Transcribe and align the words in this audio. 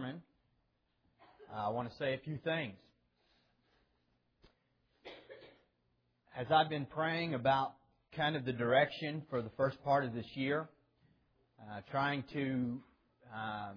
sermon, 0.00 0.22
I 1.54 1.68
want 1.68 1.90
to 1.90 1.96
say 1.98 2.14
a 2.14 2.18
few 2.18 2.38
things. 2.38 2.74
As 6.36 6.46
I've 6.50 6.70
been 6.70 6.86
praying 6.86 7.34
about 7.34 7.74
kind 8.16 8.36
of 8.36 8.44
the 8.44 8.52
direction 8.52 9.22
for 9.28 9.42
the 9.42 9.50
first 9.56 9.82
part 9.84 10.04
of 10.04 10.14
this 10.14 10.26
year, 10.34 10.68
uh, 11.60 11.80
trying 11.90 12.24
to 12.32 12.78
um, 13.34 13.76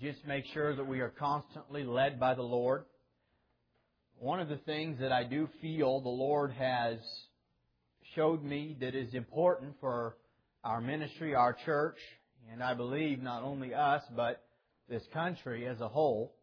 just 0.00 0.18
make 0.26 0.44
sure 0.52 0.76
that 0.76 0.86
we 0.86 1.00
are 1.00 1.12
constantly 1.18 1.82
led 1.82 2.20
by 2.20 2.34
the 2.34 2.42
Lord. 2.42 2.84
One 4.18 4.38
of 4.38 4.48
the 4.48 4.58
things 4.58 5.00
that 5.00 5.12
I 5.12 5.24
do 5.24 5.48
feel 5.60 6.00
the 6.00 6.08
Lord 6.08 6.52
has 6.52 6.98
showed 8.14 8.44
me 8.44 8.76
that 8.80 8.94
is 8.94 9.12
important 9.14 9.74
for 9.80 10.16
our 10.62 10.80
ministry, 10.80 11.34
our 11.34 11.56
church, 11.64 11.98
and 12.52 12.62
I 12.62 12.74
believe 12.74 13.22
not 13.22 13.42
only 13.42 13.74
us, 13.74 14.02
but 14.14 14.44
this 14.88 15.02
country 15.12 15.66
as 15.66 15.80
a 15.80 15.88
whole. 15.88 16.34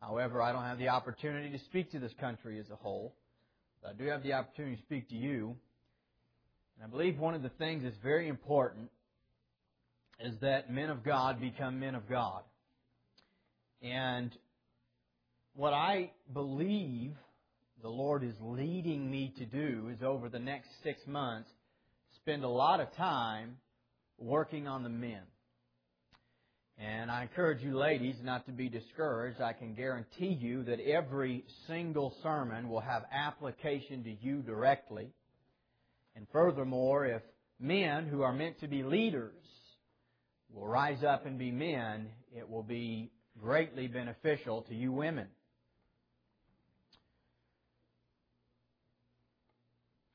However, 0.00 0.42
I 0.42 0.52
don't 0.52 0.64
have 0.64 0.78
the 0.78 0.88
opportunity 0.88 1.50
to 1.50 1.64
speak 1.64 1.92
to 1.92 1.98
this 1.98 2.12
country 2.20 2.58
as 2.58 2.70
a 2.70 2.76
whole. 2.76 3.14
But 3.82 3.90
I 3.90 3.92
do 3.94 4.06
have 4.06 4.22
the 4.22 4.32
opportunity 4.32 4.76
to 4.76 4.82
speak 4.82 5.08
to 5.10 5.16
you. 5.16 5.56
And 6.76 6.84
I 6.84 6.88
believe 6.88 7.18
one 7.18 7.34
of 7.34 7.42
the 7.42 7.50
things 7.50 7.82
that's 7.82 7.96
very 8.02 8.28
important 8.28 8.90
is 10.18 10.34
that 10.40 10.70
men 10.70 10.90
of 10.90 11.04
God 11.04 11.40
become 11.40 11.80
men 11.80 11.94
of 11.94 12.08
God. 12.08 12.42
And 13.82 14.30
what 15.54 15.72
I 15.72 16.10
believe 16.32 17.12
the 17.82 17.88
Lord 17.88 18.22
is 18.22 18.34
leading 18.40 19.10
me 19.10 19.32
to 19.38 19.46
do 19.46 19.90
is 19.92 20.02
over 20.02 20.28
the 20.28 20.38
next 20.38 20.68
six 20.82 21.00
months, 21.06 21.48
spend 22.16 22.44
a 22.44 22.48
lot 22.48 22.80
of 22.80 22.94
time 22.96 23.56
working 24.18 24.68
on 24.68 24.82
the 24.82 24.90
men. 24.90 25.22
And 26.80 27.10
I 27.10 27.22
encourage 27.22 27.60
you 27.62 27.76
ladies 27.76 28.16
not 28.22 28.46
to 28.46 28.52
be 28.52 28.70
discouraged. 28.70 29.38
I 29.42 29.52
can 29.52 29.74
guarantee 29.74 30.32
you 30.40 30.64
that 30.64 30.80
every 30.80 31.44
single 31.66 32.14
sermon 32.22 32.70
will 32.70 32.80
have 32.80 33.02
application 33.12 34.02
to 34.04 34.10
you 34.10 34.40
directly. 34.40 35.10
And 36.16 36.26
furthermore, 36.32 37.04
if 37.04 37.22
men 37.58 38.06
who 38.06 38.22
are 38.22 38.32
meant 38.32 38.60
to 38.60 38.66
be 38.66 38.82
leaders 38.82 39.34
will 40.54 40.66
rise 40.66 41.04
up 41.04 41.26
and 41.26 41.38
be 41.38 41.50
men, 41.50 42.08
it 42.34 42.48
will 42.48 42.62
be 42.62 43.10
greatly 43.38 43.86
beneficial 43.86 44.62
to 44.62 44.74
you 44.74 44.90
women. 44.90 45.26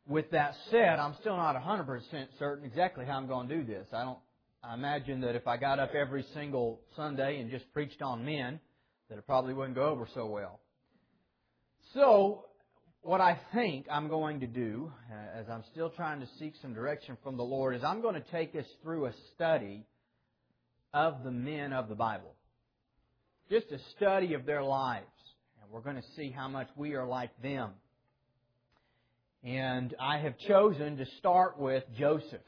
With 0.08 0.32
that 0.32 0.56
said, 0.72 0.98
I'm 0.98 1.16
still 1.22 1.38
not 1.38 1.56
100% 1.56 2.02
certain 2.40 2.66
exactly 2.66 3.06
how 3.06 3.18
I'm 3.18 3.28
going 3.28 3.48
to 3.50 3.56
do 3.56 3.64
this. 3.64 3.88
I 3.94 4.04
don't 4.04 4.20
I 4.68 4.74
imagine 4.74 5.22
that 5.22 5.36
if 5.36 5.48
I 5.48 5.58
got 5.58 5.78
up 5.78 5.94
every 5.94 6.26
single 6.34 6.82
Sunday 6.96 7.40
and 7.40 7.52
just 7.52 7.72
preached 7.72 8.02
on 8.02 8.26
men, 8.26 8.60
that 9.10 9.18
it 9.20 9.28
probably 9.28 9.54
wouldn't 9.54 9.76
go 9.76 9.86
over 9.90 10.08
so 10.16 10.26
well. 10.26 10.60
So, 11.94 12.46
what 13.02 13.22
I 13.22 13.40
think 13.54 13.86
I'm 13.92 14.08
going 14.08 14.40
to 14.40 14.48
do, 14.48 14.92
uh, 15.12 15.40
as 15.40 15.46
I'm 15.52 15.64
still 15.72 15.92
trying 15.92 16.20
to 16.22 16.28
seek 16.40 16.54
some 16.64 16.74
direction 16.74 17.16
from 17.22 17.38
the 17.38 17.44
Lord, 17.44 17.76
is 17.76 17.84
I'm 17.84 18.02
going 18.02 18.16
to 18.16 18.32
take 18.32 18.56
us 18.56 18.66
through 18.82 19.06
a 19.06 19.14
study 19.36 19.86
of 20.94 21.24
the 21.24 21.32
men 21.32 21.72
of 21.72 21.88
the 21.88 21.96
Bible. 21.96 22.34
Just 23.52 23.68
a 23.72 23.78
study 23.96 24.34
of 24.34 24.48
their 24.48 24.64
lives. 24.64 25.06
And 25.62 25.72
we're 25.72 25.82
going 25.82 25.98
to 25.98 26.08
see 26.16 26.32
how 26.32 26.48
much 26.48 26.70
we 26.76 26.96
are 26.96 27.06
like 27.06 27.30
them. 27.44 27.70
And 29.44 29.94
I 30.00 30.18
have 30.18 30.40
chosen 30.40 30.98
to 30.98 31.06
start 31.20 31.60
with 31.60 31.84
Joseph. 32.00 32.42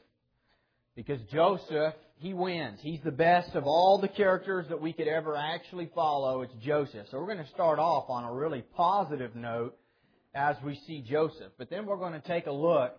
Because 0.96 1.20
Joseph, 1.30 1.94
he 2.18 2.34
wins. 2.34 2.80
He's 2.82 3.00
the 3.04 3.10
best 3.10 3.54
of 3.54 3.64
all 3.64 3.98
the 4.00 4.08
characters 4.08 4.66
that 4.68 4.80
we 4.80 4.92
could 4.92 5.08
ever 5.08 5.36
actually 5.36 5.90
follow. 5.94 6.42
It's 6.42 6.54
Joseph. 6.60 7.06
So 7.10 7.18
we're 7.18 7.32
going 7.32 7.44
to 7.44 7.50
start 7.50 7.78
off 7.78 8.10
on 8.10 8.24
a 8.24 8.32
really 8.32 8.62
positive 8.76 9.36
note 9.36 9.76
as 10.34 10.56
we 10.64 10.80
see 10.86 11.00
Joseph. 11.08 11.52
But 11.58 11.70
then 11.70 11.86
we're 11.86 11.96
going 11.96 12.20
to 12.20 12.26
take 12.26 12.46
a 12.46 12.52
look 12.52 12.98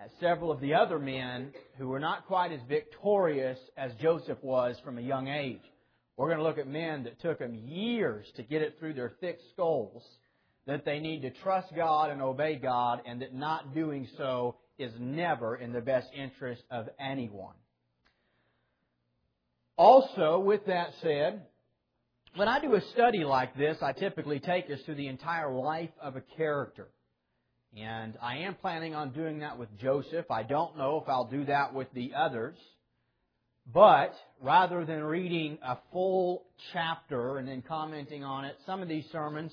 at 0.00 0.10
several 0.20 0.50
of 0.50 0.60
the 0.60 0.74
other 0.74 0.98
men 0.98 1.52
who 1.78 1.88
were 1.88 2.00
not 2.00 2.26
quite 2.26 2.52
as 2.52 2.60
victorious 2.68 3.58
as 3.76 3.92
Joseph 4.00 4.38
was 4.42 4.76
from 4.84 4.98
a 4.98 5.02
young 5.02 5.28
age. 5.28 5.62
We're 6.16 6.28
going 6.28 6.38
to 6.38 6.44
look 6.44 6.58
at 6.58 6.66
men 6.66 7.04
that 7.04 7.20
took 7.20 7.38
them 7.38 7.54
years 7.54 8.26
to 8.36 8.42
get 8.42 8.62
it 8.62 8.76
through 8.78 8.94
their 8.94 9.12
thick 9.20 9.38
skulls 9.52 10.02
that 10.66 10.84
they 10.84 10.98
need 10.98 11.22
to 11.22 11.30
trust 11.30 11.68
God 11.76 12.10
and 12.10 12.20
obey 12.20 12.56
God, 12.56 13.00
and 13.06 13.22
that 13.22 13.32
not 13.32 13.74
doing 13.74 14.08
so 14.16 14.56
is 14.78 14.92
never 14.98 15.56
in 15.56 15.72
the 15.72 15.80
best 15.80 16.08
interest 16.14 16.62
of 16.70 16.88
anyone. 16.98 17.54
Also, 19.76 20.38
with 20.38 20.64
that 20.66 20.90
said, 21.02 21.42
when 22.34 22.48
I 22.48 22.60
do 22.60 22.74
a 22.74 22.80
study 22.92 23.24
like 23.24 23.56
this, 23.56 23.76
I 23.82 23.92
typically 23.92 24.40
take 24.40 24.70
us 24.70 24.78
through 24.84 24.94
the 24.96 25.08
entire 25.08 25.52
life 25.52 25.90
of 26.00 26.16
a 26.16 26.22
character. 26.36 26.88
And 27.76 28.14
I 28.22 28.38
am 28.38 28.54
planning 28.54 28.94
on 28.94 29.12
doing 29.12 29.40
that 29.40 29.58
with 29.58 29.68
Joseph. 29.78 30.30
I 30.30 30.42
don't 30.42 30.78
know 30.78 31.00
if 31.02 31.08
I'll 31.08 31.28
do 31.28 31.44
that 31.46 31.74
with 31.74 31.88
the 31.92 32.12
others. 32.16 32.56
But 33.72 34.14
rather 34.40 34.84
than 34.84 35.02
reading 35.02 35.58
a 35.62 35.76
full 35.92 36.46
chapter 36.72 37.38
and 37.38 37.46
then 37.46 37.62
commenting 37.66 38.24
on 38.24 38.44
it, 38.44 38.56
some 38.64 38.80
of 38.80 38.88
these 38.88 39.04
sermons 39.12 39.52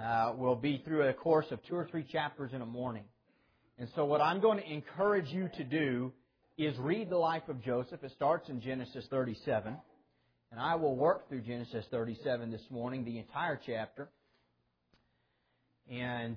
uh, 0.00 0.32
will 0.36 0.56
be 0.56 0.82
through 0.84 1.08
a 1.08 1.12
course 1.12 1.46
of 1.50 1.62
two 1.64 1.76
or 1.76 1.86
three 1.88 2.04
chapters 2.04 2.52
in 2.52 2.62
a 2.62 2.66
morning. 2.66 3.04
And 3.78 3.88
so 3.94 4.04
what 4.04 4.20
I'm 4.20 4.40
going 4.40 4.58
to 4.58 4.72
encourage 4.72 5.28
you 5.28 5.48
to 5.56 5.64
do 5.64 6.12
is 6.58 6.76
read 6.78 7.10
the 7.10 7.16
life 7.16 7.48
of 7.48 7.62
Joseph. 7.62 8.02
It 8.04 8.12
starts 8.12 8.48
in 8.48 8.60
Genesis 8.60 9.06
37. 9.10 9.76
And 10.50 10.60
I 10.60 10.74
will 10.74 10.94
work 10.94 11.28
through 11.28 11.42
Genesis 11.42 11.86
37 11.90 12.50
this 12.50 12.64
morning, 12.70 13.04
the 13.04 13.18
entire 13.18 13.58
chapter. 13.64 14.10
And 15.90 16.36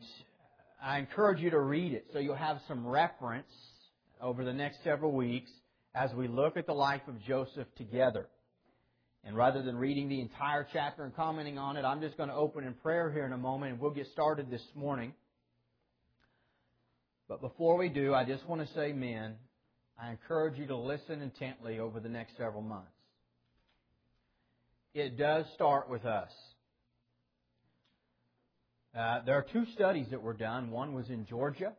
I 0.81 0.99
encourage 0.99 1.39
you 1.39 1.49
to 1.49 1.59
read 1.59 1.93
it 1.93 2.07
so 2.13 2.19
you'll 2.19 2.35
have 2.35 2.59
some 2.67 2.87
reference 2.87 3.51
over 4.21 4.45
the 4.45 4.53
next 4.53 4.83
several 4.83 5.11
weeks 5.11 5.51
as 5.93 6.13
we 6.13 6.27
look 6.27 6.55
at 6.55 6.65
the 6.65 6.73
life 6.73 7.01
of 7.07 7.21
Joseph 7.23 7.67
together. 7.77 8.27
And 9.25 9.35
rather 9.35 9.61
than 9.61 9.75
reading 9.75 10.07
the 10.07 10.21
entire 10.21 10.67
chapter 10.71 11.03
and 11.03 11.15
commenting 11.15 11.57
on 11.57 11.77
it, 11.77 11.83
I'm 11.83 11.99
just 11.99 12.15
going 12.15 12.29
to 12.29 12.35
open 12.35 12.63
in 12.63 12.73
prayer 12.73 13.11
here 13.11 13.25
in 13.25 13.33
a 13.33 13.37
moment 13.37 13.73
and 13.73 13.81
we'll 13.81 13.91
get 13.91 14.07
started 14.13 14.49
this 14.49 14.61
morning. 14.75 15.13
But 17.27 17.41
before 17.41 17.75
we 17.75 17.89
do, 17.89 18.13
I 18.13 18.23
just 18.23 18.45
want 18.47 18.65
to 18.65 18.73
say, 18.75 18.93
men, 18.93 19.35
I 20.01 20.11
encourage 20.11 20.57
you 20.57 20.67
to 20.67 20.75
listen 20.75 21.21
intently 21.21 21.79
over 21.79 21.99
the 21.99 22.09
next 22.09 22.37
several 22.37 22.61
months. 22.61 22.91
It 24.93 25.17
does 25.17 25.45
start 25.55 25.89
with 25.89 26.05
us. 26.05 26.31
Uh, 28.97 29.21
there 29.25 29.35
are 29.35 29.45
two 29.51 29.65
studies 29.73 30.07
that 30.11 30.21
were 30.21 30.33
done. 30.33 30.71
One 30.71 30.93
was 30.93 31.09
in 31.09 31.25
Georgia, 31.25 31.73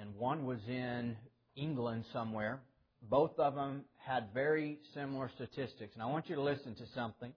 and 0.00 0.14
one 0.16 0.46
was 0.46 0.60
in 0.68 1.16
England 1.56 2.04
somewhere. 2.12 2.60
Both 3.02 3.38
of 3.38 3.54
them 3.54 3.84
had 3.98 4.28
very 4.32 4.78
similar 4.94 5.30
statistics. 5.34 5.94
And 5.94 6.02
I 6.02 6.06
want 6.06 6.28
you 6.28 6.36
to 6.36 6.42
listen 6.42 6.74
to 6.76 6.84
something. 6.94 7.32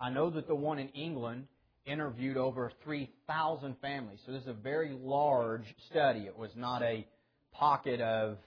I 0.00 0.10
know 0.10 0.30
that 0.30 0.48
the 0.48 0.54
one 0.54 0.78
in 0.78 0.88
England 0.88 1.46
interviewed 1.84 2.36
over 2.36 2.72
3,000 2.84 3.76
families. 3.80 4.18
So 4.26 4.32
this 4.32 4.42
is 4.42 4.48
a 4.48 4.52
very 4.52 4.92
large 4.92 5.74
study. 5.90 6.20
It 6.20 6.36
was 6.36 6.50
not 6.56 6.82
a 6.82 7.06
pocket 7.52 8.00
of, 8.00 8.38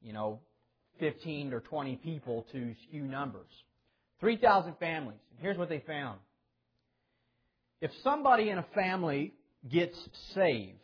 you 0.00 0.12
know, 0.12 0.40
15 1.00 1.52
or 1.52 1.60
20 1.60 1.96
people 1.96 2.46
to 2.52 2.74
skew 2.88 3.02
numbers. 3.02 3.50
3,000 4.20 4.74
families. 4.78 5.18
And 5.32 5.40
here's 5.40 5.58
what 5.58 5.68
they 5.68 5.82
found. 5.86 6.18
If 7.80 7.90
somebody 8.02 8.50
in 8.50 8.58
a 8.58 8.66
family 8.74 9.34
gets 9.70 9.96
saved, 10.34 10.78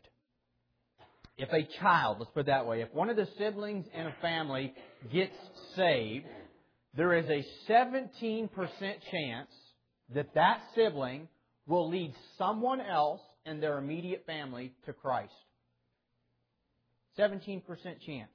if 1.38 1.48
a 1.52 1.66
child, 1.80 2.18
let's 2.18 2.30
put 2.32 2.40
it 2.40 2.46
that 2.46 2.66
way, 2.66 2.82
if 2.82 2.92
one 2.92 3.08
of 3.08 3.16
the 3.16 3.28
siblings 3.38 3.86
in 3.94 4.06
a 4.06 4.14
family 4.20 4.74
gets 5.12 5.36
saved, 5.74 6.26
there 6.94 7.14
is 7.14 7.26
a 7.30 7.46
17% 7.70 8.50
chance 9.10 9.50
that 10.14 10.34
that 10.34 10.60
sibling 10.74 11.28
will 11.66 11.88
lead 11.88 12.12
someone 12.36 12.80
else 12.80 13.20
in 13.46 13.60
their 13.60 13.78
immediate 13.78 14.24
family 14.26 14.72
to 14.84 14.92
Christ. 14.92 15.32
17% 17.18 17.62
chance 18.04 18.30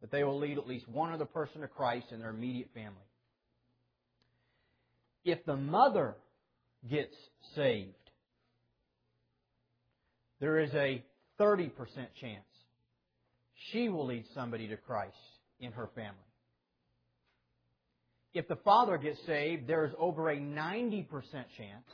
that 0.00 0.10
they 0.10 0.24
will 0.24 0.38
lead 0.38 0.58
at 0.58 0.66
least 0.66 0.88
one 0.88 1.12
other 1.12 1.24
person 1.24 1.60
to 1.60 1.68
Christ 1.68 2.06
in 2.12 2.20
their 2.20 2.30
immediate 2.30 2.68
family. 2.74 2.94
If 5.24 5.44
the 5.44 5.56
mother 5.56 6.14
gets 6.88 7.14
saved, 7.54 7.94
there 10.40 10.60
is 10.60 10.70
a 10.74 11.04
30% 11.40 11.70
chance 12.20 12.44
she 13.72 13.88
will 13.88 14.06
lead 14.06 14.24
somebody 14.34 14.68
to 14.68 14.76
Christ 14.76 15.16
in 15.60 15.72
her 15.72 15.88
family. 15.94 16.14
If 18.34 18.46
the 18.46 18.56
father 18.56 18.98
gets 18.98 19.18
saved, 19.26 19.66
there 19.66 19.84
is 19.84 19.92
over 19.98 20.30
a 20.30 20.36
90% 20.36 21.06
chance 21.56 21.84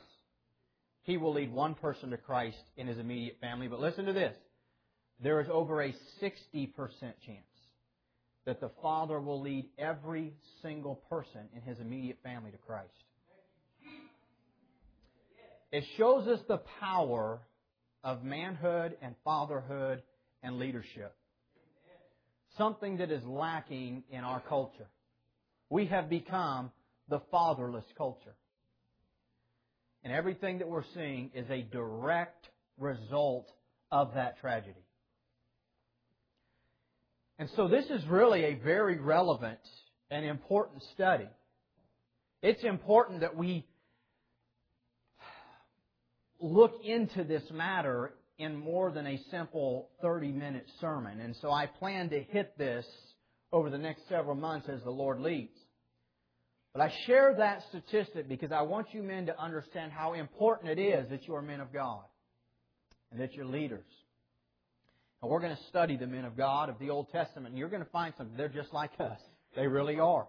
he 1.03 1.17
will 1.17 1.33
lead 1.33 1.51
one 1.51 1.75
person 1.75 2.09
to 2.11 2.17
Christ 2.17 2.57
in 2.77 2.87
his 2.87 2.97
immediate 2.97 3.37
family. 3.39 3.67
But 3.67 3.79
listen 3.79 4.05
to 4.05 4.13
this. 4.13 4.35
There 5.21 5.39
is 5.39 5.47
over 5.51 5.81
a 5.81 5.93
60% 6.21 6.73
chance 7.25 7.54
that 8.45 8.61
the 8.61 8.69
Father 8.81 9.19
will 9.19 9.41
lead 9.41 9.65
every 9.77 10.33
single 10.61 10.95
person 11.09 11.41
in 11.55 11.61
his 11.61 11.79
immediate 11.79 12.17
family 12.23 12.51
to 12.51 12.57
Christ. 12.57 12.93
it 15.71 15.83
shows 15.97 16.27
us 16.27 16.39
the 16.47 16.61
power 16.79 17.39
of 18.03 18.23
manhood 18.23 18.95
and 19.01 19.15
fatherhood 19.23 20.03
and 20.43 20.59
leadership. 20.59 21.15
Something 22.57 22.97
that 22.97 23.11
is 23.11 23.23
lacking 23.25 24.03
in 24.09 24.23
our 24.23 24.41
culture. 24.41 24.87
We 25.69 25.87
have 25.87 26.09
become 26.09 26.71
the 27.09 27.19
fatherless 27.31 27.83
culture. 27.97 28.35
And 30.03 30.13
everything 30.13 30.59
that 30.59 30.69
we're 30.69 30.85
seeing 30.93 31.31
is 31.33 31.49
a 31.49 31.63
direct 31.63 32.47
result 32.77 33.51
of 33.91 34.13
that 34.13 34.39
tragedy. 34.39 34.84
And 37.37 37.49
so 37.55 37.67
this 37.67 37.85
is 37.89 38.05
really 38.07 38.43
a 38.45 38.55
very 38.55 38.97
relevant 38.97 39.59
and 40.09 40.25
important 40.25 40.83
study. 40.93 41.27
It's 42.41 42.63
important 42.63 43.21
that 43.21 43.35
we 43.35 43.65
look 46.39 46.73
into 46.83 47.23
this 47.23 47.43
matter 47.51 48.13
in 48.37 48.55
more 48.55 48.91
than 48.91 49.07
a 49.07 49.19
simple 49.31 49.89
30 50.01 50.31
minute 50.31 50.67
sermon. 50.79 51.19
And 51.19 51.35
so 51.41 51.51
I 51.51 51.65
plan 51.65 52.09
to 52.09 52.21
hit 52.21 52.57
this 52.57 52.85
over 53.51 53.69
the 53.69 53.77
next 53.77 54.07
several 54.09 54.35
months 54.35 54.67
as 54.69 54.81
the 54.83 54.91
Lord 54.91 55.19
leads. 55.19 55.57
But 56.73 56.81
I 56.81 56.93
share 57.05 57.35
that 57.37 57.63
statistic 57.69 58.27
because 58.27 58.51
I 58.51 58.63
want 58.63 58.93
you 58.93 59.01
men 59.01 59.27
to 59.27 59.41
understand 59.41 59.93
how 59.93 60.13
important 60.13 60.77
it 60.77 60.81
is 60.81 61.09
that 61.09 61.25
you 61.27 61.35
are 61.35 61.41
men 61.41 61.61
of 61.61 61.71
God 61.71 62.03
and 63.11 63.21
that 63.21 63.33
you're 63.33 63.45
leaders. 63.45 63.85
And 65.21 65.31
we're 65.31 65.39
going 65.39 65.55
to 65.55 65.63
study 65.69 65.97
the 65.97 66.07
men 66.07 66.25
of 66.25 66.37
God 66.37 66.69
of 66.69 66.77
the 66.79 66.89
Old 66.89 67.11
Testament, 67.11 67.49
and 67.49 67.57
you're 67.57 67.69
going 67.69 67.83
to 67.83 67.89
find 67.89 68.13
something. 68.17 68.37
They're 68.37 68.47
just 68.49 68.73
like 68.73 68.91
us. 68.99 69.19
They 69.55 69.67
really 69.67 69.99
are. 69.99 70.27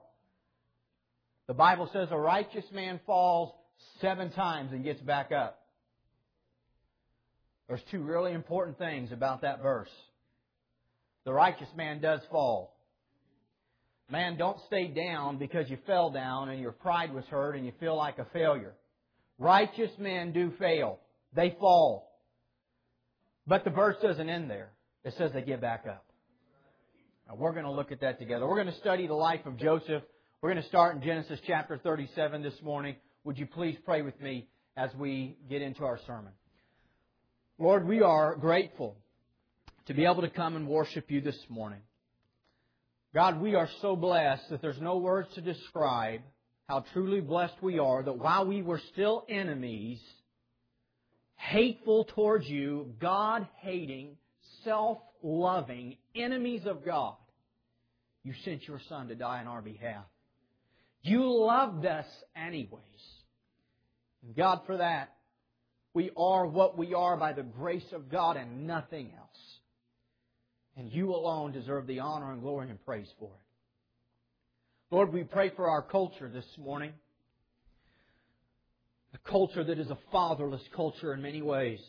The 1.48 1.54
Bible 1.54 1.88
says 1.92 2.08
a 2.10 2.18
righteous 2.18 2.64
man 2.72 3.00
falls 3.06 3.52
seven 4.00 4.30
times 4.30 4.72
and 4.72 4.82
gets 4.82 5.00
back 5.00 5.32
up. 5.32 5.60
There's 7.68 7.82
two 7.90 8.02
really 8.02 8.32
important 8.32 8.78
things 8.78 9.12
about 9.12 9.42
that 9.42 9.62
verse. 9.62 9.90
The 11.24 11.32
righteous 11.32 11.68
man 11.76 12.00
does 12.00 12.20
fall. 12.30 12.76
Man, 14.08 14.36
don't 14.36 14.58
stay 14.68 14.86
down 14.86 15.38
because 15.38 15.68
you 15.68 15.78
fell 15.84 16.10
down 16.10 16.48
and 16.48 16.60
your 16.60 16.72
pride 16.72 17.12
was 17.12 17.24
hurt 17.24 17.56
and 17.56 17.66
you 17.66 17.72
feel 17.80 17.96
like 17.96 18.18
a 18.18 18.26
failure. 18.32 18.72
Righteous 19.38 19.90
men 19.98 20.32
do 20.32 20.52
fail. 20.58 21.00
They 21.34 21.56
fall. 21.58 22.08
But 23.48 23.64
the 23.64 23.70
verse 23.70 23.96
doesn't 24.00 24.28
end 24.28 24.48
there. 24.48 24.70
It 25.06 25.14
says 25.16 25.30
they 25.32 25.42
get 25.42 25.60
back 25.60 25.84
up. 25.88 26.04
Now 27.28 27.36
we're 27.36 27.52
going 27.52 27.64
to 27.64 27.70
look 27.70 27.92
at 27.92 28.00
that 28.00 28.18
together. 28.18 28.44
We're 28.44 28.60
going 28.60 28.74
to 28.74 28.80
study 28.80 29.06
the 29.06 29.14
life 29.14 29.46
of 29.46 29.56
Joseph. 29.56 30.02
We're 30.42 30.50
going 30.50 30.62
to 30.62 30.68
start 30.68 30.96
in 30.96 31.02
Genesis 31.02 31.38
chapter 31.46 31.78
37 31.78 32.42
this 32.42 32.60
morning. 32.60 32.96
Would 33.22 33.38
you 33.38 33.46
please 33.46 33.76
pray 33.84 34.02
with 34.02 34.20
me 34.20 34.48
as 34.76 34.90
we 34.98 35.38
get 35.48 35.62
into 35.62 35.84
our 35.84 36.00
sermon? 36.08 36.32
Lord, 37.56 37.86
we 37.86 38.02
are 38.02 38.34
grateful 38.34 38.96
to 39.86 39.94
be 39.94 40.04
able 40.04 40.22
to 40.22 40.28
come 40.28 40.56
and 40.56 40.66
worship 40.66 41.08
you 41.08 41.20
this 41.20 41.38
morning. 41.48 41.82
God, 43.14 43.40
we 43.40 43.54
are 43.54 43.68
so 43.82 43.94
blessed 43.94 44.50
that 44.50 44.60
there's 44.60 44.80
no 44.80 44.96
words 44.96 45.28
to 45.36 45.40
describe 45.40 46.22
how 46.68 46.84
truly 46.92 47.20
blessed 47.20 47.62
we 47.62 47.78
are 47.78 48.02
that 48.02 48.18
while 48.18 48.44
we 48.44 48.60
were 48.60 48.80
still 48.92 49.24
enemies, 49.28 50.00
hateful 51.36 52.06
towards 52.06 52.48
you, 52.48 52.92
God 53.00 53.46
hating, 53.58 54.16
self 54.66 54.98
loving, 55.22 55.96
enemies 56.14 56.62
of 56.66 56.84
God, 56.84 57.14
you 58.22 58.34
sent 58.44 58.68
your 58.68 58.80
Son 58.88 59.08
to 59.08 59.14
die 59.14 59.40
on 59.40 59.46
our 59.46 59.62
behalf. 59.62 60.04
You 61.02 61.32
loved 61.32 61.86
us 61.86 62.06
anyways. 62.34 62.82
And 64.24 64.34
God, 64.34 64.62
for 64.66 64.78
that, 64.78 65.14
we 65.94 66.10
are 66.16 66.46
what 66.46 66.76
we 66.76 66.92
are 66.92 67.16
by 67.16 67.32
the 67.32 67.44
grace 67.44 67.86
of 67.92 68.10
God 68.10 68.36
and 68.36 68.66
nothing 68.66 69.12
else. 69.16 69.28
And 70.76 70.92
you 70.92 71.14
alone 71.14 71.52
deserve 71.52 71.86
the 71.86 72.00
honor 72.00 72.32
and 72.32 72.42
glory 72.42 72.68
and 72.68 72.84
praise 72.84 73.08
for 73.18 73.30
it. 73.30 74.94
Lord, 74.94 75.12
we 75.12 75.24
pray 75.24 75.50
for 75.56 75.70
our 75.70 75.82
culture 75.82 76.28
this 76.28 76.44
morning. 76.58 76.92
A 79.14 79.30
culture 79.30 79.64
that 79.64 79.78
is 79.78 79.90
a 79.90 79.98
fatherless 80.12 80.62
culture 80.74 81.14
in 81.14 81.22
many 81.22 81.40
ways. 81.40 81.80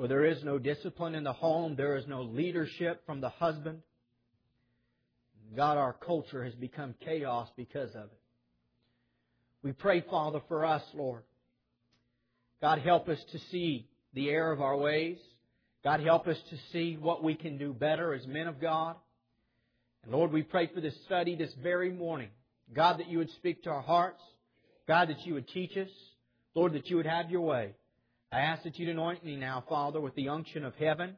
Where 0.00 0.08
there 0.08 0.24
is 0.24 0.42
no 0.42 0.58
discipline 0.58 1.14
in 1.14 1.24
the 1.24 1.34
home, 1.34 1.76
there 1.76 1.98
is 1.98 2.06
no 2.06 2.22
leadership 2.22 3.04
from 3.04 3.20
the 3.20 3.28
husband. 3.28 3.82
God, 5.54 5.76
our 5.76 5.92
culture 5.92 6.42
has 6.42 6.54
become 6.54 6.94
chaos 7.04 7.50
because 7.54 7.90
of 7.90 8.04
it. 8.04 8.20
We 9.62 9.72
pray, 9.72 10.02
Father, 10.10 10.40
for 10.48 10.64
us, 10.64 10.82
Lord. 10.94 11.20
God, 12.62 12.78
help 12.78 13.10
us 13.10 13.18
to 13.32 13.38
see 13.50 13.90
the 14.14 14.30
error 14.30 14.52
of 14.52 14.62
our 14.62 14.78
ways. 14.78 15.18
God, 15.84 16.00
help 16.00 16.26
us 16.28 16.38
to 16.48 16.56
see 16.72 16.96
what 16.98 17.22
we 17.22 17.34
can 17.34 17.58
do 17.58 17.74
better 17.74 18.14
as 18.14 18.26
men 18.26 18.46
of 18.46 18.58
God. 18.58 18.96
And 20.02 20.12
Lord, 20.12 20.32
we 20.32 20.42
pray 20.42 20.70
for 20.72 20.80
this 20.80 20.96
study 21.04 21.36
this 21.36 21.52
very 21.62 21.92
morning. 21.92 22.30
God, 22.72 23.00
that 23.00 23.08
you 23.08 23.18
would 23.18 23.32
speak 23.32 23.64
to 23.64 23.70
our 23.70 23.82
hearts. 23.82 24.22
God, 24.88 25.10
that 25.10 25.26
you 25.26 25.34
would 25.34 25.48
teach 25.48 25.76
us. 25.76 25.90
Lord, 26.54 26.72
that 26.72 26.88
you 26.88 26.96
would 26.96 27.04
have 27.04 27.30
your 27.30 27.42
way. 27.42 27.74
I 28.32 28.40
ask 28.40 28.62
that 28.62 28.78
you'd 28.78 28.90
anoint 28.90 29.24
me 29.24 29.34
now, 29.34 29.64
Father, 29.68 30.00
with 30.00 30.14
the 30.14 30.28
unction 30.28 30.64
of 30.64 30.74
heaven 30.76 31.16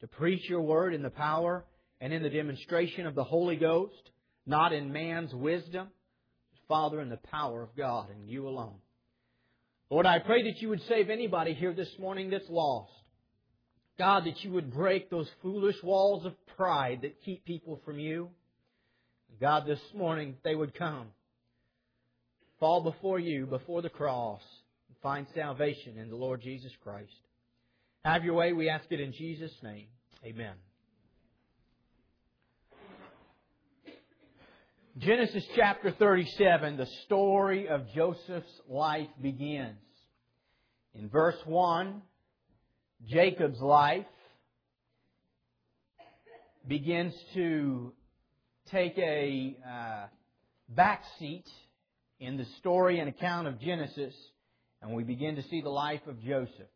to 0.00 0.08
preach 0.08 0.48
your 0.48 0.62
word 0.62 0.92
in 0.92 1.02
the 1.02 1.10
power 1.10 1.64
and 2.00 2.12
in 2.12 2.24
the 2.24 2.30
demonstration 2.30 3.06
of 3.06 3.14
the 3.14 3.22
Holy 3.22 3.54
Ghost, 3.54 4.10
not 4.44 4.72
in 4.72 4.92
man's 4.92 5.32
wisdom, 5.32 5.88
Father, 6.66 7.00
in 7.00 7.08
the 7.08 7.20
power 7.30 7.62
of 7.62 7.76
God 7.76 8.10
and 8.10 8.28
you 8.28 8.48
alone. 8.48 8.74
Lord, 9.90 10.06
I 10.06 10.18
pray 10.18 10.50
that 10.50 10.60
you 10.60 10.70
would 10.70 10.82
save 10.88 11.08
anybody 11.08 11.54
here 11.54 11.72
this 11.72 11.92
morning 12.00 12.30
that's 12.30 12.50
lost. 12.50 12.90
God, 13.96 14.24
that 14.24 14.42
you 14.42 14.50
would 14.52 14.72
break 14.72 15.10
those 15.10 15.28
foolish 15.40 15.76
walls 15.84 16.26
of 16.26 16.34
pride 16.56 17.00
that 17.02 17.22
keep 17.22 17.44
people 17.44 17.80
from 17.84 18.00
you. 18.00 18.30
God, 19.40 19.66
this 19.66 19.80
morning 19.94 20.34
they 20.42 20.56
would 20.56 20.74
come, 20.76 21.06
fall 22.58 22.82
before 22.82 23.20
you, 23.20 23.46
before 23.46 23.82
the 23.82 23.88
cross, 23.88 24.40
find 25.04 25.26
salvation 25.34 25.98
in 25.98 26.08
the 26.08 26.16
Lord 26.16 26.40
Jesus 26.40 26.72
Christ. 26.82 27.12
Have 28.06 28.24
your 28.24 28.32
way, 28.32 28.54
we 28.54 28.70
ask 28.70 28.86
it 28.88 29.00
in 29.00 29.12
Jesus' 29.12 29.52
name. 29.62 29.86
Amen. 30.24 30.54
Genesis 34.96 35.44
chapter 35.54 35.90
37, 35.90 36.78
the 36.78 36.86
story 37.04 37.68
of 37.68 37.82
Joseph's 37.94 38.60
life 38.66 39.08
begins. 39.20 39.76
In 40.94 41.10
verse 41.10 41.36
1, 41.44 42.00
Jacob's 43.06 43.60
life 43.60 44.06
begins 46.66 47.12
to 47.34 47.92
take 48.70 48.96
a 48.96 49.54
uh, 49.68 50.06
back 50.70 51.02
seat 51.18 51.44
in 52.20 52.38
the 52.38 52.46
story 52.60 53.00
and 53.00 53.10
account 53.10 53.48
of 53.48 53.60
Genesis, 53.60 54.14
and 54.84 54.94
we 54.94 55.02
begin 55.02 55.36
to 55.36 55.42
see 55.48 55.62
the 55.62 55.70
life 55.70 56.06
of 56.06 56.22
Joseph. 56.22 56.68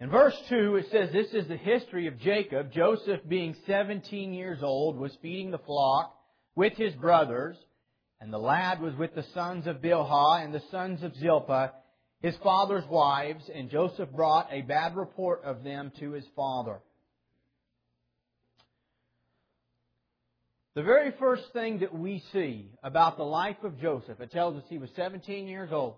In 0.00 0.10
verse 0.10 0.34
2, 0.48 0.76
it 0.76 0.86
says, 0.90 1.12
This 1.12 1.32
is 1.32 1.46
the 1.46 1.56
history 1.56 2.08
of 2.08 2.18
Jacob. 2.18 2.72
Joseph, 2.72 3.20
being 3.28 3.54
17 3.66 4.32
years 4.32 4.58
old, 4.62 4.96
was 4.96 5.16
feeding 5.22 5.50
the 5.50 5.58
flock 5.58 6.16
with 6.56 6.72
his 6.72 6.94
brothers, 6.94 7.56
and 8.20 8.32
the 8.32 8.38
lad 8.38 8.80
was 8.80 8.94
with 8.96 9.14
the 9.14 9.26
sons 9.34 9.66
of 9.66 9.76
Bilhah 9.76 10.44
and 10.44 10.52
the 10.52 10.62
sons 10.70 11.02
of 11.02 11.14
Zilpah, 11.16 11.72
his 12.22 12.34
father's 12.42 12.86
wives, 12.88 13.44
and 13.54 13.70
Joseph 13.70 14.10
brought 14.10 14.48
a 14.50 14.62
bad 14.62 14.96
report 14.96 15.42
of 15.44 15.62
them 15.62 15.92
to 16.00 16.12
his 16.12 16.24
father. 16.34 16.80
The 20.80 20.84
very 20.84 21.12
first 21.18 21.42
thing 21.52 21.80
that 21.80 21.94
we 21.94 22.22
see 22.32 22.70
about 22.82 23.18
the 23.18 23.22
life 23.22 23.62
of 23.64 23.78
Joseph, 23.82 24.18
it 24.18 24.32
tells 24.32 24.56
us 24.56 24.62
he 24.70 24.78
was 24.78 24.88
17 24.96 25.46
years 25.46 25.68
old. 25.72 25.96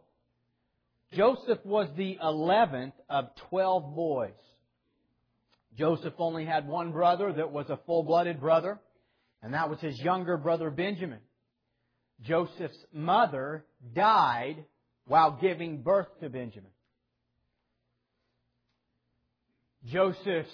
Joseph 1.13 1.65
was 1.65 1.87
the 1.97 2.19
11th 2.21 2.95
of 3.09 3.27
12 3.49 3.95
boys. 3.95 4.33
Joseph 5.79 6.15
only 6.19 6.45
had 6.45 6.67
one 6.67 6.91
brother 6.91 7.33
that 7.33 7.53
was 7.53 7.71
a 7.71 7.79
full-blooded 7.87 8.41
brother, 8.41 8.81
and 9.41 9.55
that 9.55 9.71
was 9.71 9.79
his 9.79 10.01
younger 10.01 10.37
brother 10.37 10.69
Benjamin. 10.69 11.21
Joseph's 12.23 12.85
mother 12.93 13.65
died 13.95 14.65
while 15.07 15.39
giving 15.41 15.83
birth 15.83 16.09
to 16.23 16.29
Benjamin. 16.29 16.73
Joseph's 19.85 20.51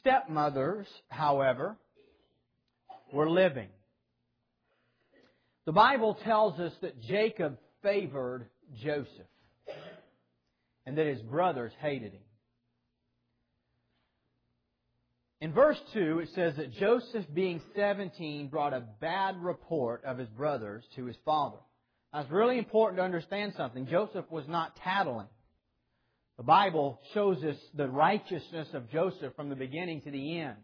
stepmothers, 0.00 0.86
however, 1.08 1.78
were 3.12 3.30
living. 3.30 3.68
The 5.66 5.72
Bible 5.72 6.14
tells 6.24 6.58
us 6.58 6.72
that 6.80 7.00
Jacob 7.02 7.58
favored 7.82 8.46
Joseph 8.82 9.08
and 10.86 10.98
that 10.98 11.06
his 11.06 11.20
brothers 11.22 11.72
hated 11.80 12.12
him. 12.12 12.22
In 15.40 15.52
verse 15.52 15.78
2, 15.92 16.20
it 16.20 16.28
says 16.36 16.54
that 16.56 16.72
Joseph, 16.72 17.26
being 17.34 17.60
17, 17.74 18.48
brought 18.48 18.72
a 18.72 18.84
bad 19.00 19.42
report 19.42 20.04
of 20.04 20.18
his 20.18 20.28
brothers 20.28 20.84
to 20.94 21.04
his 21.06 21.16
father. 21.24 21.58
Now, 22.12 22.20
it's 22.20 22.30
really 22.30 22.58
important 22.58 22.98
to 22.98 23.04
understand 23.04 23.54
something. 23.56 23.86
Joseph 23.88 24.24
was 24.30 24.46
not 24.46 24.76
tattling. 24.76 25.26
The 26.36 26.44
Bible 26.44 27.00
shows 27.12 27.42
us 27.42 27.56
the 27.74 27.88
righteousness 27.88 28.68
of 28.72 28.90
Joseph 28.90 29.34
from 29.34 29.48
the 29.48 29.56
beginning 29.56 30.02
to 30.02 30.12
the 30.12 30.38
end. 30.38 30.56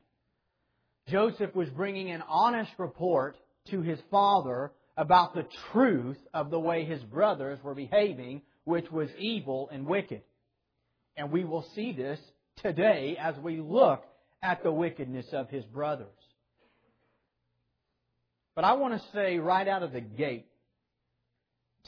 Joseph 1.11 1.55
was 1.55 1.69
bringing 1.71 2.11
an 2.11 2.23
honest 2.29 2.71
report 2.79 3.37
to 3.71 3.83
his 3.83 3.99
father 4.11 4.73
about 4.97 5.35
the 5.35 5.47
truth 5.73 6.19
of 6.35 6.51
the 6.51 6.59
way 6.59 6.85
his 6.85 7.03
brothers 7.03 7.59
were 7.63 7.75
behaving, 7.75 8.43
which 8.65 8.91
was 8.91 9.09
evil 9.19 9.69
and 9.73 9.87
wicked. 9.87 10.23
And 11.17 11.31
we 11.31 11.45
will 11.45 11.67
see 11.75 11.93
this 11.93 12.19
today 12.63 13.17
as 13.21 13.37
we 13.39 13.61
look 13.61 14.05
at 14.43 14.63
the 14.63 14.73
wickedness 14.73 15.27
of 15.33 15.49
his 15.49 15.65
brothers. 15.65 16.07
But 18.55 18.65
I 18.65 18.73
want 18.73 18.95
to 18.95 19.09
say 19.13 19.39
right 19.39 19.67
out 19.69 19.83
of 19.83 19.93
the 19.93 20.01
gate, 20.01 20.47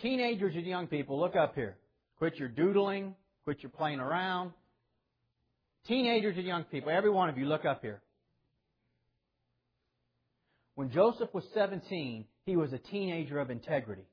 teenagers 0.00 0.54
and 0.54 0.64
young 0.64 0.86
people, 0.86 1.18
look 1.18 1.34
up 1.34 1.54
here. 1.54 1.76
Quit 2.18 2.36
your 2.36 2.48
doodling, 2.48 3.14
quit 3.44 3.62
your 3.62 3.70
playing 3.70 3.98
around. 3.98 4.52
Teenagers 5.88 6.36
and 6.36 6.46
young 6.46 6.64
people, 6.64 6.90
every 6.90 7.10
one 7.10 7.28
of 7.28 7.38
you, 7.38 7.46
look 7.46 7.64
up 7.64 7.82
here. 7.82 8.02
When 10.80 10.90
Joseph 10.90 11.28
was 11.34 11.44
17, 11.52 12.24
he 12.46 12.56
was 12.56 12.72
a 12.72 12.78
teenager 12.78 13.38
of 13.38 13.50
integrity. 13.50 14.06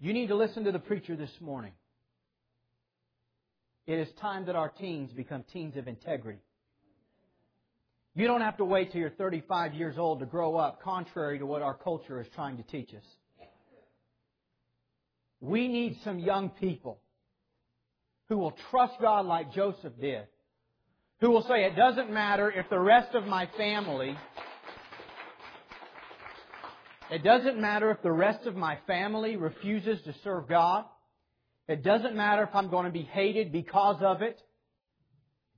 You 0.00 0.14
need 0.14 0.28
to 0.28 0.34
listen 0.34 0.64
to 0.64 0.72
the 0.72 0.78
preacher 0.78 1.14
this 1.14 1.28
morning. 1.38 1.72
It 3.86 3.98
is 3.98 4.08
time 4.22 4.46
that 4.46 4.56
our 4.56 4.70
teens 4.70 5.12
become 5.12 5.44
teens 5.52 5.76
of 5.76 5.86
integrity. 5.86 6.38
You 8.14 8.26
don't 8.26 8.40
have 8.40 8.56
to 8.56 8.64
wait 8.64 8.90
till 8.90 9.02
you're 9.02 9.10
35 9.10 9.74
years 9.74 9.98
old 9.98 10.20
to 10.20 10.26
grow 10.26 10.56
up, 10.56 10.80
contrary 10.80 11.38
to 11.40 11.44
what 11.44 11.60
our 11.60 11.74
culture 11.74 12.22
is 12.22 12.26
trying 12.34 12.56
to 12.56 12.62
teach 12.62 12.94
us. 12.94 13.04
We 15.42 15.68
need 15.68 15.98
some 16.04 16.18
young 16.18 16.48
people 16.48 17.00
who 18.30 18.38
will 18.38 18.56
trust 18.70 18.94
God 18.98 19.26
like 19.26 19.52
Joseph 19.52 19.92
did, 20.00 20.26
who 21.20 21.30
will 21.30 21.42
say, 21.42 21.64
it 21.64 21.76
doesn't 21.76 22.12
matter 22.12 22.50
if 22.50 22.68
the 22.68 22.78
rest 22.78 23.14
of 23.14 23.26
my 23.26 23.48
family, 23.56 24.16
it 27.10 27.22
doesn't 27.22 27.60
matter 27.60 27.90
if 27.90 28.02
the 28.02 28.12
rest 28.12 28.46
of 28.46 28.56
my 28.56 28.78
family 28.86 29.36
refuses 29.36 30.02
to 30.04 30.14
serve 30.24 30.48
God. 30.48 30.84
It 31.68 31.82
doesn't 31.82 32.14
matter 32.14 32.42
if 32.42 32.54
I'm 32.54 32.70
going 32.70 32.86
to 32.86 32.90
be 32.90 33.02
hated 33.02 33.52
because 33.52 34.02
of 34.02 34.22
it. 34.22 34.40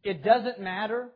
It 0.02 0.22
doesn't 0.22 0.60
matter 0.60 1.08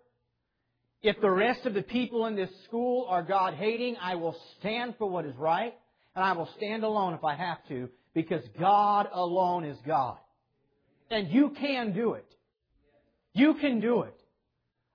if 1.02 1.20
the 1.20 1.30
rest 1.30 1.64
of 1.66 1.74
the 1.74 1.82
people 1.82 2.26
in 2.26 2.36
this 2.36 2.50
school 2.64 3.06
are 3.08 3.22
God 3.22 3.54
hating. 3.54 3.96
I 4.00 4.16
will 4.16 4.36
stand 4.58 4.94
for 4.98 5.08
what 5.08 5.24
is 5.26 5.36
right, 5.36 5.74
and 6.14 6.24
I 6.24 6.32
will 6.32 6.48
stand 6.56 6.82
alone 6.82 7.14
if 7.14 7.24
I 7.24 7.34
have 7.36 7.58
to, 7.68 7.88
because 8.14 8.42
God 8.58 9.08
alone 9.12 9.64
is 9.64 9.78
God. 9.86 10.16
And 11.10 11.28
you 11.28 11.50
can 11.50 11.92
do 11.92 12.14
it. 12.14 12.26
You 13.32 13.54
can 13.54 13.80
do 13.80 14.02
it. 14.02 14.19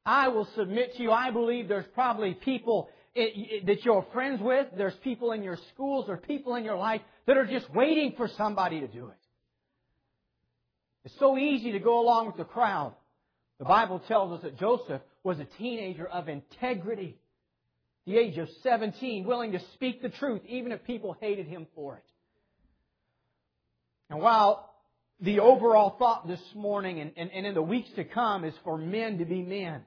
I 0.06 0.28
will 0.28 0.48
submit 0.56 0.96
to 0.96 1.04
you. 1.04 1.12
I 1.12 1.32
believe 1.32 1.68
there's 1.68 1.88
probably 1.94 2.34
people 2.34 2.90
that 3.16 3.84
you're 3.84 4.06
friends 4.12 4.42
with, 4.42 4.68
there's 4.78 4.96
people 5.04 5.32
in 5.32 5.42
your 5.42 5.58
schools, 5.74 6.06
or 6.10 6.18
people 6.18 6.56
in 6.56 6.66
your 6.66 6.76
life 6.76 7.02
that 7.28 7.38
are 7.38 7.46
just 7.46 7.74
waiting 7.74 8.14
for 8.18 8.28
somebody 8.38 8.82
to 8.82 8.88
do 8.88 9.08
it. 9.08 9.18
It's 11.06 11.18
so 11.20 11.38
easy 11.38 11.72
to 11.72 11.80
go 11.80 12.02
along 12.02 12.28
with 12.28 12.38
the 12.38 12.44
crowd. 12.44 12.94
The 13.60 13.66
Bible 13.66 14.00
tells 14.08 14.34
us 14.34 14.42
that 14.44 14.60
Joseph 14.60 15.02
was 15.24 15.40
a 15.40 15.46
teenager 15.58 16.06
of 16.06 16.28
integrity. 16.28 17.18
The 18.06 18.18
age 18.18 18.38
of 18.38 18.50
17, 18.64 19.26
willing 19.26 19.54
to 19.54 19.60
speak 19.74 20.02
the 20.02 20.10
truth, 20.10 20.42
even 20.48 20.72
if 20.72 20.84
people 20.84 21.16
hated 21.20 21.48
him 21.48 21.68
for 21.74 21.96
it. 21.96 22.04
And 24.10 24.20
while 24.20 24.72
the 25.22 25.40
overall 25.40 25.96
thought 25.98 26.28
this 26.28 26.42
morning 26.54 27.00
and, 27.00 27.12
and, 27.16 27.32
and 27.32 27.46
in 27.46 27.54
the 27.54 27.62
weeks 27.62 27.90
to 27.96 28.04
come 28.04 28.44
is 28.44 28.54
for 28.64 28.78
men 28.78 29.20
to 29.20 29.26
be 29.26 29.42
men, 29.42 29.82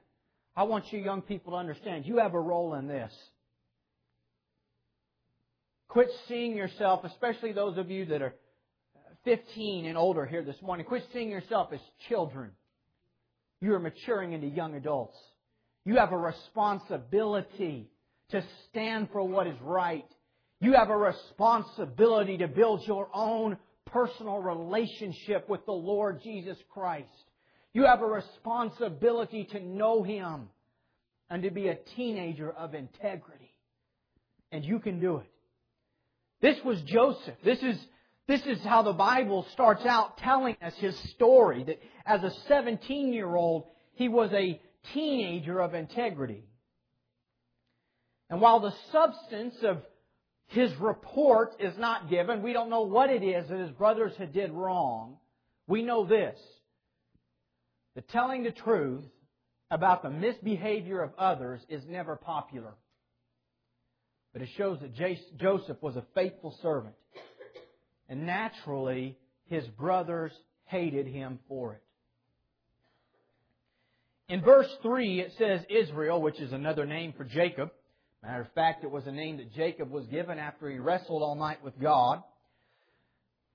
I 0.59 0.63
want 0.63 0.91
you 0.91 0.99
young 0.99 1.21
people 1.21 1.53
to 1.53 1.57
understand 1.57 2.05
you 2.05 2.17
have 2.17 2.33
a 2.33 2.39
role 2.39 2.73
in 2.73 2.85
this. 2.85 3.13
Quit 5.87 6.09
seeing 6.27 6.57
yourself, 6.57 7.05
especially 7.05 7.53
those 7.53 7.77
of 7.77 7.89
you 7.89 8.07
that 8.07 8.21
are 8.21 8.33
15 9.23 9.85
and 9.85 9.97
older 9.97 10.25
here 10.25 10.43
this 10.43 10.61
morning, 10.61 10.85
quit 10.85 11.05
seeing 11.13 11.29
yourself 11.29 11.69
as 11.71 11.79
children. 12.09 12.51
You 13.61 13.73
are 13.73 13.79
maturing 13.79 14.33
into 14.33 14.47
young 14.47 14.75
adults. 14.75 15.15
You 15.85 15.95
have 15.95 16.11
a 16.11 16.17
responsibility 16.17 17.89
to 18.31 18.43
stand 18.69 19.07
for 19.13 19.23
what 19.23 19.47
is 19.47 19.55
right. 19.61 20.03
You 20.59 20.73
have 20.73 20.89
a 20.89 20.97
responsibility 20.97 22.39
to 22.39 22.49
build 22.49 22.85
your 22.85 23.07
own 23.13 23.55
personal 23.85 24.39
relationship 24.39 25.47
with 25.47 25.65
the 25.65 25.71
Lord 25.71 26.19
Jesus 26.21 26.57
Christ. 26.69 27.07
You 27.73 27.85
have 27.85 28.01
a 28.01 28.05
responsibility 28.05 29.45
to 29.51 29.59
know 29.59 30.03
Him 30.03 30.49
and 31.29 31.43
to 31.43 31.51
be 31.51 31.67
a 31.67 31.77
teenager 31.95 32.51
of 32.51 32.73
integrity. 32.73 33.53
And 34.51 34.65
you 34.65 34.79
can 34.79 34.99
do 34.99 35.17
it. 35.17 35.29
This 36.41 36.57
was 36.63 36.81
Joseph. 36.81 37.35
This 37.43 37.61
is 37.61 37.77
this 38.27 38.45
is 38.45 38.59
how 38.63 38.83
the 38.83 38.93
Bible 38.93 39.45
starts 39.53 39.83
out 39.87 40.19
telling 40.19 40.55
us 40.61 40.75
his 40.77 40.95
story 41.15 41.63
that 41.63 41.81
as 42.05 42.21
a 42.21 42.31
17 42.47 43.11
year 43.11 43.35
old, 43.35 43.65
he 43.93 44.07
was 44.07 44.31
a 44.33 44.61
teenager 44.93 45.59
of 45.59 45.73
integrity. 45.73 46.43
And 48.29 48.39
while 48.39 48.59
the 48.59 48.73
substance 48.91 49.55
of 49.63 49.81
his 50.45 50.71
report 50.75 51.55
is 51.59 51.75
not 51.79 52.11
given, 52.11 52.43
we 52.43 52.53
don't 52.53 52.69
know 52.69 52.83
what 52.83 53.09
it 53.09 53.23
is 53.23 53.49
that 53.49 53.59
his 53.59 53.71
brothers 53.71 54.13
had 54.17 54.31
did 54.31 54.51
wrong. 54.51 55.17
We 55.67 55.81
know 55.81 56.05
this. 56.05 56.39
That 57.95 58.07
telling 58.09 58.43
the 58.43 58.51
truth 58.51 59.03
about 59.71 60.03
the 60.03 60.09
misbehavior 60.09 61.01
of 61.01 61.11
others 61.17 61.61
is 61.69 61.83
never 61.87 62.15
popular. 62.15 62.73
But 64.33 64.41
it 64.43 64.49
shows 64.57 64.79
that 64.81 64.93
Joseph 65.37 65.81
was 65.81 65.95
a 65.95 66.05
faithful 66.13 66.55
servant. 66.61 66.95
And 68.07 68.25
naturally, 68.25 69.17
his 69.45 69.65
brothers 69.67 70.31
hated 70.65 71.07
him 71.07 71.39
for 71.47 71.73
it. 71.73 71.83
In 74.31 74.41
verse 74.41 74.69
3, 74.83 75.21
it 75.21 75.33
says 75.39 75.61
Israel, 75.69 76.21
which 76.21 76.39
is 76.39 76.53
another 76.53 76.85
name 76.85 77.13
for 77.17 77.23
Jacob. 77.23 77.71
Matter 78.21 78.41
of 78.41 78.51
fact, 78.53 78.83
it 78.83 78.91
was 78.91 79.07
a 79.07 79.11
name 79.11 79.37
that 79.37 79.53
Jacob 79.53 79.89
was 79.89 80.05
given 80.07 80.37
after 80.37 80.69
he 80.69 80.77
wrestled 80.77 81.23
all 81.23 81.35
night 81.35 81.63
with 81.63 81.79
God. 81.79 82.21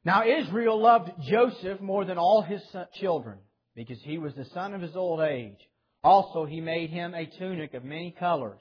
Now 0.04 0.24
Israel 0.26 0.80
loved 0.80 1.12
Joseph 1.22 1.80
more 1.80 2.04
than 2.04 2.18
all 2.18 2.42
his 2.42 2.60
children, 2.94 3.38
because 3.74 4.00
he 4.02 4.18
was 4.18 4.34
the 4.34 4.44
son 4.46 4.74
of 4.74 4.80
his 4.80 4.96
old 4.96 5.20
age. 5.20 5.58
Also 6.02 6.44
he 6.44 6.60
made 6.60 6.90
him 6.90 7.14
a 7.14 7.26
tunic 7.26 7.74
of 7.74 7.84
many 7.84 8.10
colors. 8.10 8.60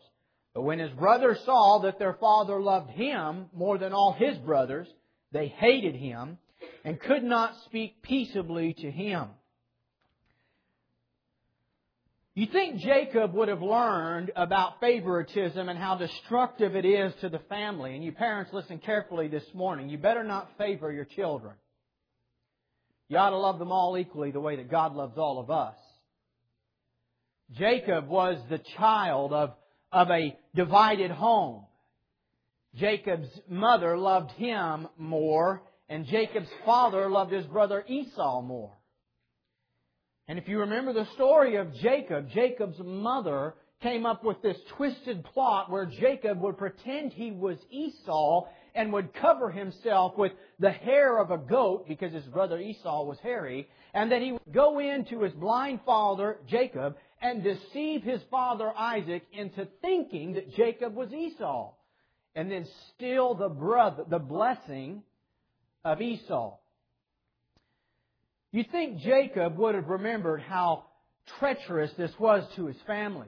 But 0.53 0.61
when 0.61 0.79
his 0.79 0.91
brothers 0.91 1.39
saw 1.45 1.79
that 1.79 1.99
their 1.99 2.13
father 2.13 2.61
loved 2.61 2.91
him 2.91 3.47
more 3.53 3.77
than 3.77 3.93
all 3.93 4.13
his 4.13 4.37
brothers, 4.37 4.87
they 5.31 5.47
hated 5.47 5.95
him 5.95 6.37
and 6.85 6.99
could 6.99 7.23
not 7.23 7.55
speak 7.65 8.01
peaceably 8.01 8.73
to 8.73 8.91
him. 8.91 9.29
You 12.35 12.47
think 12.47 12.77
Jacob 12.77 13.33
would 13.35 13.47
have 13.47 13.61
learned 13.61 14.31
about 14.35 14.79
favoritism 14.79 15.69
and 15.69 15.77
how 15.77 15.95
destructive 15.95 16.75
it 16.75 16.85
is 16.85 17.13
to 17.21 17.29
the 17.29 17.41
family. 17.47 17.93
And 17.93 18.03
you 18.03 18.11
parents 18.11 18.51
listen 18.51 18.79
carefully 18.79 19.27
this 19.27 19.45
morning. 19.53 19.89
You 19.89 19.99
better 19.99 20.23
not 20.23 20.49
favor 20.57 20.91
your 20.91 21.05
children. 21.05 21.53
You 23.13 23.19
ought 23.19 23.29
to 23.29 23.37
love 23.37 23.59
them 23.59 23.71
all 23.71 23.95
equally 23.95 24.31
the 24.31 24.39
way 24.39 24.55
that 24.55 24.71
God 24.71 24.95
loves 24.95 25.19
all 25.19 25.37
of 25.39 25.51
us. 25.51 25.75
Jacob 27.51 28.07
was 28.07 28.39
the 28.49 28.59
child 28.75 29.31
of, 29.31 29.51
of 29.91 30.09
a 30.09 30.35
divided 30.55 31.11
home. 31.11 31.67
Jacob's 32.73 33.29
mother 33.47 33.95
loved 33.99 34.31
him 34.31 34.87
more, 34.97 35.61
and 35.89 36.07
Jacob's 36.07 36.49
father 36.65 37.07
loved 37.07 37.31
his 37.31 37.45
brother 37.45 37.85
Esau 37.87 38.41
more. 38.41 38.73
And 40.27 40.39
if 40.39 40.47
you 40.47 40.61
remember 40.61 40.91
the 40.91 41.07
story 41.13 41.57
of 41.57 41.71
Jacob, 41.75 42.31
Jacob's 42.31 42.79
mother 42.79 43.53
came 43.83 44.07
up 44.07 44.23
with 44.23 44.41
this 44.41 44.57
twisted 44.75 45.23
plot 45.25 45.69
where 45.69 45.85
Jacob 45.85 46.41
would 46.41 46.57
pretend 46.57 47.13
he 47.13 47.29
was 47.29 47.59
Esau 47.69 48.47
and 48.75 48.91
would 48.93 49.13
cover 49.13 49.49
himself 49.49 50.17
with 50.17 50.31
the 50.59 50.71
hair 50.71 51.17
of 51.17 51.31
a 51.31 51.37
goat 51.37 51.87
because 51.87 52.13
his 52.13 52.25
brother 52.25 52.59
Esau 52.59 53.03
was 53.03 53.17
hairy, 53.19 53.67
and 53.93 54.11
that 54.11 54.21
he 54.21 54.31
would 54.31 54.41
go 54.51 54.79
into 54.79 55.21
his 55.21 55.33
blind 55.33 55.79
father, 55.85 56.37
Jacob, 56.47 56.95
and 57.21 57.43
deceive 57.43 58.03
his 58.03 58.21
father 58.31 58.71
Isaac 58.75 59.23
into 59.31 59.67
thinking 59.81 60.33
that 60.33 60.53
Jacob 60.55 60.95
was 60.95 61.13
Esau 61.13 61.73
and 62.35 62.51
then 62.51 62.67
steal 62.95 63.35
the 63.35 63.49
brother, 63.49 64.03
the 64.09 64.19
blessing 64.19 65.03
of 65.85 66.01
Esau. 66.01 66.57
You 68.51 68.63
think 68.71 68.99
Jacob 68.99 69.57
would 69.57 69.75
have 69.75 69.87
remembered 69.87 70.41
how 70.41 70.85
treacherous 71.39 71.91
this 71.97 72.11
was 72.19 72.43
to 72.55 72.67
his 72.67 72.77
family. 72.85 73.27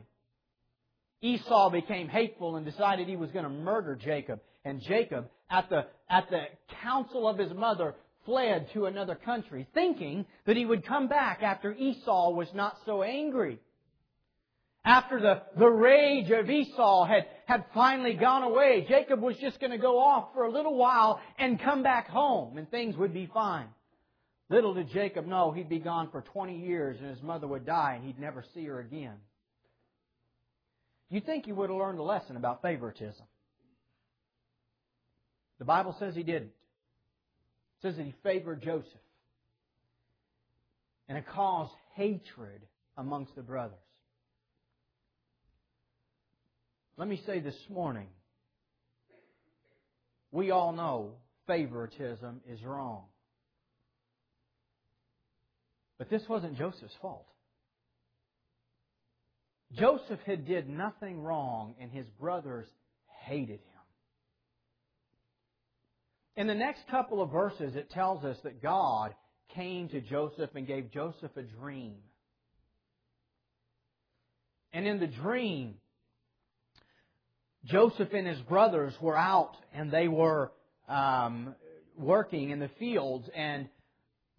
Esau 1.22 1.70
became 1.70 2.08
hateful 2.08 2.56
and 2.56 2.66
decided 2.66 3.08
he 3.08 3.16
was 3.16 3.32
going 3.32 3.46
to 3.46 3.50
murder 3.50 3.96
Jacob. 3.96 4.42
and 4.64 4.82
Jacob, 4.82 5.30
at 5.50 5.70
the, 5.70 5.86
at 6.10 6.30
the 6.30 6.44
counsel 6.82 7.28
of 7.28 7.38
his 7.38 7.54
mother, 7.54 7.96
fled 8.26 8.68
to 8.74 8.86
another 8.86 9.16
country, 9.16 9.68
thinking 9.74 10.26
that 10.46 10.58
he 10.58 10.66
would 10.66 10.86
come 10.86 11.08
back 11.08 11.44
after 11.44 11.74
Esau 11.74 12.32
was 12.32 12.48
not 12.54 12.78
so 12.86 13.04
angry. 13.04 13.60
After 14.84 15.20
the, 15.20 15.42
the 15.58 15.68
rage 15.68 16.30
of 16.30 16.50
Esau 16.50 17.06
had, 17.06 17.26
had 17.46 17.66
finally 17.74 18.14
gone 18.14 18.44
away, 18.44 18.86
Jacob 18.88 19.20
was 19.20 19.36
just 19.38 19.60
going 19.60 19.72
to 19.72 19.80
go 19.80 20.00
off 20.00 20.30
for 20.34 20.44
a 20.44 20.52
little 20.52 20.76
while 20.76 21.20
and 21.40 21.60
come 21.60 21.82
back 21.82 22.08
home 22.08 22.58
and 22.58 22.70
things 22.70 22.96
would 22.96 23.14
be 23.14 23.30
fine. 23.34 23.68
Little 24.50 24.76
did 24.76 24.92
Jacob 24.92 25.26
know 25.26 25.52
he'd 25.52 25.70
be 25.70 25.80
gone 25.80 26.10
for 26.12 26.22
20 26.22 26.60
years 26.60 26.98
and 27.00 27.10
his 27.10 27.22
mother 27.24 27.48
would 27.48 27.66
die 27.66 27.96
and 27.96 28.06
he'd 28.06 28.20
never 28.20 28.44
see 28.54 28.66
her 28.66 28.80
again. 28.80 29.16
You'd 31.10 31.26
think 31.26 31.46
he 31.46 31.52
would 31.52 31.72
have 31.72 31.80
learned 31.80 31.98
a 31.98 32.04
lesson 32.04 32.38
about 32.38 32.62
favoritism. 32.62 33.26
The 35.60 35.66
Bible 35.66 35.96
says 36.00 36.16
he 36.16 36.24
didn't. 36.24 36.48
It 36.48 37.82
says 37.82 37.96
that 37.98 38.06
he 38.06 38.14
favored 38.24 38.62
Joseph. 38.62 38.92
And 41.08 41.18
it 41.18 41.26
caused 41.28 41.72
hatred 41.96 42.62
amongst 42.98 43.36
the 43.36 43.42
brothers. 43.42 43.78
Let 46.98 47.08
me 47.08 47.22
say 47.26 47.40
this 47.40 47.58
morning 47.70 48.08
we 50.32 50.52
all 50.52 50.74
know 50.74 51.12
favoritism 51.48 52.42
is 52.50 52.62
wrong. 52.64 53.04
But 55.98 56.10
this 56.10 56.24
wasn't 56.28 56.58
Joseph's 56.58 56.96
fault. 57.02 57.26
Joseph 59.74 60.20
had 60.26 60.46
did 60.46 60.70
nothing 60.70 61.22
wrong 61.22 61.76
and 61.80 61.92
his 61.92 62.06
brothers 62.20 62.68
hated 63.26 63.60
him. 63.60 63.75
In 66.38 66.48
the 66.48 66.56
next 66.56 66.82
couple 66.90 67.22
of 67.22 67.32
verses, 67.32 67.76
it 67.76 67.90
tells 67.92 68.24
us 68.26 68.38
that 68.44 68.62
God 68.62 69.16
came 69.54 69.88
to 69.90 70.02
Joseph 70.02 70.50
and 70.56 70.68
gave 70.68 70.92
Joseph 70.92 71.32
a 71.38 71.44
dream. 71.44 71.96
And 74.74 74.86
in 74.86 75.00
the 75.00 75.08
dream, 75.08 75.76
Joseph 77.64 78.10
and 78.14 78.28
his 78.28 78.40
brothers 78.42 78.94
were 79.00 79.18
out 79.18 79.56
and 79.74 79.90
they 79.90 80.10
were 80.10 80.52
um, 80.90 81.56
working 81.98 82.50
in 82.50 82.60
the 82.60 82.70
fields, 82.80 83.28
and 83.34 83.70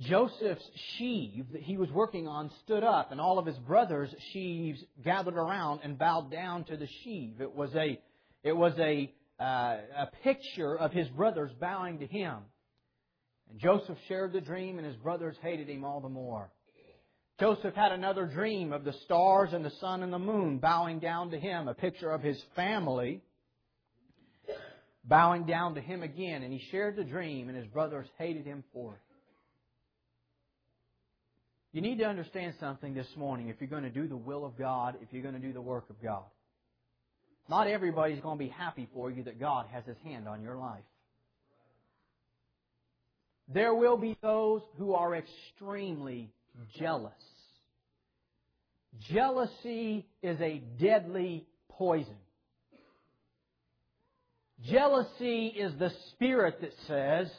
Joseph's 0.00 0.68
sheave 0.98 1.46
that 1.52 1.62
he 1.62 1.78
was 1.78 1.90
working 1.90 2.28
on 2.28 2.50
stood 2.64 2.84
up, 2.84 3.12
and 3.12 3.20
all 3.20 3.38
of 3.38 3.46
his 3.46 3.56
brothers' 3.56 4.14
sheaves 4.32 4.78
gathered 5.02 5.36
around 5.36 5.80
and 5.82 5.98
bowed 5.98 6.30
down 6.30 6.64
to 6.64 6.76
the 6.76 6.88
sheave. 7.02 7.40
It 7.40 7.54
was 7.54 7.74
a, 7.74 7.98
it 8.44 8.52
was 8.52 8.74
a, 8.78 9.10
uh, 9.38 9.76
a 9.96 10.08
picture 10.22 10.76
of 10.76 10.92
his 10.92 11.08
brothers 11.08 11.50
bowing 11.60 11.98
to 11.98 12.06
him. 12.06 12.36
And 13.50 13.60
Joseph 13.60 13.98
shared 14.08 14.32
the 14.32 14.40
dream, 14.40 14.78
and 14.78 14.86
his 14.86 14.96
brothers 14.96 15.36
hated 15.42 15.68
him 15.68 15.84
all 15.84 16.00
the 16.00 16.08
more. 16.08 16.50
Joseph 17.38 17.74
had 17.74 17.92
another 17.92 18.26
dream 18.26 18.72
of 18.72 18.84
the 18.84 18.94
stars 19.04 19.50
and 19.52 19.64
the 19.64 19.72
sun 19.78 20.02
and 20.02 20.12
the 20.12 20.18
moon 20.18 20.58
bowing 20.58 20.98
down 20.98 21.30
to 21.32 21.38
him, 21.38 21.68
a 21.68 21.74
picture 21.74 22.10
of 22.10 22.22
his 22.22 22.42
family 22.54 23.20
bowing 25.04 25.44
down 25.44 25.74
to 25.74 25.80
him 25.80 26.02
again. 26.02 26.42
And 26.42 26.52
he 26.52 26.66
shared 26.70 26.96
the 26.96 27.04
dream, 27.04 27.48
and 27.48 27.56
his 27.56 27.66
brothers 27.66 28.06
hated 28.18 28.46
him 28.46 28.64
for 28.72 28.94
it. 28.94 29.00
You 31.72 31.82
need 31.82 31.98
to 31.98 32.06
understand 32.06 32.54
something 32.58 32.94
this 32.94 33.06
morning 33.16 33.48
if 33.48 33.56
you're 33.60 33.68
going 33.68 33.82
to 33.82 33.90
do 33.90 34.08
the 34.08 34.16
will 34.16 34.46
of 34.46 34.56
God, 34.56 34.96
if 35.02 35.12
you're 35.12 35.22
going 35.22 35.34
to 35.34 35.40
do 35.40 35.52
the 35.52 35.60
work 35.60 35.90
of 35.90 36.02
God. 36.02 36.24
Not 37.48 37.68
everybody's 37.68 38.20
going 38.20 38.38
to 38.38 38.44
be 38.44 38.50
happy 38.50 38.88
for 38.92 39.10
you 39.10 39.22
that 39.24 39.38
God 39.38 39.66
has 39.72 39.84
His 39.84 39.96
hand 40.04 40.26
on 40.26 40.42
your 40.42 40.56
life. 40.56 40.82
There 43.48 43.74
will 43.74 43.96
be 43.96 44.16
those 44.22 44.62
who 44.76 44.94
are 44.94 45.14
extremely 45.14 46.32
jealous. 46.78 47.12
Jealousy 49.12 50.06
is 50.22 50.40
a 50.40 50.62
deadly 50.80 51.46
poison. 51.68 52.16
Jealousy 54.64 55.48
is 55.48 55.72
the 55.78 55.92
spirit 56.10 56.60
that 56.62 56.72
says, 56.88 57.30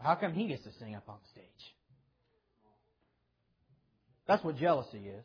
how 0.00 0.14
come 0.16 0.32
he 0.32 0.48
gets 0.48 0.64
to 0.64 0.70
sing 0.80 0.94
up 0.94 1.08
on 1.08 1.18
stage? 1.32 1.44
That's 4.26 4.42
what 4.42 4.56
jealousy 4.56 5.06
is. 5.06 5.24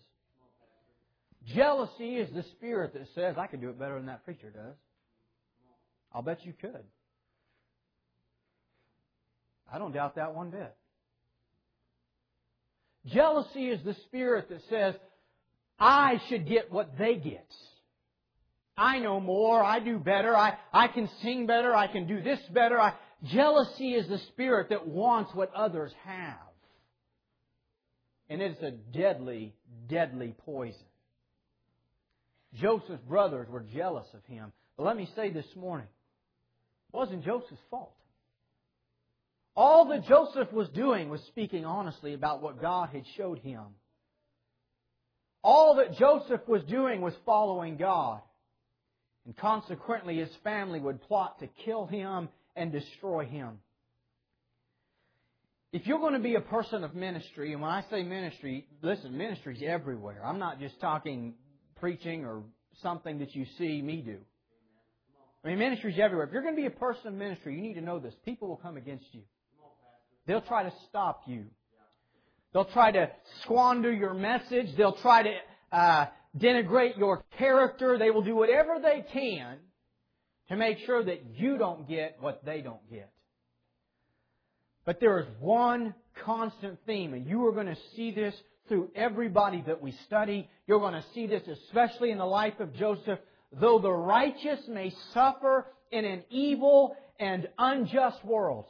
Jealousy 1.55 2.17
is 2.17 2.29
the 2.33 2.43
spirit 2.51 2.93
that 2.93 3.07
says, 3.15 3.35
I 3.37 3.47
can 3.47 3.59
do 3.59 3.69
it 3.69 3.79
better 3.79 3.95
than 3.95 4.07
that 4.07 4.23
preacher 4.25 4.49
does. 4.49 4.75
I'll 6.13 6.21
bet 6.21 6.45
you 6.45 6.53
could. 6.59 6.83
I 9.71 9.77
don't 9.77 9.93
doubt 9.93 10.15
that 10.15 10.33
one 10.33 10.49
bit. 10.49 10.75
Jealousy 13.05 13.69
is 13.69 13.83
the 13.83 13.95
spirit 14.05 14.49
that 14.49 14.61
says, 14.69 14.95
I 15.79 16.19
should 16.27 16.47
get 16.47 16.71
what 16.71 16.97
they 16.97 17.15
get. 17.15 17.47
I 18.75 18.99
know 18.99 19.19
more, 19.19 19.63
I 19.63 19.79
do 19.79 19.99
better, 19.99 20.35
I, 20.35 20.57
I 20.71 20.87
can 20.87 21.09
sing 21.21 21.47
better, 21.47 21.75
I 21.75 21.87
can 21.87 22.07
do 22.07 22.21
this 22.21 22.39
better. 22.53 22.79
I, 22.79 22.93
jealousy 23.25 23.93
is 23.93 24.07
the 24.07 24.19
spirit 24.29 24.69
that 24.69 24.87
wants 24.87 25.33
what 25.33 25.53
others 25.53 25.91
have. 26.05 26.37
And 28.29 28.41
it's 28.41 28.61
a 28.61 28.71
deadly, 28.71 29.53
deadly 29.89 30.33
poison. 30.45 30.88
Joseph's 32.55 33.03
brothers 33.03 33.47
were 33.49 33.65
jealous 33.73 34.07
of 34.13 34.23
him. 34.25 34.51
But 34.77 34.85
let 34.85 34.97
me 34.97 35.09
say 35.15 35.29
this 35.29 35.45
morning, 35.55 35.87
it 36.93 36.97
wasn't 36.97 37.23
Joseph's 37.23 37.61
fault. 37.69 37.93
All 39.55 39.89
that 39.89 40.05
Joseph 40.07 40.51
was 40.53 40.69
doing 40.69 41.09
was 41.09 41.21
speaking 41.27 41.65
honestly 41.65 42.13
about 42.13 42.41
what 42.41 42.61
God 42.61 42.89
had 42.89 43.03
showed 43.17 43.39
him. 43.39 43.63
All 45.43 45.75
that 45.75 45.97
Joseph 45.97 46.41
was 46.47 46.63
doing 46.63 47.01
was 47.01 47.13
following 47.25 47.77
God. 47.77 48.21
And 49.25 49.35
consequently, 49.35 50.17
his 50.17 50.29
family 50.43 50.79
would 50.79 51.01
plot 51.03 51.39
to 51.39 51.47
kill 51.65 51.85
him 51.85 52.29
and 52.55 52.71
destroy 52.71 53.25
him. 53.25 53.59
If 55.71 55.85
you're 55.85 55.99
going 55.99 56.13
to 56.13 56.19
be 56.19 56.35
a 56.35 56.41
person 56.41 56.83
of 56.83 56.95
ministry, 56.95 57.53
and 57.53 57.61
when 57.61 57.69
I 57.69 57.83
say 57.91 58.01
ministry, 58.01 58.65
listen, 58.81 59.17
ministry's 59.17 59.61
everywhere. 59.61 60.21
I'm 60.25 60.39
not 60.39 60.59
just 60.59 60.79
talking 60.81 61.35
preaching 61.79 62.25
or 62.25 62.43
something 62.81 63.19
that 63.19 63.35
you 63.35 63.45
see 63.57 63.81
me 63.81 64.01
do. 64.01 64.17
I 65.43 65.49
mean, 65.49 65.59
ministry's 65.59 65.99
everywhere. 65.99 66.27
If 66.27 66.33
you're 66.33 66.41
going 66.41 66.55
to 66.55 66.61
be 66.61 66.67
a 66.67 66.71
person 66.71 67.07
of 67.07 67.13
ministry, 67.13 67.55
you 67.55 67.61
need 67.61 67.75
to 67.75 67.81
know 67.81 67.99
this. 67.99 68.13
People 68.25 68.49
will 68.49 68.57
come 68.57 68.77
against 68.77 69.05
you. 69.13 69.21
They'll 70.27 70.41
try 70.41 70.63
to 70.63 70.73
stop 70.89 71.23
you. 71.27 71.45
They'll 72.53 72.65
try 72.65 72.91
to 72.91 73.09
squander 73.43 73.91
your 73.91 74.13
message. 74.13 74.75
They'll 74.75 74.97
try 74.97 75.23
to 75.23 75.35
uh, 75.71 76.05
denigrate 76.37 76.97
your 76.97 77.23
character. 77.37 77.97
They 77.97 78.11
will 78.11 78.21
do 78.21 78.35
whatever 78.35 78.79
they 78.81 79.05
can 79.13 79.57
to 80.49 80.55
make 80.57 80.79
sure 80.85 81.03
that 81.03 81.23
you 81.35 81.57
don't 81.57 81.87
get 81.87 82.17
what 82.19 82.43
they 82.43 82.61
don't 82.61 82.87
get. 82.89 83.11
But 84.85 84.99
there 84.99 85.19
is 85.19 85.27
one 85.39 85.93
constant 86.25 86.79
theme, 86.85 87.13
and 87.13 87.25
you 87.27 87.45
are 87.45 87.51
going 87.51 87.67
to 87.67 87.77
see 87.95 88.11
this 88.11 88.33
through 88.69 88.91
everybody 88.95 89.61
that 89.67 89.81
we 89.81 89.91
study. 90.05 90.47
You're 90.67 90.79
going 90.79 90.93
to 90.93 91.03
see 91.13 91.27
this 91.27 91.43
especially 91.47 92.11
in 92.11 92.17
the 92.17 92.25
life 92.25 92.59
of 92.59 92.73
Joseph. 92.73 93.19
Though 93.51 93.79
the 93.79 93.91
righteous 93.91 94.59
may 94.69 94.93
suffer 95.13 95.65
in 95.91 96.05
an 96.05 96.23
evil 96.29 96.95
and 97.19 97.49
unjust 97.57 98.23
world, 98.23 98.65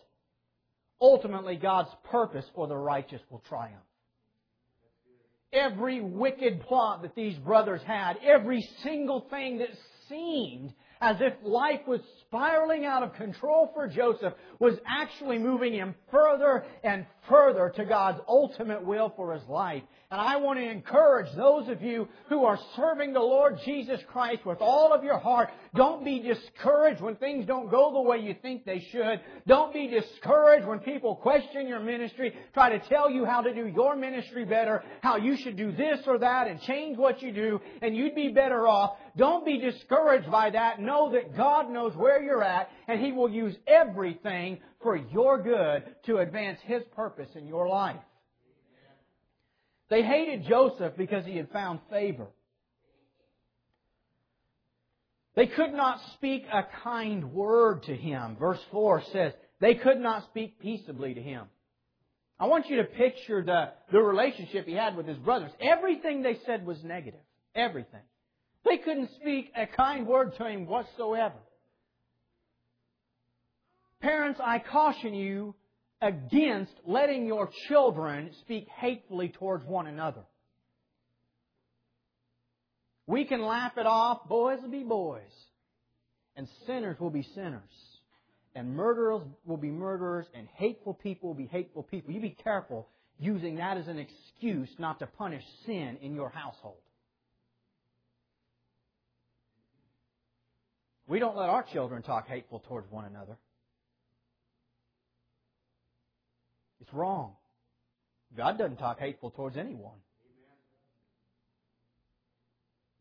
ultimately 0.99 1.57
God's 1.57 1.89
purpose 2.09 2.45
for 2.55 2.67
the 2.67 2.77
righteous 2.77 3.21
will 3.29 3.43
triumph. 3.47 3.75
Every 5.51 5.99
wicked 5.99 6.61
plot 6.61 7.01
that 7.01 7.15
these 7.15 7.37
brothers 7.37 7.81
had, 7.85 8.17
every 8.23 8.67
single 8.83 9.27
thing 9.29 9.57
that 9.59 9.69
seemed 10.07 10.73
as 11.01 11.15
if 11.21 11.33
life 11.43 11.81
was 11.87 12.01
spiraling 12.21 12.85
out 12.85 13.03
of 13.03 13.13
control 13.13 13.71
for 13.73 13.87
Joseph, 13.87 14.33
was 14.59 14.75
actually 14.87 15.39
moving 15.39 15.73
him 15.73 15.95
further 16.11 16.65
and 16.83 17.05
further 17.29 17.71
to 17.75 17.85
God's 17.85 18.19
ultimate 18.27 18.83
will 18.83 19.13
for 19.15 19.33
his 19.33 19.47
life. 19.47 19.83
And 20.11 20.19
I 20.19 20.37
want 20.37 20.57
to 20.57 20.67
encourage 20.67 21.31
those 21.35 21.69
of 21.69 21.83
you 21.83 22.07
who 22.29 22.43
are 22.43 22.57
serving 22.75 23.13
the 23.13 23.19
Lord 23.19 23.59
Jesus 23.63 23.99
Christ 24.11 24.43
with 24.43 24.57
all 24.59 24.91
of 24.91 25.03
your 25.03 25.19
heart. 25.19 25.49
Don't 25.75 26.03
be 26.03 26.19
discouraged 26.19 26.99
when 26.99 27.15
things 27.15 27.45
don't 27.45 27.69
go 27.69 27.93
the 27.93 28.01
way 28.01 28.17
you 28.17 28.35
think 28.41 28.65
they 28.65 28.79
should. 28.91 29.21
Don't 29.45 29.71
be 29.71 29.85
discouraged 29.87 30.65
when 30.65 30.79
people 30.79 31.15
question 31.15 31.67
your 31.67 31.79
ministry, 31.79 32.33
try 32.55 32.75
to 32.75 32.79
tell 32.89 33.07
you 33.07 33.23
how 33.23 33.41
to 33.41 33.53
do 33.53 33.67
your 33.67 33.95
ministry 33.95 34.45
better, 34.45 34.83
how 35.01 35.17
you 35.17 35.37
should 35.37 35.55
do 35.55 35.71
this 35.71 35.99
or 36.07 36.17
that 36.17 36.47
and 36.47 36.59
change 36.61 36.97
what 36.97 37.21
you 37.21 37.31
do, 37.31 37.61
and 37.83 37.95
you'd 37.95 38.15
be 38.15 38.29
better 38.29 38.67
off. 38.67 38.97
Don't 39.15 39.45
be 39.45 39.59
discouraged 39.59 40.31
by 40.31 40.49
that. 40.49 40.81
Know 40.81 41.11
that 41.11 41.37
God 41.37 41.69
knows 41.69 41.95
where 41.95 42.19
you're 42.19 42.43
at, 42.43 42.71
and 42.87 42.99
He 42.99 43.11
will 43.11 43.29
use 43.29 43.55
everything 43.67 44.57
for 44.81 44.95
your 44.95 45.41
good 45.41 45.83
to 46.05 46.17
advance 46.17 46.59
His 46.63 46.83
purpose 46.95 47.29
in 47.35 47.47
your 47.47 47.67
life. 47.67 47.99
They 49.89 50.03
hated 50.03 50.45
Joseph 50.47 50.93
because 50.97 51.25
he 51.25 51.35
had 51.35 51.49
found 51.49 51.79
favor. 51.89 52.27
They 55.35 55.47
could 55.47 55.73
not 55.73 55.99
speak 56.13 56.45
a 56.51 56.63
kind 56.83 57.33
word 57.33 57.83
to 57.83 57.95
him. 57.95 58.35
Verse 58.39 58.59
4 58.71 59.03
says, 59.11 59.33
they 59.59 59.75
could 59.75 59.99
not 59.99 60.25
speak 60.25 60.59
peaceably 60.59 61.13
to 61.13 61.21
him. 61.21 61.45
I 62.39 62.47
want 62.47 62.69
you 62.69 62.77
to 62.77 62.83
picture 62.83 63.43
the, 63.43 63.71
the 63.91 63.99
relationship 63.99 64.65
he 64.65 64.73
had 64.73 64.95
with 64.95 65.07
his 65.07 65.17
brothers. 65.17 65.51
Everything 65.59 66.21
they 66.21 66.39
said 66.45 66.65
was 66.65 66.83
negative. 66.83 67.19
Everything. 67.55 68.01
They 68.65 68.77
couldn't 68.77 69.09
speak 69.19 69.51
a 69.55 69.65
kind 69.65 70.07
word 70.07 70.35
to 70.37 70.45
him 70.45 70.65
whatsoever. 70.65 71.35
Parents, 74.01 74.39
I 74.43 74.59
caution 74.59 75.13
you 75.13 75.55
against 76.01 76.73
letting 76.85 77.25
your 77.25 77.49
children 77.67 78.31
speak 78.41 78.67
hatefully 78.79 79.29
towards 79.29 79.65
one 79.65 79.87
another. 79.87 80.21
We 83.07 83.25
can 83.25 83.41
laugh 83.41 83.73
it 83.77 83.85
off. 83.85 84.29
Boys 84.29 84.59
will 84.61 84.69
be 84.69 84.83
boys. 84.83 85.21
And 86.35 86.47
sinners 86.65 86.97
will 86.99 87.09
be 87.09 87.23
sinners. 87.35 87.61
And 88.55 88.75
murderers 88.75 89.21
will 89.45 89.57
be 89.57 89.71
murderers. 89.71 90.27
And 90.33 90.47
hateful 90.55 90.93
people 90.93 91.29
will 91.29 91.35
be 91.35 91.47
hateful 91.47 91.83
people. 91.83 92.13
You 92.13 92.21
be 92.21 92.37
careful 92.43 92.87
using 93.19 93.57
that 93.57 93.77
as 93.77 93.87
an 93.87 93.99
excuse 93.99 94.69
not 94.77 94.99
to 94.99 95.07
punish 95.07 95.43
sin 95.65 95.97
in 96.01 96.15
your 96.15 96.29
household. 96.29 96.77
We 101.07 101.19
don't 101.19 101.35
let 101.35 101.49
our 101.49 101.63
children 101.63 102.03
talk 102.03 102.27
hateful 102.27 102.63
towards 102.67 102.89
one 102.91 103.05
another. 103.05 103.37
It's 106.81 106.93
wrong. 106.93 107.33
God 108.35 108.57
doesn't 108.57 108.77
talk 108.77 108.99
hateful 108.99 109.31
towards 109.31 109.57
anyone. 109.57 109.97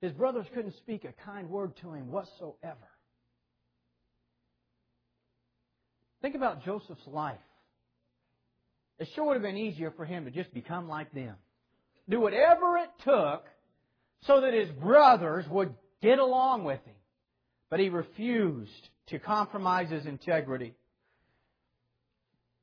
His 0.01 0.12
brothers 0.12 0.47
couldn't 0.55 0.77
speak 0.77 1.05
a 1.05 1.12
kind 1.25 1.51
word 1.51 1.77
to 1.83 1.93
him 1.93 2.11
whatsoever. 2.11 2.88
Think 6.23 6.35
about 6.35 6.64
Joseph's 6.64 7.07
life. 7.07 7.38
It 8.99 9.09
sure 9.14 9.27
would 9.27 9.35
have 9.35 9.43
been 9.43 9.57
easier 9.57 9.93
for 9.93 10.05
him 10.05 10.25
to 10.25 10.31
just 10.31 10.53
become 10.53 10.88
like 10.88 11.12
them. 11.12 11.35
Do 12.09 12.21
whatever 12.21 12.79
it 12.79 12.91
took 13.05 13.45
so 14.23 14.41
that 14.41 14.55
his 14.55 14.71
brothers 14.71 15.45
would 15.49 15.75
get 16.03 16.19
along 16.19 16.64
with 16.64 16.85
him. 16.85 16.95
But 17.71 17.81
he 17.81 17.88
refused 17.91 18.88
to 19.09 19.19
compromise 19.19 19.91
his 19.91 20.07
integrity. 20.07 20.75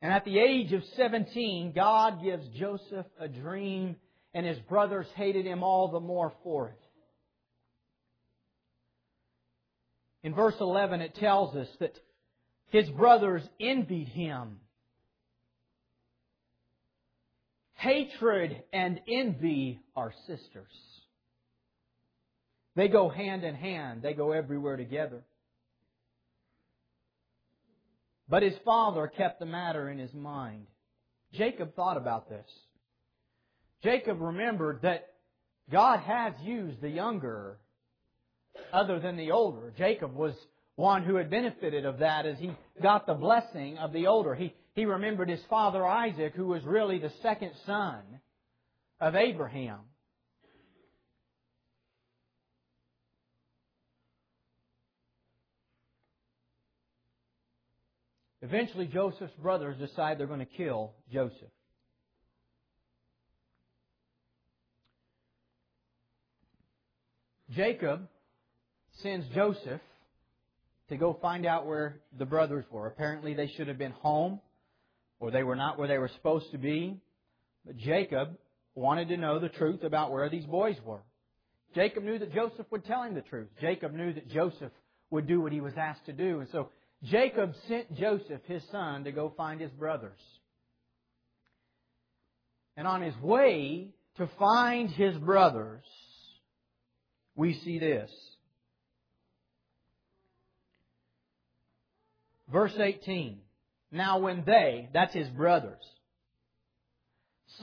And 0.06 0.14
at 0.14 0.24
the 0.24 0.38
age 0.38 0.72
of 0.72 0.84
17, 0.98 1.72
God 1.74 2.22
gives 2.24 2.48
Joseph 2.60 3.08
a 3.20 3.28
dream, 3.28 3.96
and 4.36 4.46
his 4.46 4.60
brothers 4.70 5.08
hated 5.16 5.48
him 5.48 5.64
all 5.64 5.88
the 5.88 6.00
more 6.00 6.32
for 6.44 6.68
it. 6.68 6.80
In 10.22 10.36
verse 10.36 10.54
11, 10.60 11.02
it 11.02 11.16
tells 11.16 11.56
us 11.56 11.68
that 11.80 11.98
his 12.68 12.88
brothers 12.92 13.42
envied 13.60 14.10
him. 14.10 14.60
Hatred 17.74 18.62
and 18.72 19.02
envy 19.12 19.80
are 19.96 20.14
sisters. 20.28 20.68
They 22.76 22.90
go 22.90 23.10
hand 23.10 23.44
in 23.44 23.56
hand. 23.56 24.04
They 24.04 24.14
go 24.14 24.34
everywhere 24.34 24.78
together. 24.78 25.24
But 28.28 28.44
his 28.44 28.56
father 28.66 29.08
kept 29.08 29.40
the 29.40 29.46
matter 29.46 29.90
in 29.90 30.00
his 30.00 30.14
mind. 30.14 30.68
Jacob 31.34 31.76
thought 31.76 31.98
about 31.98 32.30
this. 32.30 32.48
Jacob 33.84 34.20
remembered 34.20 34.82
that 34.82 35.08
God 35.72 36.00
has 36.00 36.34
used 36.42 36.82
the 36.82 36.90
younger 36.90 37.58
other 38.74 39.00
than 39.00 39.18
the 39.18 39.32
older. 39.32 39.74
Jacob 39.78 40.16
was 40.16 40.34
one 40.76 41.04
who 41.04 41.16
had 41.16 41.30
benefited 41.30 41.86
of 41.86 42.00
that 42.00 42.26
as 42.26 42.38
he 42.40 42.52
got 42.82 43.06
the 43.06 43.14
blessing 43.14 43.78
of 43.78 43.94
the 43.94 44.08
older. 44.08 44.36
He, 44.36 44.54
he 44.74 44.86
remembered 44.86 45.30
his 45.30 45.44
father 45.50 45.86
Isaac, 45.86 46.34
who 46.36 46.48
was 46.48 46.64
really 46.64 47.00
the 47.00 47.12
second 47.22 47.52
son 47.66 48.02
of 49.00 49.16
Abraham. 49.16 49.80
Eventually, 58.46 58.86
Joseph's 58.86 59.34
brothers 59.42 59.76
decide 59.80 60.20
they're 60.20 60.28
going 60.28 60.40
to 60.40 60.46
kill 60.46 60.94
Joseph. 61.12 61.50
Jacob 67.50 68.08
sends 69.02 69.26
Joseph 69.34 69.82
to 70.90 70.98
go 70.98 71.18
find 71.20 71.48
out 71.48 71.66
where 71.66 72.02
the 72.20 72.26
brothers 72.26 72.66
were. 72.70 72.86
Apparently, 72.86 73.34
they 73.34 73.52
should 73.58 73.68
have 73.68 73.80
been 73.80 73.94
home, 73.94 74.40
or 75.20 75.32
they 75.32 75.42
were 75.42 75.56
not 75.56 75.80
where 75.80 75.88
they 75.88 75.98
were 75.98 76.12
supposed 76.14 76.52
to 76.52 76.60
be. 76.60 77.02
But 77.66 77.78
Jacob 77.78 78.38
wanted 78.76 79.08
to 79.08 79.18
know 79.18 79.40
the 79.40 79.50
truth 79.50 79.84
about 79.84 80.12
where 80.12 80.30
these 80.30 80.46
boys 80.46 80.76
were. 80.86 81.02
Jacob 81.74 82.04
knew 82.04 82.20
that 82.20 82.32
Joseph 82.32 82.68
would 82.70 82.86
tell 82.86 83.02
him 83.02 83.16
the 83.16 83.22
truth. 83.22 83.48
Jacob 83.60 83.92
knew 83.92 84.14
that 84.14 84.30
Joseph 84.30 84.72
would 85.10 85.26
do 85.26 85.42
what 85.42 85.52
he 85.52 85.62
was 85.62 85.74
asked 85.78 86.06
to 86.06 86.14
do. 86.14 86.42
And 86.42 86.50
so 86.52 86.70
Jacob 87.04 87.54
sent 87.68 87.96
Joseph, 87.96 88.42
his 88.46 88.64
son, 88.72 89.04
to 89.04 89.12
go 89.12 89.34
find 89.36 89.62
his 89.62 89.72
brothers. 89.72 90.20
And 92.78 92.88
on 92.88 93.02
his 93.02 93.16
way 93.22 93.90
to 94.18 94.30
find 94.40 94.90
his 94.90 95.16
brothers, 95.18 95.84
we 97.36 97.54
see 97.64 97.80
this. 97.80 98.12
Verse 102.52 102.74
18. 102.78 103.40
Now 103.92 104.20
when 104.20 104.44
they, 104.46 104.90
that's 104.94 105.14
his 105.14 105.28
brothers, 105.30 105.84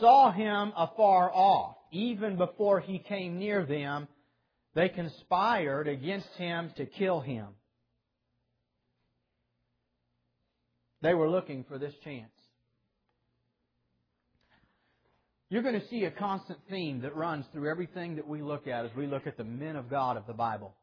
saw 0.00 0.32
him 0.32 0.72
afar 0.76 1.30
off, 1.32 1.76
even 1.90 2.36
before 2.36 2.80
he 2.80 2.98
came 2.98 3.38
near 3.38 3.64
them, 3.66 4.08
they 4.74 4.88
conspired 4.88 5.88
against 5.88 6.28
him 6.38 6.72
to 6.76 6.86
kill 6.86 7.20
him. 7.20 7.48
They 11.02 11.14
were 11.14 11.28
looking 11.28 11.64
for 11.64 11.78
this 11.78 11.92
chance. 12.04 12.30
You're 15.50 15.62
going 15.62 15.78
to 15.78 15.88
see 15.88 16.04
a 16.04 16.10
constant 16.10 16.60
theme 16.70 17.02
that 17.02 17.14
runs 17.14 17.44
through 17.52 17.68
everything 17.68 18.16
that 18.16 18.26
we 18.26 18.40
look 18.40 18.66
at 18.66 18.86
as 18.86 18.90
we 18.96 19.06
look 19.06 19.26
at 19.26 19.36
the 19.36 19.44
men 19.44 19.76
of 19.76 19.90
God 19.90 20.16
of 20.16 20.26
the 20.26 20.32
Bible. 20.32 20.74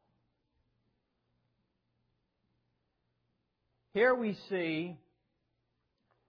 Here 3.94 4.14
we 4.14 4.36
see 4.48 4.96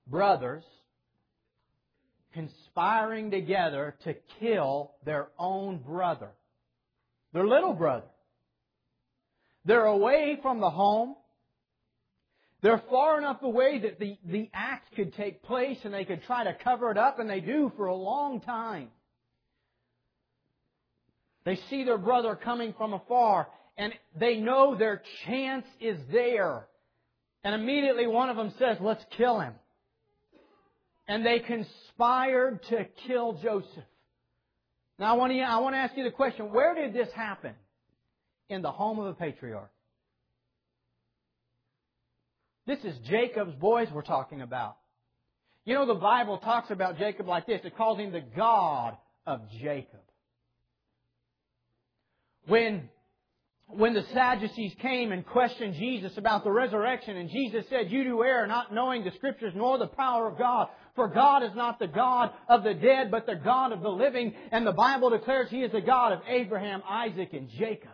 brothers 0.08 0.64
conspiring 2.34 3.30
together 3.30 3.96
to 4.06 4.16
kill 4.40 4.94
their 5.06 5.28
own 5.38 5.78
brother, 5.78 6.30
their 7.34 7.46
little 7.46 7.74
brother. 7.74 8.08
They're 9.66 9.86
away 9.86 10.40
from 10.42 10.62
the 10.62 10.70
home. 10.70 11.16
They're 12.62 12.82
far 12.90 13.18
enough 13.18 13.42
away 13.42 13.80
that 13.80 14.00
the, 14.00 14.18
the 14.24 14.50
act 14.54 14.96
could 14.96 15.16
take 15.16 15.42
place 15.44 15.80
and 15.84 15.94
they 15.94 16.06
could 16.06 16.24
try 16.24 16.44
to 16.44 16.56
cover 16.64 16.92
it 16.92 16.98
up, 16.98 17.18
and 17.20 17.30
they 17.30 17.40
do 17.40 17.72
for 17.76 17.88
a 17.88 17.96
long 17.96 18.40
time. 18.42 18.90
They 21.44 21.58
see 21.70 21.84
their 21.84 21.98
brother 21.98 22.36
coming 22.36 22.76
from 22.78 22.94
afar, 22.94 23.48
and 23.78 23.94
they 24.20 24.38
know 24.38 24.76
their 24.76 25.02
chance 25.26 25.66
is 25.80 25.98
there. 26.12 26.68
And 27.44 27.56
immediately 27.56 28.06
one 28.06 28.30
of 28.30 28.38
them 28.38 28.54
says, 28.60 28.78
let's 28.80 29.04
kill 29.18 29.40
him. 29.40 29.54
And 31.08 31.26
they 31.26 31.40
conspired 31.40 32.62
to 32.70 32.86
kill 33.08 33.34
Joseph. 33.42 33.84
Now 35.00 35.16
I 35.16 35.18
want, 35.18 35.34
to, 35.34 35.40
I 35.40 35.58
want 35.58 35.74
to 35.74 35.80
ask 35.80 35.98
you 35.98 36.04
the 36.04 36.12
question, 36.12 36.54
where 36.54 36.76
did 36.76 36.94
this 36.94 37.12
happen? 37.16 37.54
In 38.50 38.62
the 38.62 38.72
home 38.72 39.00
of 39.00 39.08
a 39.08 39.14
patriarch. 39.14 39.72
This 42.66 42.80
is 42.84 42.98
Jacob's 43.10 43.56
boys 43.56 43.88
we're 43.92 44.02
talking 44.04 44.42
about. 44.42 44.78
You 45.66 45.76
know, 45.76 45.86
the 45.86 45.96
Bible 45.96 46.38
talks 46.40 46.72
about 46.72 46.98
Jacob 46.98 47.28
like 47.28 47.46
this. 47.46 47.62
It 47.64 47.76
calls 47.76 48.00
him 48.00 48.12
the 48.12 48.24
God 48.36 48.98
of 49.26 49.42
Jacob. 49.60 50.02
When 52.48 52.90
when 53.74 53.94
the 53.94 54.04
Sadducees 54.14 54.74
came 54.82 55.12
and 55.14 55.26
questioned 55.26 55.76
Jesus 55.76 56.18
about 56.18 56.44
the 56.44 56.52
resurrection, 56.52 57.16
and 57.16 57.30
Jesus 57.30 57.66
said, 57.70 57.90
You 57.90 58.04
do 58.04 58.24
err, 58.24 58.46
not 58.46 58.74
knowing 58.74 59.04
the 59.04 59.12
Scriptures 59.12 59.54
nor 59.56 59.78
the 59.78 59.88
power 59.88 60.28
of 60.28 60.38
God. 60.38 60.68
For 60.96 61.08
God 61.08 61.44
is 61.44 61.56
not 61.56 61.80
the 61.80 61.88
God 61.88 62.32
of 62.50 62.64
the 62.64 62.74
dead, 62.74 63.12
but 63.12 63.26
the 63.26 63.36
God 63.36 63.72
of 63.72 63.82
the 63.82 63.90
living. 63.90 64.34
And 64.52 64.68
the 64.68 64.74
Bible 64.74 65.10
declares 65.10 65.50
He 65.50 65.62
is 65.62 65.72
the 65.72 65.82
God 65.82 66.12
of 66.12 66.20
Abraham, 66.28 66.82
Isaac, 66.90 67.30
and 67.32 67.50
Jacob. 67.50 67.92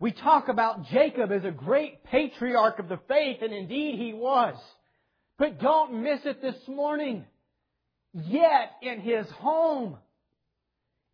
We 0.00 0.12
talk 0.12 0.48
about 0.48 0.86
Jacob 0.86 1.32
as 1.32 1.44
a 1.44 1.50
great 1.50 2.04
patriarch 2.04 2.78
of 2.78 2.88
the 2.88 3.00
faith, 3.08 3.38
and 3.42 3.52
indeed 3.52 3.98
he 3.98 4.12
was. 4.12 4.56
But 5.38 5.60
don't 5.60 6.02
miss 6.02 6.20
it 6.24 6.40
this 6.40 6.56
morning. 6.68 7.24
Yet 8.12 8.72
in 8.80 9.00
his 9.00 9.26
home, 9.30 9.96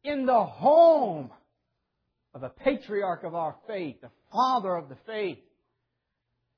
in 0.02 0.26
the 0.26 0.44
home 0.44 1.30
of 2.34 2.42
a 2.42 2.50
patriarch 2.50 3.24
of 3.24 3.34
our 3.34 3.56
faith, 3.66 4.00
the 4.02 4.10
father 4.32 4.74
of 4.74 4.88
the 4.88 4.96
faith, 5.06 5.38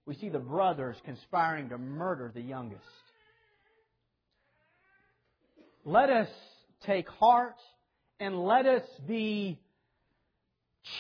we 0.05 0.15
see 0.17 0.29
the 0.29 0.39
brothers 0.39 0.97
conspiring 1.05 1.69
to 1.69 1.79
murder 1.79 2.31
the 2.35 2.41
youngest. 2.41 2.83
Let 5.85 6.11
us 6.11 6.29
take 6.85 7.09
heart 7.09 7.57
and 8.19 8.45
let 8.45 8.67
us 8.67 8.83
be 9.07 9.61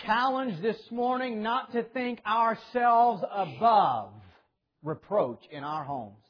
challenged 0.04 0.62
this 0.62 0.78
morning 0.90 1.42
not 1.42 1.72
to 1.72 1.82
think 1.82 2.20
ourselves 2.26 3.22
above 3.32 4.12
reproach 4.82 5.40
in 5.50 5.64
our 5.64 5.84
homes. 5.84 6.22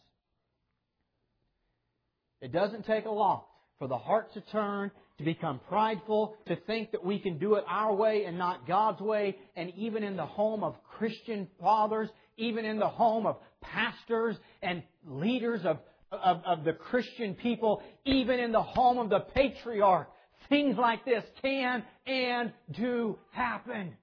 It 2.40 2.52
doesn't 2.52 2.86
take 2.86 3.06
a 3.06 3.10
lot 3.10 3.46
for 3.78 3.88
the 3.88 3.96
heart 3.96 4.32
to 4.34 4.40
turn, 4.40 4.90
to 5.18 5.24
become 5.24 5.60
prideful, 5.68 6.36
to 6.46 6.56
think 6.66 6.92
that 6.92 7.04
we 7.04 7.18
can 7.18 7.38
do 7.38 7.54
it 7.54 7.64
our 7.66 7.94
way 7.94 8.24
and 8.24 8.38
not 8.38 8.66
God's 8.66 9.00
way, 9.00 9.36
and 9.54 9.72
even 9.76 10.02
in 10.02 10.16
the 10.16 10.26
home 10.26 10.62
of 10.62 10.76
Christian 10.98 11.48
fathers, 11.60 12.08
even 12.36 12.64
in 12.64 12.78
the 12.78 12.88
home 12.88 13.26
of 13.26 13.36
pastors 13.60 14.36
and 14.62 14.82
leaders 15.06 15.60
of, 15.64 15.78
of, 16.12 16.42
of 16.44 16.64
the 16.64 16.72
Christian 16.72 17.34
people, 17.34 17.82
even 18.04 18.38
in 18.38 18.52
the 18.52 18.62
home 18.62 18.98
of 18.98 19.10
the 19.10 19.20
patriarch, 19.20 20.08
things 20.48 20.76
like 20.76 21.04
this 21.04 21.24
can 21.42 21.82
and 22.06 22.52
do 22.72 23.18
happen. 23.32 23.94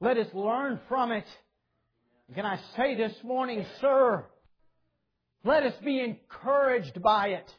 Let 0.00 0.18
us 0.18 0.28
learn 0.34 0.80
from 0.88 1.12
it. 1.12 1.24
Can 2.34 2.46
I 2.46 2.58
say 2.76 2.94
this 2.94 3.14
morning, 3.22 3.64
sir, 3.80 4.24
let 5.44 5.62
us 5.62 5.74
be 5.84 6.00
encouraged 6.00 7.02
by 7.02 7.28
it 7.28 7.54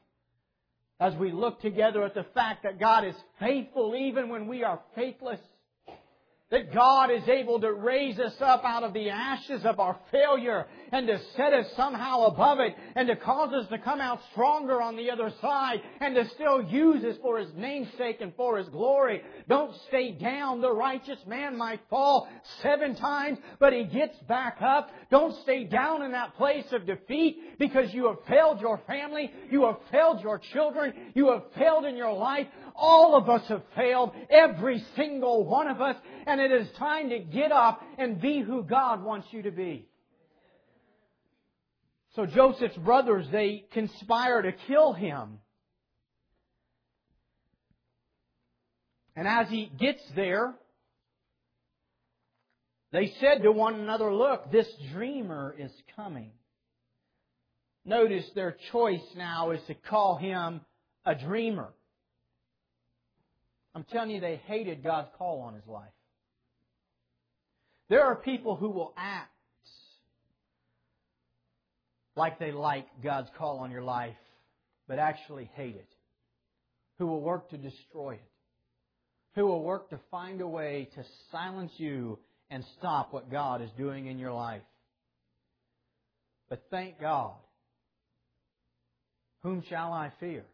as 0.99 1.13
we 1.15 1.31
look 1.31 1.61
together 1.61 2.03
at 2.03 2.13
the 2.13 2.25
fact 2.33 2.63
that 2.63 2.79
God 2.79 3.05
is 3.05 3.15
faithful 3.39 3.95
even 3.95 4.29
when 4.29 4.47
we 4.47 4.63
are 4.63 4.79
faithless. 4.95 5.39
That 6.51 6.71
God 6.71 7.09
is 7.09 7.27
able 7.27 7.59
to 7.61 7.73
raise 7.73 8.19
us 8.19 8.35
up 8.39 8.63
out 8.63 8.83
of 8.83 8.93
the 8.93 9.09
ashes 9.09 9.65
of 9.65 9.79
our 9.79 9.99
failure 10.11 10.67
and 10.91 11.07
to 11.07 11.19
set 11.35 11.53
us 11.53 11.65
somehow 11.75 12.25
above 12.25 12.59
it 12.59 12.75
and 12.95 13.07
to 13.07 13.15
cause 13.15 13.51
us 13.51 13.67
to 13.69 13.79
come 13.79 13.99
out 13.99 14.19
stronger 14.31 14.79
on 14.79 14.95
the 14.95 15.09
other 15.09 15.33
side 15.41 15.81
and 15.99 16.13
to 16.13 16.29
still 16.35 16.61
use 16.61 17.03
us 17.03 17.15
for 17.23 17.39
His 17.39 17.49
namesake 17.55 18.21
and 18.21 18.31
for 18.35 18.59
His 18.59 18.69
glory. 18.69 19.23
Don't 19.49 19.73
stay 19.87 20.11
down. 20.11 20.61
The 20.61 20.71
righteous 20.71 21.17
man 21.25 21.57
might 21.57 21.79
fall 21.89 22.27
seven 22.61 22.95
times, 22.95 23.39
but 23.59 23.73
he 23.73 23.85
gets 23.85 24.17
back 24.27 24.57
up. 24.61 24.91
Don't 25.09 25.35
stay 25.41 25.63
down 25.63 26.03
in 26.03 26.11
that 26.11 26.35
place 26.35 26.65
of 26.71 26.85
defeat 26.85 27.57
because 27.57 27.91
you 27.91 28.05
have 28.05 28.17
failed 28.27 28.61
your 28.61 28.79
family. 28.85 29.31
You 29.49 29.65
have 29.65 29.77
failed 29.91 30.21
your 30.21 30.39
children. 30.53 30.93
You 31.15 31.31
have 31.31 31.43
failed 31.57 31.85
in 31.85 31.97
your 31.97 32.13
life. 32.13 32.45
All 32.75 33.15
of 33.15 33.29
us 33.29 33.47
have 33.47 33.63
failed. 33.75 34.11
Every 34.29 34.83
single 34.95 35.45
one 35.45 35.67
of 35.67 35.81
us. 35.81 35.95
And 36.27 36.41
it 36.41 36.51
is 36.51 36.67
time 36.77 37.09
to 37.09 37.19
get 37.19 37.51
up 37.51 37.81
and 37.97 38.21
be 38.21 38.41
who 38.41 38.63
God 38.63 39.03
wants 39.03 39.27
you 39.31 39.43
to 39.43 39.51
be. 39.51 39.87
So 42.15 42.25
Joseph's 42.25 42.77
brothers, 42.77 43.25
they 43.31 43.65
conspire 43.73 44.41
to 44.41 44.53
kill 44.67 44.93
him. 44.93 45.39
And 49.15 49.27
as 49.27 49.47
he 49.49 49.71
gets 49.79 50.01
there, 50.15 50.53
they 52.91 53.13
said 53.19 53.43
to 53.43 53.51
one 53.51 53.75
another, 53.75 54.13
Look, 54.13 54.51
this 54.51 54.67
dreamer 54.93 55.55
is 55.57 55.71
coming. 55.95 56.31
Notice 57.83 58.25
their 58.33 58.55
choice 58.71 59.03
now 59.15 59.51
is 59.51 59.61
to 59.67 59.73
call 59.73 60.17
him 60.17 60.61
a 61.05 61.15
dreamer. 61.15 61.73
I'm 63.75 63.83
telling 63.83 64.11
you, 64.11 64.21
they 64.21 64.41
hated 64.47 64.83
God's 64.83 65.09
call 65.17 65.41
on 65.41 65.53
his 65.53 65.67
life. 65.67 65.91
There 67.89 68.05
are 68.05 68.15
people 68.15 68.55
who 68.55 68.69
will 68.69 68.93
act 68.97 69.31
like 72.15 72.39
they 72.39 72.53
like 72.53 72.87
God's 73.03 73.29
call 73.37 73.59
on 73.59 73.71
your 73.71 73.83
life, 73.83 74.15
but 74.87 74.97
actually 74.97 75.51
hate 75.55 75.75
it. 75.75 75.89
Who 76.99 77.07
will 77.07 77.21
work 77.21 77.49
to 77.49 77.57
destroy 77.57 78.13
it. 78.13 78.31
Who 79.35 79.45
will 79.45 79.61
work 79.61 79.89
to 79.89 79.99
find 80.09 80.39
a 80.39 80.47
way 80.47 80.87
to 80.95 81.03
silence 81.29 81.73
you 81.75 82.17
and 82.49 82.63
stop 82.79 83.11
what 83.11 83.29
God 83.29 83.61
is 83.61 83.69
doing 83.77 84.07
in 84.07 84.17
your 84.17 84.31
life. 84.31 84.61
But 86.49 86.63
thank 86.71 87.01
God. 87.01 87.33
Whom 89.43 89.61
shall 89.67 89.91
I 89.91 90.13
fear? 90.21 90.45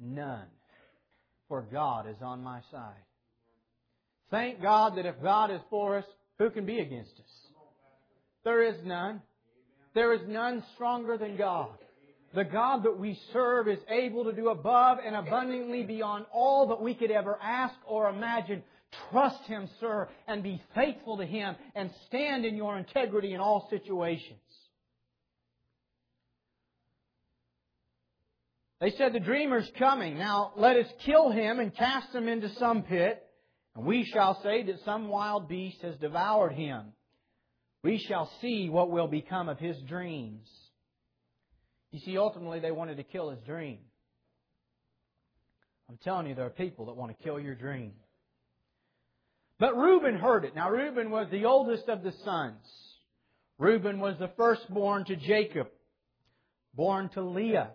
None. 0.00 0.48
For 1.48 1.62
God 1.62 2.08
is 2.08 2.16
on 2.22 2.42
my 2.42 2.60
side. 2.70 2.94
Thank 4.30 4.62
God 4.62 4.96
that 4.96 5.06
if 5.06 5.22
God 5.22 5.50
is 5.50 5.60
for 5.70 5.98
us, 5.98 6.04
who 6.38 6.50
can 6.50 6.66
be 6.66 6.80
against 6.80 7.12
us? 7.12 7.52
There 8.44 8.62
is 8.62 8.76
none. 8.84 9.22
There 9.94 10.12
is 10.12 10.20
none 10.26 10.64
stronger 10.74 11.16
than 11.16 11.36
God. 11.36 11.70
The 12.34 12.44
God 12.44 12.82
that 12.82 12.98
we 12.98 13.18
serve 13.32 13.68
is 13.68 13.78
able 13.88 14.24
to 14.24 14.32
do 14.32 14.48
above 14.48 14.98
and 15.04 15.14
abundantly 15.14 15.84
beyond 15.84 16.26
all 16.32 16.68
that 16.68 16.82
we 16.82 16.94
could 16.94 17.12
ever 17.12 17.38
ask 17.40 17.74
or 17.86 18.08
imagine. 18.08 18.62
Trust 19.10 19.44
Him, 19.44 19.68
sir, 19.80 20.08
and 20.26 20.42
be 20.42 20.60
faithful 20.74 21.16
to 21.18 21.26
Him 21.26 21.54
and 21.76 21.90
stand 22.06 22.44
in 22.44 22.56
your 22.56 22.76
integrity 22.76 23.34
in 23.34 23.40
all 23.40 23.68
situations. 23.70 24.40
They 28.84 28.90
said, 28.98 29.12
The 29.12 29.20
dreamer's 29.20 29.70
coming. 29.78 30.18
Now 30.18 30.52
let 30.56 30.76
us 30.76 30.86
kill 31.04 31.30
him 31.30 31.58
and 31.58 31.74
cast 31.74 32.14
him 32.14 32.28
into 32.28 32.50
some 32.56 32.82
pit, 32.82 33.20
and 33.74 33.86
we 33.86 34.04
shall 34.04 34.40
say 34.42 34.62
that 34.64 34.84
some 34.84 35.08
wild 35.08 35.48
beast 35.48 35.80
has 35.82 35.96
devoured 35.96 36.52
him 36.52 36.92
we 37.84 37.98
shall 37.98 38.30
see 38.40 38.70
what 38.70 38.90
will 38.90 39.06
become 39.06 39.50
of 39.50 39.58
his 39.58 39.76
dreams. 39.82 40.48
You 41.92 42.00
see, 42.00 42.16
ultimately, 42.16 42.58
they 42.58 42.70
wanted 42.70 42.96
to 42.96 43.04
kill 43.04 43.28
his 43.28 43.40
dream. 43.40 43.78
I'm 45.90 45.98
telling 46.02 46.26
you, 46.26 46.34
there 46.34 46.46
are 46.46 46.50
people 46.50 46.86
that 46.86 46.96
want 46.96 47.16
to 47.16 47.22
kill 47.22 47.38
your 47.38 47.54
dream. 47.54 47.92
But 49.58 49.76
Reuben 49.76 50.16
heard 50.16 50.46
it. 50.46 50.56
Now, 50.56 50.70
Reuben 50.70 51.10
was 51.10 51.28
the 51.30 51.44
oldest 51.44 51.90
of 51.90 52.02
the 52.02 52.14
sons. 52.24 52.64
Reuben 53.58 54.00
was 54.00 54.16
the 54.18 54.30
firstborn 54.34 55.04
to 55.04 55.16
Jacob, 55.16 55.68
born 56.74 57.10
to 57.10 57.20
Leah. 57.20 57.72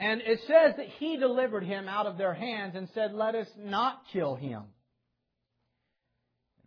And 0.00 0.22
it 0.22 0.40
says 0.46 0.74
that 0.78 0.86
he 0.98 1.18
delivered 1.18 1.62
him 1.62 1.86
out 1.86 2.06
of 2.06 2.16
their 2.16 2.32
hands 2.32 2.74
and 2.74 2.88
said, 2.94 3.12
Let 3.12 3.34
us 3.34 3.46
not 3.58 4.00
kill 4.14 4.34
him. 4.34 4.62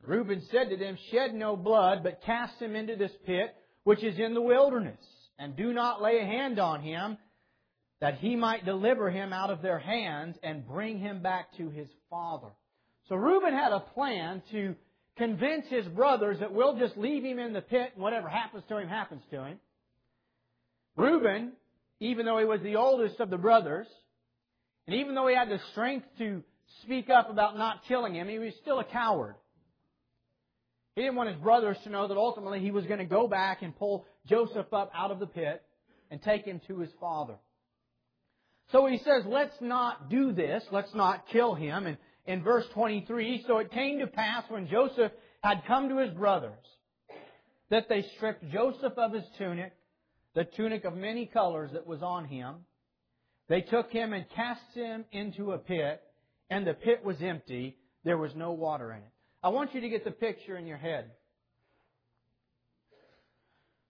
Reuben 0.06 0.44
said 0.52 0.70
to 0.70 0.78
them, 0.78 0.98
Shed 1.12 1.34
no 1.34 1.58
blood, 1.58 2.04
but 2.04 2.22
cast 2.26 2.62
him 2.62 2.76
into 2.76 2.96
this 2.96 3.12
pit 3.26 3.56
which 3.86 4.04
is 4.04 4.20
in 4.20 4.34
the 4.34 4.42
wilderness, 4.42 5.04
and 5.38 5.58
do 5.58 5.74
not 5.74 6.02
lay 6.02 6.20
a 6.20 6.26
hand 6.26 6.60
on 6.60 6.82
him, 6.82 7.18
that 8.00 8.20
he 8.20 8.36
might 8.36 8.66
deliver 8.66 9.10
him 9.10 9.34
out 9.34 9.50
of 9.50 9.62
their 9.62 9.80
hands 9.80 10.38
and 10.44 10.68
bring 10.68 11.00
him 11.00 11.22
back 11.22 11.58
to 11.58 11.70
his 11.70 11.88
father. 12.10 12.50
So 13.10 13.16
Reuben 13.16 13.54
had 13.54 13.74
a 13.74 13.80
plan 13.80 14.42
to 14.52 14.76
convince 15.18 15.66
his 15.68 15.86
brothers 15.88 16.40
that 16.40 16.54
we'll 16.54 16.78
just 16.78 16.98
leave 16.98 17.24
him 17.24 17.40
in 17.40 17.52
the 17.52 17.62
pit 17.62 17.92
and 17.96 18.04
whatever 18.04 18.30
happens 18.30 18.64
to 18.70 18.78
him, 18.78 18.88
happens 18.88 19.24
to 19.32 19.44
him. 19.44 19.60
Reuben, 20.96 21.54
even 22.04 22.26
though 22.26 22.38
he 22.38 22.46
was 22.46 22.60
the 22.62 22.76
oldest 22.76 23.22
of 23.22 23.30
the 23.30 23.38
brothers, 23.38 23.88
and 24.88 24.98
even 24.98 25.16
though 25.16 25.28
he 25.28 25.36
had 25.36 25.48
the 25.48 25.60
strength 25.72 26.06
to 26.18 26.44
speak 26.84 27.10
up 27.10 27.30
about 27.30 27.58
not 27.58 27.86
killing 27.88 28.16
him, 28.16 28.28
he 28.28 28.40
was 28.40 28.54
still 28.62 28.80
a 28.80 28.84
coward. 28.84 29.36
He 30.96 31.02
didn't 31.02 31.16
want 31.16 31.30
his 31.30 31.38
brothers 31.40 31.78
to 31.86 31.90
know 31.90 32.10
that 32.10 32.18
ultimately 32.18 32.60
he 32.60 32.72
was 32.72 32.86
going 32.86 33.00
to 33.00 33.06
go 33.06 33.28
back 33.28 33.62
and 33.62 33.74
pull 33.76 34.06
Joseph 34.28 34.72
up 34.74 34.92
out 34.94 35.12
of 35.12 35.20
the 35.20 35.28
pit 35.28 35.64
and 36.12 36.22
take 36.22 36.44
him 36.44 36.60
to 36.68 36.80
his 36.80 36.90
father. 37.00 37.36
So 38.74 38.86
he 38.86 38.98
says, 38.98 39.24
let's 39.26 39.56
not 39.62 40.10
do 40.10 40.34
this. 40.34 40.62
Let's 40.72 40.94
not 40.94 41.28
kill 41.32 41.56
him. 41.56 41.88
And 41.88 41.98
in 42.26 42.44
verse 42.44 42.66
23, 42.74 43.46
so 43.48 43.60
it 43.60 43.72
came 43.72 44.00
to 44.00 44.08
pass 44.08 44.44
when 44.50 44.68
Joseph 44.68 45.14
had 45.42 45.64
come 45.68 45.88
to 45.88 46.00
his 46.00 46.12
brothers 46.12 46.66
that 47.70 47.88
they 47.88 48.06
stripped 48.18 48.52
Joseph 48.52 48.94
of 48.98 49.14
his 49.14 49.24
tunic, 49.38 49.72
the 50.36 50.46
tunic 50.46 50.86
of 50.86 50.96
many 50.96 51.26
colors 51.26 51.72
that 51.74 51.86
was 51.86 52.02
on 52.02 52.26
him. 52.26 52.56
They 53.50 53.62
took 53.62 53.92
him 53.92 54.14
and 54.14 54.26
cast 54.36 54.62
him 54.74 55.06
into 55.12 55.52
a 55.52 55.58
pit, 55.58 56.02
and 56.50 56.66
the 56.66 56.74
pit 56.74 57.04
was 57.04 57.18
empty. 57.22 57.78
There 58.04 58.18
was 58.18 58.32
no 58.36 58.52
water 58.52 58.92
in 58.92 59.00
it. 59.00 59.12
I 59.44 59.50
want 59.50 59.74
you 59.76 59.82
to 59.82 59.90
get 59.90 60.06
the 60.06 60.12
picture 60.12 60.58
in 60.58 60.66
your 60.66 60.78
head. 60.78 61.12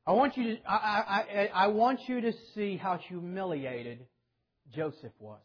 I 0.05 0.11
want 0.13 0.35
you 0.35 0.55
to, 0.55 0.69
I, 0.69 0.75
I, 0.75 1.49
I 1.53 1.67
want 1.67 2.01
you 2.07 2.21
to 2.21 2.33
see 2.55 2.75
how 2.75 2.97
humiliated 2.97 3.99
Joseph 4.75 5.13
was. 5.19 5.39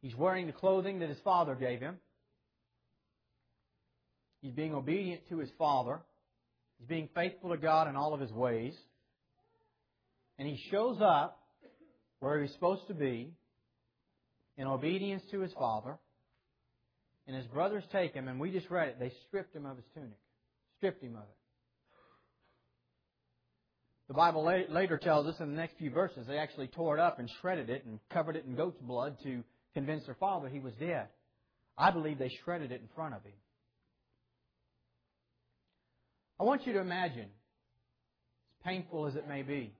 He's 0.00 0.16
wearing 0.16 0.46
the 0.46 0.52
clothing 0.52 1.00
that 1.00 1.08
his 1.08 1.18
father 1.22 1.54
gave 1.54 1.80
him. 1.80 1.96
He's 4.40 4.52
being 4.52 4.74
obedient 4.74 5.28
to 5.28 5.38
his 5.38 5.50
father. 5.58 6.00
He's 6.78 6.88
being 6.88 7.08
faithful 7.14 7.50
to 7.50 7.56
God 7.56 7.88
in 7.88 7.96
all 7.96 8.14
of 8.14 8.20
his 8.20 8.32
ways. 8.32 8.74
And 10.38 10.46
he 10.46 10.62
shows 10.70 10.98
up 11.00 11.40
where 12.20 12.40
he's 12.40 12.52
supposed 12.52 12.86
to 12.88 12.94
be 12.94 13.32
in 14.56 14.66
obedience 14.66 15.22
to 15.30 15.40
his 15.40 15.52
father. 15.52 15.98
And 17.26 17.36
his 17.36 17.46
brothers 17.46 17.84
take 17.92 18.14
him, 18.14 18.28
and 18.28 18.40
we 18.40 18.50
just 18.50 18.70
read 18.70 18.88
it. 18.88 18.98
They 18.98 19.12
stripped 19.26 19.54
him 19.54 19.66
of 19.66 19.76
his 19.76 19.84
tunic, 19.92 20.18
stripped 20.78 21.02
him 21.02 21.14
of 21.16 21.22
it. 21.22 21.38
The 24.08 24.14
Bible 24.14 24.50
later 24.70 24.96
tells 24.96 25.26
us 25.26 25.34
in 25.38 25.50
the 25.50 25.56
next 25.56 25.76
few 25.76 25.90
verses 25.90 26.26
they 26.26 26.38
actually 26.38 26.68
tore 26.68 26.96
it 26.96 27.00
up 27.00 27.18
and 27.18 27.28
shredded 27.42 27.68
it 27.68 27.84
and 27.84 28.00
covered 28.10 28.36
it 28.36 28.46
in 28.46 28.54
goat's 28.54 28.80
blood 28.80 29.18
to 29.24 29.44
convince 29.74 30.06
their 30.06 30.14
father 30.14 30.48
he 30.48 30.60
was 30.60 30.72
dead. 30.80 31.08
I 31.76 31.90
believe 31.90 32.18
they 32.18 32.32
shredded 32.42 32.72
it 32.72 32.80
in 32.80 32.88
front 32.94 33.14
of 33.14 33.22
him. 33.22 33.34
I 36.40 36.44
want 36.44 36.66
you 36.66 36.72
to 36.74 36.80
imagine, 36.80 37.26
as 37.26 38.64
painful 38.64 39.06
as 39.06 39.16
it 39.16 39.28
may 39.28 39.42
be, 39.42 39.72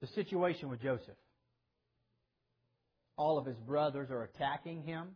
the 0.00 0.06
situation 0.08 0.68
with 0.68 0.82
Joseph. 0.82 1.16
All 3.16 3.38
of 3.38 3.46
his 3.46 3.56
brothers 3.56 4.10
are 4.10 4.22
attacking 4.22 4.82
him, 4.82 5.08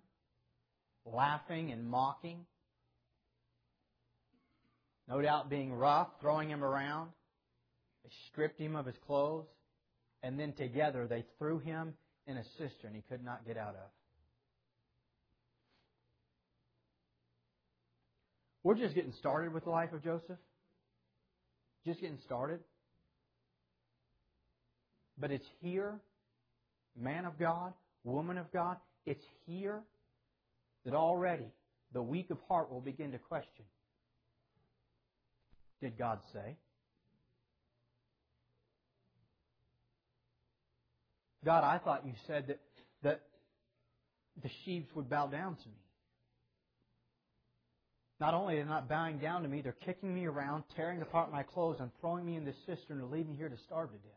laughing 1.04 1.72
and 1.72 1.86
mocking. 1.86 2.46
No 5.08 5.20
doubt 5.20 5.50
being 5.50 5.72
rough, 5.72 6.08
throwing 6.20 6.48
him 6.48 6.64
around. 6.64 7.10
They 8.02 8.10
stripped 8.30 8.58
him 8.58 8.76
of 8.76 8.86
his 8.86 8.96
clothes, 9.06 9.46
and 10.22 10.38
then 10.38 10.52
together 10.52 11.06
they 11.06 11.24
threw 11.38 11.58
him 11.58 11.94
in 12.26 12.38
a 12.38 12.44
cistern 12.58 12.94
he 12.94 13.02
could 13.08 13.24
not 13.24 13.46
get 13.46 13.56
out 13.56 13.74
of. 13.74 13.90
We're 18.64 18.74
just 18.74 18.94
getting 18.94 19.12
started 19.12 19.52
with 19.52 19.64
the 19.64 19.70
life 19.70 19.92
of 19.92 20.02
Joseph. 20.02 20.38
Just 21.86 22.00
getting 22.00 22.18
started. 22.24 22.60
But 25.18 25.30
it's 25.30 25.46
here, 25.60 26.00
man 26.98 27.26
of 27.26 27.38
God, 27.38 27.74
woman 28.02 28.38
of 28.38 28.50
God, 28.52 28.78
it's 29.06 29.24
here 29.46 29.80
that 30.84 30.94
already 30.94 31.46
the 31.92 32.02
weak 32.02 32.30
of 32.30 32.38
heart 32.48 32.72
will 32.72 32.80
begin 32.80 33.12
to 33.12 33.18
question 33.18 33.64
Did 35.80 35.98
God 35.98 36.18
say? 36.32 36.56
God, 41.44 41.62
I 41.62 41.78
thought 41.78 42.06
you 42.06 42.14
said 42.26 42.46
that, 42.48 42.60
that 43.02 43.20
the 44.42 44.48
sheaves 44.64 44.88
would 44.94 45.10
bow 45.10 45.26
down 45.26 45.56
to 45.56 45.68
me. 45.68 45.83
Not 48.24 48.32
only 48.32 48.54
are 48.54 48.64
they 48.64 48.70
not 48.70 48.88
bowing 48.88 49.18
down 49.18 49.42
to 49.42 49.48
me, 49.48 49.60
they're 49.60 49.76
kicking 49.84 50.14
me 50.14 50.24
around, 50.24 50.64
tearing 50.74 51.02
apart 51.02 51.30
my 51.30 51.42
clothes, 51.42 51.76
and 51.78 51.90
throwing 52.00 52.24
me 52.24 52.36
in 52.36 52.44
this 52.46 52.56
cistern 52.64 52.98
to 53.00 53.04
leave 53.04 53.28
me 53.28 53.36
here 53.36 53.50
to 53.50 53.58
starve 53.66 53.90
to 53.90 53.98
death. 53.98 54.12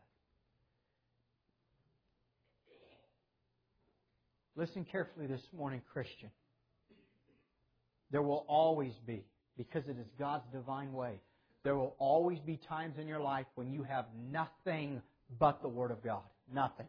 Listen 4.56 4.86
carefully 4.90 5.26
this 5.26 5.42
morning, 5.54 5.82
Christian. 5.92 6.30
There 8.10 8.22
will 8.22 8.46
always 8.48 8.94
be, 9.06 9.26
because 9.58 9.86
it 9.88 9.98
is 10.00 10.06
God's 10.18 10.46
divine 10.54 10.94
way, 10.94 11.20
there 11.62 11.76
will 11.76 11.94
always 11.98 12.38
be 12.38 12.58
times 12.66 12.94
in 12.98 13.08
your 13.08 13.20
life 13.20 13.44
when 13.56 13.70
you 13.70 13.82
have 13.82 14.06
nothing 14.32 15.02
but 15.38 15.60
the 15.60 15.68
Word 15.68 15.90
of 15.90 16.02
God. 16.02 16.22
Nothing. 16.50 16.88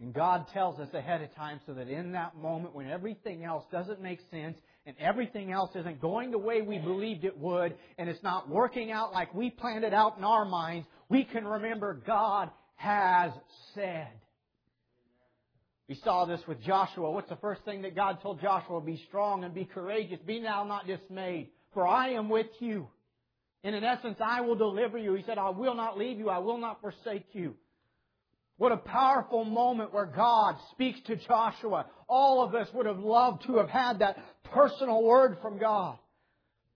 And 0.00 0.12
God 0.12 0.46
tells 0.52 0.80
us 0.80 0.88
ahead 0.92 1.22
of 1.22 1.34
time 1.34 1.60
so 1.66 1.74
that 1.74 1.88
in 1.88 2.12
that 2.12 2.36
moment 2.36 2.74
when 2.74 2.88
everything 2.90 3.44
else 3.44 3.64
doesn't 3.70 4.02
make 4.02 4.18
sense 4.30 4.58
and 4.86 4.96
everything 4.98 5.52
else 5.52 5.70
isn't 5.76 6.00
going 6.00 6.30
the 6.30 6.38
way 6.38 6.62
we 6.62 6.78
believed 6.78 7.24
it 7.24 7.38
would 7.38 7.74
and 7.96 8.08
it's 8.08 8.22
not 8.22 8.48
working 8.48 8.90
out 8.90 9.12
like 9.12 9.32
we 9.34 9.50
planned 9.50 9.84
it 9.84 9.94
out 9.94 10.18
in 10.18 10.24
our 10.24 10.44
minds, 10.44 10.86
we 11.08 11.24
can 11.24 11.46
remember 11.46 12.02
God 12.06 12.50
has 12.74 13.30
said. 13.74 14.08
We 15.88 15.94
saw 15.96 16.24
this 16.24 16.40
with 16.48 16.62
Joshua. 16.62 17.10
What's 17.10 17.28
the 17.28 17.36
first 17.36 17.62
thing 17.64 17.82
that 17.82 17.94
God 17.94 18.20
told 18.22 18.40
Joshua? 18.40 18.80
Be 18.80 19.02
strong 19.08 19.44
and 19.44 19.54
be 19.54 19.64
courageous. 19.64 20.18
Be 20.26 20.40
now 20.40 20.64
not 20.64 20.86
dismayed, 20.86 21.50
for 21.72 21.86
I 21.86 22.10
am 22.10 22.28
with 22.30 22.46
you. 22.58 22.88
And 23.62 23.74
in 23.74 23.84
essence, 23.84 24.18
I 24.20 24.40
will 24.40 24.56
deliver 24.56 24.98
you. 24.98 25.14
He 25.14 25.22
said, 25.24 25.38
I 25.38 25.50
will 25.50 25.74
not 25.74 25.98
leave 25.98 26.18
you. 26.18 26.30
I 26.30 26.38
will 26.38 26.58
not 26.58 26.80
forsake 26.80 27.26
you. 27.32 27.54
What 28.56 28.72
a 28.72 28.76
powerful 28.76 29.44
moment 29.44 29.92
where 29.92 30.06
God 30.06 30.56
speaks 30.70 31.00
to 31.06 31.16
Joshua. 31.16 31.86
All 32.08 32.42
of 32.42 32.54
us 32.54 32.68
would 32.72 32.86
have 32.86 33.00
loved 33.00 33.44
to 33.46 33.56
have 33.56 33.68
had 33.68 33.98
that 33.98 34.16
personal 34.44 35.02
word 35.02 35.38
from 35.42 35.58
God. 35.58 35.98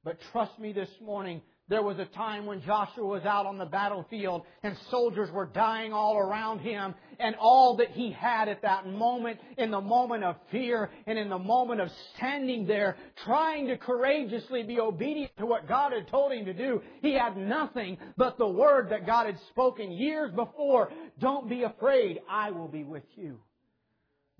But 0.02 0.18
trust 0.32 0.58
me 0.58 0.72
this 0.72 0.90
morning, 1.00 1.40
there 1.68 1.82
was 1.82 1.98
a 1.98 2.06
time 2.06 2.46
when 2.46 2.62
Joshua 2.62 3.04
was 3.04 3.24
out 3.24 3.44
on 3.44 3.58
the 3.58 3.66
battlefield 3.66 4.42
and 4.62 4.76
soldiers 4.90 5.30
were 5.30 5.46
dying 5.46 5.92
all 5.92 6.16
around 6.16 6.60
him 6.60 6.94
and 7.20 7.34
all 7.38 7.76
that 7.76 7.90
he 7.90 8.10
had 8.10 8.48
at 8.48 8.62
that 8.62 8.86
moment, 8.86 9.38
in 9.58 9.70
the 9.70 9.80
moment 9.80 10.24
of 10.24 10.36
fear 10.50 10.90
and 11.06 11.18
in 11.18 11.28
the 11.28 11.38
moment 11.38 11.80
of 11.80 11.90
standing 12.14 12.66
there 12.66 12.96
trying 13.24 13.66
to 13.66 13.76
courageously 13.76 14.62
be 14.62 14.80
obedient 14.80 15.32
to 15.38 15.44
what 15.44 15.68
God 15.68 15.92
had 15.92 16.08
told 16.08 16.32
him 16.32 16.46
to 16.46 16.54
do, 16.54 16.80
he 17.02 17.12
had 17.12 17.36
nothing 17.36 17.98
but 18.16 18.38
the 18.38 18.48
word 18.48 18.90
that 18.90 19.06
God 19.06 19.26
had 19.26 19.38
spoken 19.50 19.92
years 19.92 20.30
before. 20.32 20.90
Don't 21.18 21.48
be 21.48 21.64
afraid. 21.64 22.20
I 22.30 22.50
will 22.50 22.68
be 22.68 22.84
with 22.84 23.04
you. 23.14 23.40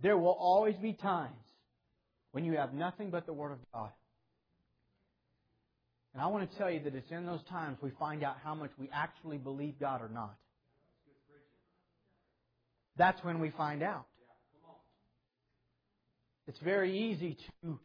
There 0.00 0.16
will 0.16 0.36
always 0.38 0.76
be 0.76 0.94
times 0.94 1.34
when 2.32 2.44
you 2.44 2.56
have 2.56 2.72
nothing 2.72 3.10
but 3.10 3.26
the 3.26 3.32
word 3.32 3.52
of 3.52 3.58
God. 3.74 3.90
And 6.18 6.24
I 6.24 6.31
want 6.31 6.50
to 6.50 6.59
tell 6.59 6.68
you 6.68 6.81
that 6.81 6.96
it's 6.96 7.12
in 7.12 7.26
those 7.26 7.44
times 7.48 7.78
we 7.81 7.90
find 7.96 8.24
out 8.24 8.38
how 8.42 8.52
much 8.52 8.72
we 8.76 8.90
actually 8.92 9.38
believe 9.38 9.78
God 9.78 10.02
or 10.02 10.09
not. 10.09 10.35
That's 12.96 13.22
when 13.22 13.38
we 13.38 13.50
find 13.50 13.85
out. 13.85 14.07
It's 16.48 16.59
very 16.59 17.12
easy 17.12 17.38
to 17.62 17.78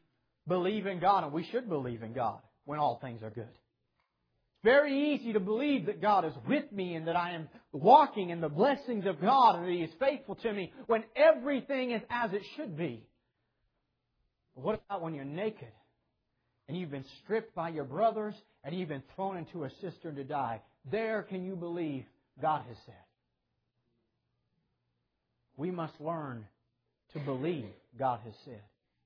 believe 0.47 0.87
in 0.87 0.99
God, 0.99 1.25
and 1.25 1.31
we 1.31 1.47
should 1.51 1.69
believe 1.69 2.01
in 2.01 2.13
God 2.13 2.39
when 2.65 2.79
all 2.79 2.97
things 3.03 3.21
are 3.21 3.29
good. 3.29 3.43
It's 3.43 4.63
very 4.63 5.13
easy 5.13 5.33
to 5.33 5.39
believe 5.39 5.85
that 5.85 6.01
God 6.01 6.25
is 6.25 6.33
with 6.47 6.71
me 6.71 6.95
and 6.95 7.07
that 7.07 7.15
I 7.15 7.33
am 7.33 7.47
walking 7.71 8.31
in 8.31 8.41
the 8.41 8.49
blessings 8.49 9.05
of 9.05 9.21
God 9.21 9.57
and 9.57 9.67
that 9.67 9.71
He 9.71 9.83
is 9.83 9.91
faithful 9.99 10.33
to 10.37 10.51
me 10.51 10.73
when 10.87 11.03
everything 11.15 11.91
is 11.91 12.01
as 12.09 12.33
it 12.33 12.41
should 12.55 12.75
be. 12.75 13.05
But 14.55 14.63
what 14.63 14.81
about 14.89 15.03
when 15.03 15.13
you're 15.13 15.23
naked 15.23 15.69
and 16.67 16.77
you've 16.77 16.91
been 16.91 17.05
stripped 17.23 17.53
by 17.55 17.69
your 17.69 17.83
brothers 17.83 18.35
and 18.63 18.75
you've 18.75 18.89
been 18.89 19.03
thrown 19.15 19.37
into 19.37 19.65
a 19.65 19.69
cistern 19.81 20.15
to 20.15 20.23
die, 20.23 20.61
there 20.89 21.23
can 21.23 21.43
you 21.43 21.55
believe 21.55 22.05
God 22.41 22.63
has 22.67 22.77
said. 22.85 22.95
We 25.57 25.71
must 25.71 25.93
learn 25.99 26.45
to 27.13 27.19
believe 27.19 27.67
God 27.97 28.19
has 28.25 28.33
said 28.45 28.61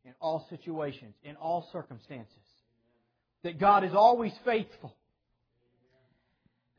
in 0.06 0.14
all 0.22 0.46
situations, 0.50 1.14
in 1.24 1.36
all 1.36 1.68
circumstances. 1.72 2.34
That 3.44 3.60
God 3.60 3.84
is 3.84 3.94
always 3.94 4.32
faithful. 4.46 4.96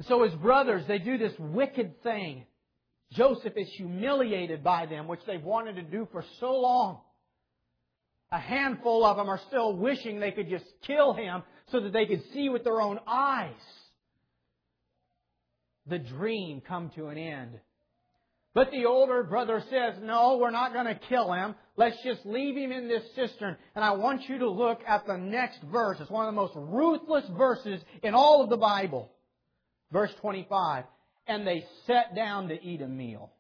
so 0.09 0.25
his 0.25 0.35
brothers, 0.35 0.85
they 0.89 0.99
do 0.99 1.19
this 1.19 1.33
wicked 1.39 2.03
thing. 2.03 2.47
Joseph 3.13 3.55
is 3.57 3.69
humiliated 3.77 4.65
by 4.65 4.87
them, 4.87 5.09
which 5.09 5.21
they've 5.27 5.43
wanted 5.43 5.77
to 5.77 5.83
do 5.83 6.09
for 6.13 6.25
so 6.41 6.59
long. 6.59 7.01
A 8.31 8.39
handful 8.39 9.05
of 9.05 9.17
them 9.17 9.29
are 9.29 9.41
still 9.49 9.75
wishing 9.75 10.21
they 10.21 10.33
could 10.33 10.49
just 10.49 10.67
kill 10.87 11.15
him 11.15 11.43
so 11.71 11.81
that 11.81 11.93
they 11.93 12.07
could 12.07 12.23
see 12.33 12.49
with 12.49 12.65
their 12.65 12.81
own 12.81 12.99
eyes 13.07 13.55
the 15.87 15.99
dream 15.99 16.61
come 16.61 16.91
to 16.97 17.07
an 17.07 17.17
end. 17.17 17.59
But 18.55 18.71
the 18.71 18.87
older 18.87 19.23
brother 19.23 19.63
says, 19.71 19.95
no, 20.03 20.39
we're 20.39 20.51
not 20.51 20.73
going 20.73 20.87
to 20.87 20.99
kill 21.09 21.33
him. 21.33 21.55
Let's 21.77 21.97
just 22.03 22.27
leave 22.27 22.57
him 22.57 22.73
in 22.73 22.89
this 22.89 23.05
cistern. 23.15 23.57
And 23.75 23.85
I 23.85 23.93
want 23.93 24.29
you 24.29 24.39
to 24.41 24.51
look 24.51 24.81
at 24.87 25.07
the 25.07 25.17
next 25.17 25.61
verse. 25.71 25.99
It's 26.01 26.11
one 26.11 26.27
of 26.27 26.35
the 26.35 26.41
most 26.41 26.55
ruthless 26.57 27.25
verses 27.37 27.81
in 28.03 28.15
all 28.15 28.43
of 28.43 28.51
the 28.51 28.57
Bible. 28.57 29.13
Verse 29.93 30.11
25. 30.21 30.85
And 31.27 31.47
they 31.47 31.65
sat 31.87 32.17
down 32.17 32.49
to 32.49 32.61
eat 32.63 32.83
a 32.83 32.89
meal. 32.89 33.31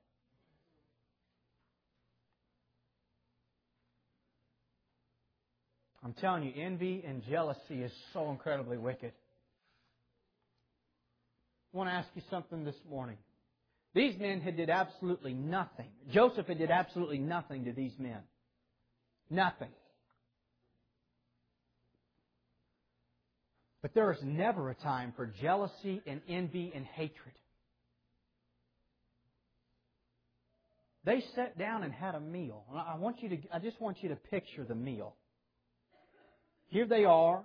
I'm 6.09 6.14
telling 6.14 6.42
you, 6.44 6.54
envy 6.56 7.04
and 7.06 7.22
jealousy 7.28 7.82
is 7.82 7.92
so 8.14 8.30
incredibly 8.30 8.78
wicked. 8.78 9.12
I 11.74 11.76
want 11.76 11.90
to 11.90 11.92
ask 11.92 12.09
you 12.14 12.22
something 12.30 12.64
this 12.64 12.78
morning. 12.88 13.18
These 13.92 14.18
men 14.18 14.40
had 14.40 14.56
did 14.56 14.70
absolutely 14.70 15.34
nothing. 15.34 15.90
Joseph 16.11 16.46
had 16.46 16.56
did 16.56 16.70
absolutely 16.70 17.18
nothing 17.18 17.66
to 17.66 17.72
these 17.72 17.92
men. 17.98 18.20
Nothing. 19.28 19.68
But 23.82 23.92
there 23.92 24.11
is 24.11 24.18
never 24.22 24.70
a 24.70 24.74
time 24.76 25.12
for 25.14 25.26
jealousy 25.26 26.00
and 26.06 26.22
envy 26.26 26.72
and 26.74 26.86
hatred. 26.86 27.34
They 31.04 31.22
sat 31.34 31.59
down 31.59 31.82
and 31.82 31.92
had 31.92 32.14
a 32.14 32.20
meal. 32.20 32.64
I 32.74 32.96
want 32.96 33.22
you 33.22 33.28
to 33.28 33.36
I 33.52 33.59
just 33.59 33.78
want 33.78 34.02
you 34.02 34.09
to 34.09 34.16
picture 34.16 34.64
the 34.64 34.74
meal. 34.74 35.14
Here 36.69 36.87
they 36.87 37.05
are. 37.05 37.45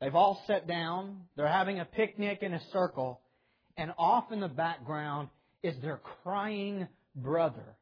They've 0.00 0.14
all 0.14 0.42
sat 0.46 0.66
down. 0.66 1.22
They're 1.36 1.48
having 1.48 1.80
a 1.80 1.84
picnic 1.84 2.42
in 2.42 2.54
a 2.54 2.60
circle. 2.72 3.20
And 3.76 3.92
off 3.98 4.32
in 4.32 4.40
the 4.40 4.48
background 4.48 5.28
is 5.62 5.74
their 5.82 6.00
crying 6.22 6.88
brother, 7.14 7.76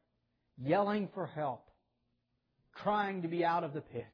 yelling 0.57 1.09
for 1.13 1.27
help, 1.27 1.67
crying 2.73 3.23
to 3.23 3.27
be 3.27 3.43
out 3.43 3.63
of 3.63 3.73
the 3.73 3.81
pit. 3.81 4.05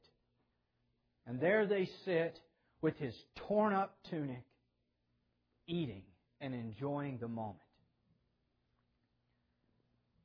And 1.26 1.40
there 1.40 1.66
they 1.66 1.88
sit 2.04 2.38
with 2.82 2.96
his 2.98 3.14
torn 3.48 3.72
up 3.72 3.96
tunic, 4.10 4.44
eating 5.66 6.02
and 6.40 6.54
enjoying 6.54 7.18
the 7.18 7.28
moment. 7.28 7.58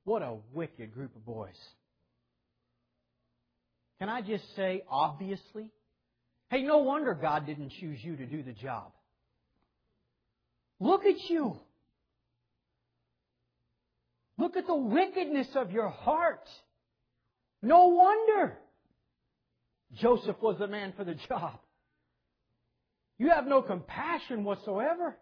What 0.04 0.22
a 0.22 0.38
wicked 0.54 0.94
group 0.94 1.16
of 1.16 1.26
boys. 1.26 1.58
Can 4.00 4.10
I 4.10 4.22
just 4.22 4.44
say, 4.56 4.84
obviously? 4.90 5.72
Hey, 6.50 6.64
no 6.64 6.80
wonder 6.80 7.14
God 7.14 7.46
didn't 7.46 7.72
choose 7.80 8.00
you 8.02 8.16
to 8.16 8.26
do 8.26 8.42
the 8.44 8.54
job. 8.54 8.92
Look 10.80 11.06
at 11.06 11.30
you. 11.30 11.58
Look 14.38 14.56
at 14.56 14.66
the 14.66 14.76
wickedness 14.76 15.48
of 15.56 15.72
your 15.72 15.90
heart. 15.90 16.48
No 17.62 17.88
wonder 17.88 18.58
Joseph 19.96 20.38
was 20.42 20.58
the 20.60 20.68
man 20.68 20.94
for 20.96 21.04
the 21.04 21.16
job. 21.28 21.60
You 23.18 23.32
have 23.32 23.46
no 23.46 23.62
compassion 23.62 24.44
whatsoever. 24.44 25.18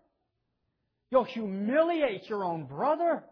You'll 1.10 1.24
humiliate 1.24 2.30
your 2.30 2.44
own 2.44 2.66
brother 2.66 3.24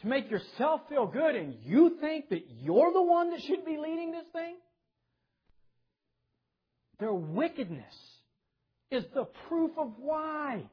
to 0.00 0.06
make 0.06 0.30
yourself 0.30 0.82
feel 0.88 1.06
good, 1.06 1.34
and 1.34 1.54
you 1.64 1.96
think 2.00 2.28
that 2.28 2.42
you're 2.60 2.92
the 2.92 3.02
one 3.02 3.30
that 3.30 3.40
should 3.42 3.64
be 3.64 3.78
leading 3.78 4.12
this 4.12 4.26
thing? 4.32 4.56
Their 6.98 7.12
wickedness 7.12 7.94
is 8.90 9.04
the 9.14 9.24
proof 9.48 9.72
of 9.76 9.92
why 9.98 10.64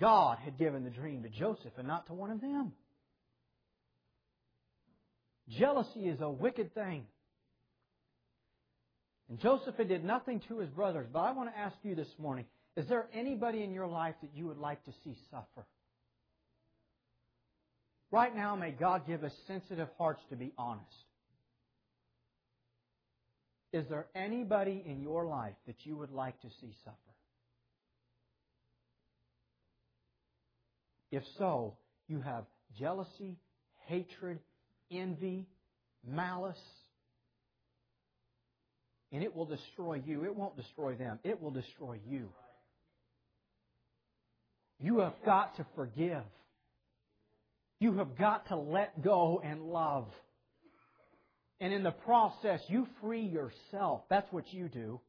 God 0.00 0.38
had 0.38 0.58
given 0.58 0.84
the 0.84 0.90
dream 0.90 1.22
to 1.24 1.28
Joseph 1.28 1.72
and 1.76 1.88
not 1.88 2.06
to 2.06 2.14
one 2.14 2.30
of 2.30 2.40
them. 2.40 2.72
Jealousy 5.48 6.08
is 6.08 6.20
a 6.20 6.30
wicked 6.30 6.74
thing. 6.74 7.06
And 9.28 9.40
Joseph 9.40 9.76
had 9.76 9.88
did 9.88 10.04
nothing 10.04 10.40
to 10.48 10.58
his 10.58 10.70
brothers, 10.70 11.06
but 11.12 11.20
I 11.20 11.32
want 11.32 11.50
to 11.52 11.58
ask 11.58 11.76
you 11.82 11.94
this 11.94 12.08
morning, 12.18 12.44
is 12.76 12.86
there 12.86 13.08
anybody 13.12 13.62
in 13.62 13.72
your 13.72 13.86
life 13.86 14.14
that 14.22 14.30
you 14.34 14.46
would 14.46 14.58
like 14.58 14.84
to 14.84 14.92
see 15.04 15.16
suffer? 15.30 15.66
Right 18.10 18.34
now, 18.34 18.56
may 18.56 18.70
God 18.70 19.06
give 19.06 19.24
us 19.24 19.32
sensitive 19.46 19.88
hearts 19.98 20.22
to 20.30 20.36
be 20.36 20.52
honest. 20.56 20.86
Is 23.72 23.84
there 23.88 24.06
anybody 24.14 24.82
in 24.86 25.02
your 25.02 25.26
life 25.26 25.54
that 25.66 25.76
you 25.84 25.96
would 25.96 26.10
like 26.10 26.40
to 26.40 26.48
see 26.60 26.74
suffer? 26.84 26.96
If 31.10 31.22
so, 31.38 31.76
you 32.06 32.20
have 32.20 32.44
jealousy, 32.78 33.36
hatred, 33.86 34.38
envy, 34.90 35.46
malice, 36.06 36.56
and 39.12 39.22
it 39.22 39.34
will 39.34 39.46
destroy 39.46 40.02
you. 40.04 40.24
It 40.24 40.34
won't 40.34 40.56
destroy 40.56 40.94
them, 40.94 41.18
it 41.24 41.40
will 41.40 41.50
destroy 41.50 41.98
you. 42.08 42.28
You 44.80 45.00
have 45.00 45.14
got 45.24 45.56
to 45.56 45.66
forgive. 45.74 46.22
You 47.80 47.94
have 47.98 48.16
got 48.16 48.48
to 48.48 48.56
let 48.56 49.02
go 49.02 49.40
and 49.42 49.62
love. 49.62 50.06
And 51.60 51.72
in 51.72 51.82
the 51.82 51.90
process, 51.90 52.60
you 52.68 52.86
free 53.00 53.26
yourself. 53.26 54.02
That's 54.08 54.30
what 54.32 54.52
you 54.52 54.68
do. 54.68 55.00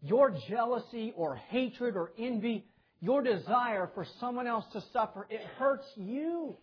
Your 0.00 0.34
jealousy 0.48 1.12
or 1.16 1.36
hatred 1.36 1.96
or 1.96 2.12
envy, 2.18 2.66
your 3.00 3.22
desire 3.22 3.90
for 3.94 4.06
someone 4.20 4.46
else 4.46 4.64
to 4.72 4.82
suffer, 4.92 5.26
it 5.30 5.40
hurts 5.58 5.86
you. 5.96 6.56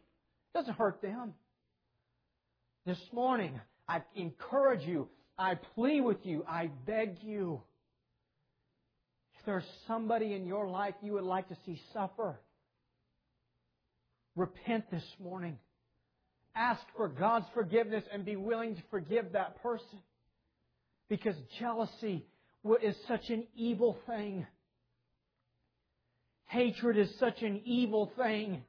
It 0.53 0.57
doesn't 0.57 0.75
hurt 0.75 1.01
them. 1.01 1.33
This 2.85 2.99
morning, 3.11 3.59
I 3.87 4.01
encourage 4.15 4.87
you, 4.87 5.09
I 5.37 5.55
plead 5.75 6.01
with 6.01 6.25
you, 6.25 6.45
I 6.47 6.69
beg 6.85 7.17
you. 7.21 7.61
If 9.37 9.45
there's 9.45 9.67
somebody 9.87 10.33
in 10.33 10.45
your 10.45 10.67
life 10.67 10.95
you 11.01 11.13
would 11.13 11.23
like 11.23 11.49
to 11.49 11.57
see 11.65 11.81
suffer, 11.93 12.39
repent 14.35 14.89
this 14.91 15.03
morning. 15.19 15.57
Ask 16.59 16.81
for 16.97 17.07
God's 17.07 17.45
forgiveness 17.53 18.03
and 18.11 18.25
be 18.25 18.35
willing 18.35 18.75
to 18.75 18.81
forgive 18.91 19.31
that 19.31 19.63
person. 19.63 19.99
Because 21.07 21.35
jealousy 21.57 22.25
is 22.83 22.95
such 23.07 23.29
an 23.29 23.47
evil 23.55 23.97
thing. 24.05 24.45
Hatred 26.47 26.97
is 26.97 27.09
such 27.17 27.43
an 27.43 27.61
evil 27.63 28.11
thing. 28.17 28.65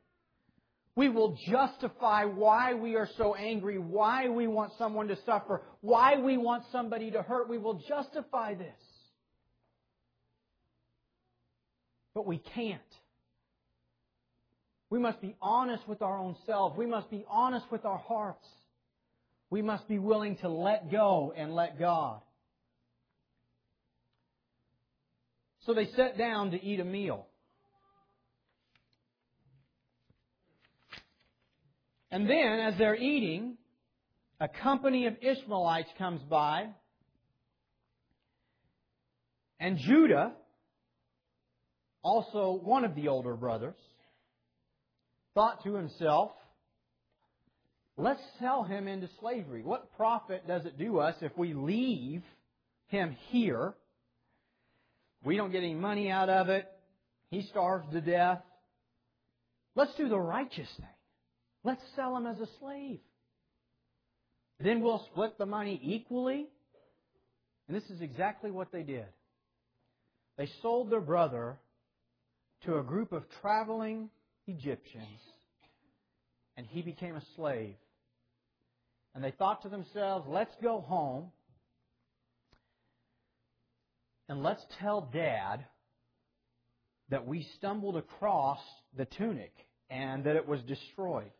We 0.94 1.08
will 1.08 1.36
justify 1.50 2.26
why 2.26 2.74
we 2.74 2.94
are 2.94 3.08
so 3.16 3.34
angry, 3.34 3.78
why 3.78 4.28
we 4.28 4.46
want 4.46 4.72
someone 4.78 5.08
to 5.08 5.16
suffer, 5.26 5.62
why 5.80 6.16
we 6.18 6.36
want 6.36 6.62
somebody 6.70 7.10
to 7.10 7.22
hurt. 7.22 7.48
We 7.48 7.58
will 7.58 7.82
justify 7.88 8.54
this. 8.54 8.68
But 12.14 12.24
we 12.24 12.38
can't. 12.38 12.80
We 14.90 14.98
must 14.98 15.20
be 15.20 15.36
honest 15.40 15.86
with 15.88 16.02
our 16.02 16.18
own 16.18 16.34
selves. 16.46 16.76
We 16.76 16.86
must 16.86 17.08
be 17.10 17.24
honest 17.30 17.66
with 17.70 17.84
our 17.84 17.98
hearts. 17.98 18.46
We 19.48 19.62
must 19.62 19.86
be 19.88 19.98
willing 19.98 20.36
to 20.38 20.48
let 20.48 20.90
go 20.90 21.32
and 21.36 21.54
let 21.54 21.78
God. 21.78 22.20
So 25.64 25.74
they 25.74 25.86
sat 25.96 26.18
down 26.18 26.50
to 26.50 26.62
eat 26.62 26.80
a 26.80 26.84
meal. 26.84 27.26
And 32.10 32.28
then, 32.28 32.58
as 32.58 32.74
they're 32.76 32.96
eating, 32.96 33.56
a 34.40 34.48
company 34.48 35.06
of 35.06 35.14
Ishmaelites 35.22 35.90
comes 35.96 36.20
by, 36.22 36.66
and 39.60 39.78
Judah, 39.78 40.32
also 42.02 42.58
one 42.64 42.84
of 42.84 42.96
the 42.96 43.08
older 43.08 43.34
brothers, 43.34 43.76
thought 45.34 45.62
to 45.64 45.74
himself, 45.74 46.32
let's 47.96 48.20
sell 48.38 48.64
him 48.64 48.88
into 48.88 49.08
slavery. 49.20 49.62
What 49.62 49.96
profit 49.96 50.46
does 50.46 50.64
it 50.64 50.78
do 50.78 50.98
us 50.98 51.14
if 51.20 51.36
we 51.36 51.54
leave 51.54 52.22
him 52.88 53.16
here? 53.28 53.74
We 55.24 55.36
don't 55.36 55.52
get 55.52 55.58
any 55.58 55.74
money 55.74 56.10
out 56.10 56.28
of 56.28 56.48
it. 56.48 56.66
He 57.30 57.42
starves 57.42 57.86
to 57.92 58.00
death. 58.00 58.42
Let's 59.76 59.94
do 59.96 60.08
the 60.08 60.18
righteous 60.18 60.68
thing. 60.76 60.86
Let's 61.62 61.82
sell 61.94 62.16
him 62.16 62.26
as 62.26 62.40
a 62.40 62.48
slave. 62.58 63.00
Then 64.58 64.82
we'll 64.82 65.04
split 65.10 65.38
the 65.38 65.46
money 65.46 65.80
equally. 65.82 66.46
And 67.68 67.76
this 67.76 67.88
is 67.90 68.00
exactly 68.00 68.50
what 68.50 68.72
they 68.72 68.82
did. 68.82 69.06
They 70.36 70.48
sold 70.62 70.90
their 70.90 71.00
brother 71.00 71.58
to 72.64 72.78
a 72.78 72.82
group 72.82 73.12
of 73.12 73.24
traveling 73.40 74.10
Egyptians, 74.46 75.20
and 76.56 76.66
he 76.66 76.82
became 76.82 77.16
a 77.16 77.22
slave. 77.36 77.74
And 79.14 79.24
they 79.24 79.32
thought 79.32 79.62
to 79.62 79.68
themselves, 79.68 80.26
let's 80.28 80.54
go 80.62 80.80
home 80.80 81.30
and 84.28 84.42
let's 84.42 84.64
tell 84.80 85.08
Dad 85.12 85.64
that 87.08 87.26
we 87.26 87.46
stumbled 87.56 87.96
across 87.96 88.60
the 88.96 89.04
tunic 89.04 89.52
and 89.90 90.24
that 90.24 90.36
it 90.36 90.46
was 90.46 90.60
destroyed. 90.62 91.32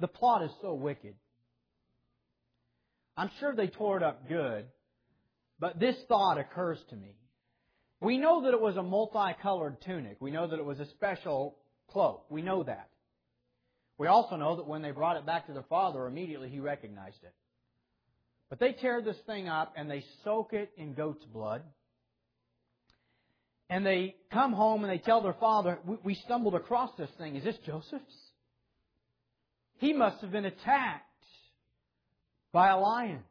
The 0.00 0.08
plot 0.08 0.42
is 0.42 0.50
so 0.60 0.74
wicked. 0.74 1.14
I'm 3.16 3.30
sure 3.40 3.54
they 3.54 3.66
tore 3.66 3.96
it 3.96 4.02
up 4.02 4.28
good, 4.28 4.66
but 5.58 5.80
this 5.80 5.96
thought 6.06 6.38
occurs 6.38 6.78
to 6.90 6.96
me. 6.96 7.17
We 8.00 8.18
know 8.18 8.42
that 8.42 8.54
it 8.54 8.60
was 8.60 8.76
a 8.76 8.82
multicolored 8.82 9.80
tunic. 9.82 10.18
We 10.20 10.30
know 10.30 10.46
that 10.46 10.58
it 10.58 10.64
was 10.64 10.78
a 10.78 10.86
special 10.86 11.56
cloak. 11.90 12.24
We 12.30 12.42
know 12.42 12.62
that. 12.62 12.88
We 13.98 14.06
also 14.06 14.36
know 14.36 14.56
that 14.56 14.66
when 14.66 14.82
they 14.82 14.92
brought 14.92 15.16
it 15.16 15.26
back 15.26 15.46
to 15.46 15.52
their 15.52 15.64
father, 15.64 16.06
immediately 16.06 16.48
he 16.48 16.60
recognized 16.60 17.22
it. 17.24 17.34
But 18.48 18.60
they 18.60 18.72
tear 18.72 19.02
this 19.02 19.16
thing 19.26 19.48
up 19.48 19.74
and 19.76 19.90
they 19.90 20.04
soak 20.24 20.52
it 20.52 20.70
in 20.76 20.94
goat's 20.94 21.24
blood. 21.24 21.62
And 23.68 23.84
they 23.84 24.14
come 24.32 24.52
home 24.52 24.84
and 24.84 24.92
they 24.92 24.98
tell 24.98 25.20
their 25.20 25.34
father, 25.34 25.78
we 26.02 26.14
stumbled 26.14 26.54
across 26.54 26.90
this 26.96 27.10
thing. 27.18 27.36
Is 27.36 27.44
this 27.44 27.58
Joseph's? 27.66 28.02
He 29.78 29.92
must 29.92 30.20
have 30.22 30.32
been 30.32 30.46
attacked 30.46 31.04
by 32.52 32.68
a 32.68 32.78
lion 32.78 33.22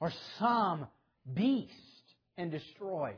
or 0.00 0.12
some 0.38 0.86
beast 1.32 1.72
and 2.38 2.50
destroyed. 2.50 3.16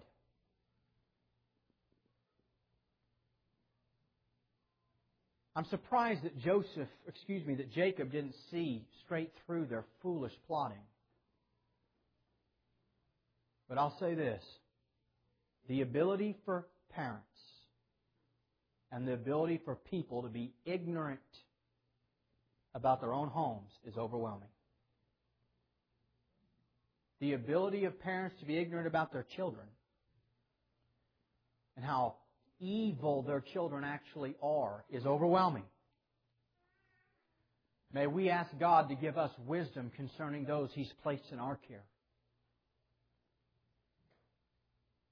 I'm 5.57 5.65
surprised 5.65 6.23
that 6.23 6.39
Joseph, 6.39 6.89
excuse 7.09 7.45
me, 7.47 7.55
that 7.55 7.73
Jacob 7.73 8.13
didn't 8.13 8.35
see 8.51 8.85
straight 9.07 9.33
through 9.47 9.65
their 9.65 9.87
foolish 10.03 10.35
plotting. 10.47 10.77
But 13.67 13.79
I'll 13.79 13.97
say 13.99 14.15
this 14.15 14.43
the 15.67 15.81
ability 15.81 16.37
for 16.45 16.67
parents 16.95 17.25
and 18.93 19.09
the 19.09 19.15
ability 19.15 19.63
for 19.65 19.77
people 19.77 20.23
to 20.23 20.29
be 20.29 20.53
ignorant 20.67 21.21
about 22.75 23.01
their 23.01 23.15
own 23.15 23.29
homes 23.29 23.71
is 23.87 23.97
overwhelming. 23.97 24.49
The 27.21 27.33
ability 27.33 27.87
of 27.87 27.99
parents 27.99 28.37
to 28.41 28.45
be 28.47 28.59
ignorant 28.59 28.87
about 28.87 29.11
their 29.11 29.25
children 29.37 29.67
and 31.77 31.85
how 31.85 32.17
evil 32.61 33.23
their 33.23 33.41
children 33.53 33.85
actually 33.85 34.35
are 34.43 34.85
is 34.91 35.05
overwhelming. 35.07 35.65
May 37.93 38.07
we 38.07 38.31
ask 38.31 38.51
God 38.59 38.89
to 38.89 38.95
give 38.95 39.17
us 39.17 39.31
wisdom 39.47 39.91
concerning 39.97 40.45
those 40.45 40.71
He's 40.75 40.91
placed 41.03 41.31
in 41.33 41.39
our 41.39 41.59
care. 41.69 41.85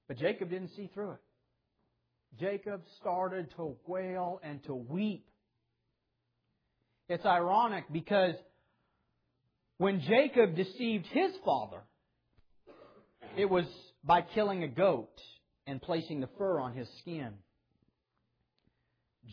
But 0.07 0.17
Jacob 0.17 0.49
didn't 0.49 0.71
see 0.75 0.89
through 0.93 1.11
it. 1.11 1.21
Jacob 2.39 2.81
started 2.99 3.47
to 3.55 3.75
wail 3.87 4.39
and 4.43 4.63
to 4.65 4.75
weep. 4.75 5.25
It's 7.07 7.25
ironic 7.25 7.85
because 7.91 8.35
when 9.77 10.01
Jacob 10.01 10.55
deceived 10.55 11.05
his 11.07 11.31
father, 11.43 11.81
it 13.37 13.49
was 13.49 13.65
by 14.03 14.21
killing 14.21 14.63
a 14.63 14.67
goat 14.67 15.19
and 15.67 15.81
placing 15.81 16.19
the 16.19 16.29
fur 16.37 16.59
on 16.59 16.73
his 16.73 16.87
skin. 16.99 17.33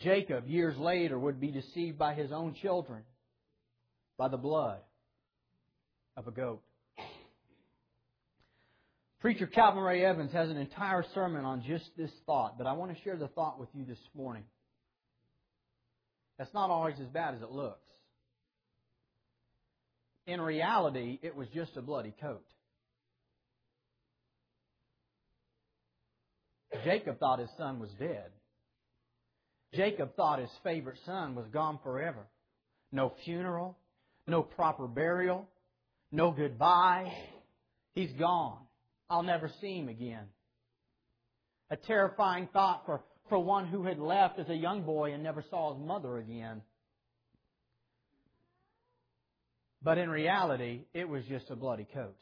Jacob, 0.01 0.47
years 0.47 0.77
later, 0.77 1.17
would 1.17 1.39
be 1.39 1.51
deceived 1.51 1.97
by 1.97 2.13
his 2.13 2.31
own 2.31 2.55
children 2.55 3.03
by 4.17 4.27
the 4.27 4.37
blood 4.37 4.79
of 6.17 6.27
a 6.27 6.31
goat. 6.31 6.61
Preacher 9.19 9.47
Calvin 9.47 9.81
Ray 9.83 10.03
Evans 10.03 10.33
has 10.33 10.49
an 10.49 10.57
entire 10.57 11.05
sermon 11.13 11.45
on 11.45 11.63
just 11.65 11.85
this 11.97 12.11
thought, 12.25 12.57
but 12.57 12.67
I 12.67 12.73
want 12.73 12.95
to 12.95 13.01
share 13.03 13.15
the 13.15 13.29
thought 13.29 13.59
with 13.59 13.69
you 13.73 13.85
this 13.85 13.99
morning. 14.13 14.43
That's 16.37 16.53
not 16.53 16.69
always 16.69 16.95
as 16.99 17.07
bad 17.07 17.35
as 17.35 17.41
it 17.41 17.51
looks. 17.51 17.79
In 20.25 20.41
reality, 20.41 21.19
it 21.21 21.35
was 21.35 21.47
just 21.53 21.77
a 21.77 21.81
bloody 21.81 22.13
coat. 22.19 22.43
Jacob 26.83 27.19
thought 27.19 27.39
his 27.39 27.49
son 27.57 27.79
was 27.79 27.89
dead. 27.99 28.29
Jacob 29.73 30.15
thought 30.15 30.39
his 30.39 30.51
favorite 30.63 30.99
son 31.05 31.35
was 31.35 31.45
gone 31.51 31.79
forever. 31.83 32.27
No 32.91 33.13
funeral, 33.25 33.77
no 34.27 34.43
proper 34.43 34.87
burial, 34.87 35.47
no 36.11 36.31
goodbye. 36.31 37.11
He's 37.95 38.11
gone. 38.13 38.59
I'll 39.09 39.23
never 39.23 39.49
see 39.61 39.77
him 39.77 39.89
again. 39.89 40.25
A 41.69 41.75
terrifying 41.75 42.49
thought 42.53 42.83
for, 42.85 43.01
for 43.29 43.39
one 43.39 43.67
who 43.67 43.83
had 43.83 43.99
left 43.99 44.39
as 44.39 44.49
a 44.49 44.55
young 44.55 44.83
boy 44.83 45.13
and 45.13 45.23
never 45.23 45.43
saw 45.49 45.73
his 45.73 45.83
mother 45.83 46.17
again. 46.17 46.61
But 49.81 49.97
in 49.97 50.09
reality, 50.09 50.81
it 50.93 51.09
was 51.09 51.23
just 51.25 51.49
a 51.49 51.55
bloody 51.55 51.87
coat. 51.93 52.15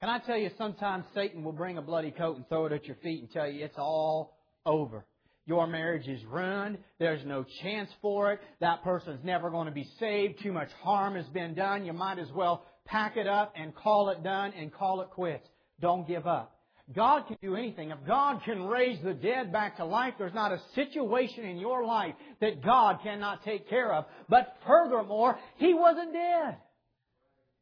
Can 0.00 0.08
I 0.08 0.18
tell 0.18 0.36
you, 0.36 0.50
sometimes 0.58 1.04
Satan 1.14 1.44
will 1.44 1.52
bring 1.52 1.78
a 1.78 1.82
bloody 1.82 2.10
coat 2.10 2.36
and 2.36 2.48
throw 2.48 2.66
it 2.66 2.72
at 2.72 2.84
your 2.86 2.96
feet 2.96 3.22
and 3.22 3.30
tell 3.30 3.48
you 3.48 3.64
it's 3.64 3.78
all 3.78 4.36
over. 4.66 5.06
Your 5.46 5.66
marriage 5.66 6.08
is 6.08 6.24
ruined. 6.24 6.78
There's 6.98 7.24
no 7.26 7.44
chance 7.62 7.90
for 8.00 8.32
it. 8.32 8.40
That 8.60 8.82
person's 8.82 9.22
never 9.24 9.50
going 9.50 9.66
to 9.66 9.72
be 9.72 9.88
saved. 10.00 10.42
Too 10.42 10.52
much 10.52 10.70
harm 10.82 11.16
has 11.16 11.26
been 11.26 11.54
done. 11.54 11.84
You 11.84 11.92
might 11.92 12.18
as 12.18 12.30
well 12.32 12.64
pack 12.86 13.16
it 13.16 13.26
up 13.26 13.52
and 13.56 13.74
call 13.74 14.08
it 14.10 14.22
done 14.22 14.52
and 14.58 14.72
call 14.72 15.02
it 15.02 15.10
quits. 15.10 15.46
Don't 15.80 16.08
give 16.08 16.26
up. 16.26 16.54
God 16.94 17.26
can 17.26 17.38
do 17.42 17.56
anything. 17.56 17.90
If 17.90 17.98
God 18.06 18.42
can 18.44 18.62
raise 18.64 18.98
the 19.02 19.14
dead 19.14 19.52
back 19.52 19.78
to 19.78 19.84
life, 19.86 20.14
there's 20.18 20.34
not 20.34 20.52
a 20.52 20.60
situation 20.74 21.44
in 21.44 21.56
your 21.56 21.84
life 21.84 22.14
that 22.40 22.62
God 22.62 22.98
cannot 23.02 23.42
take 23.42 23.68
care 23.70 23.92
of. 23.92 24.04
But 24.28 24.54
furthermore, 24.66 25.38
He 25.56 25.72
wasn't 25.72 26.12
dead. 26.12 26.56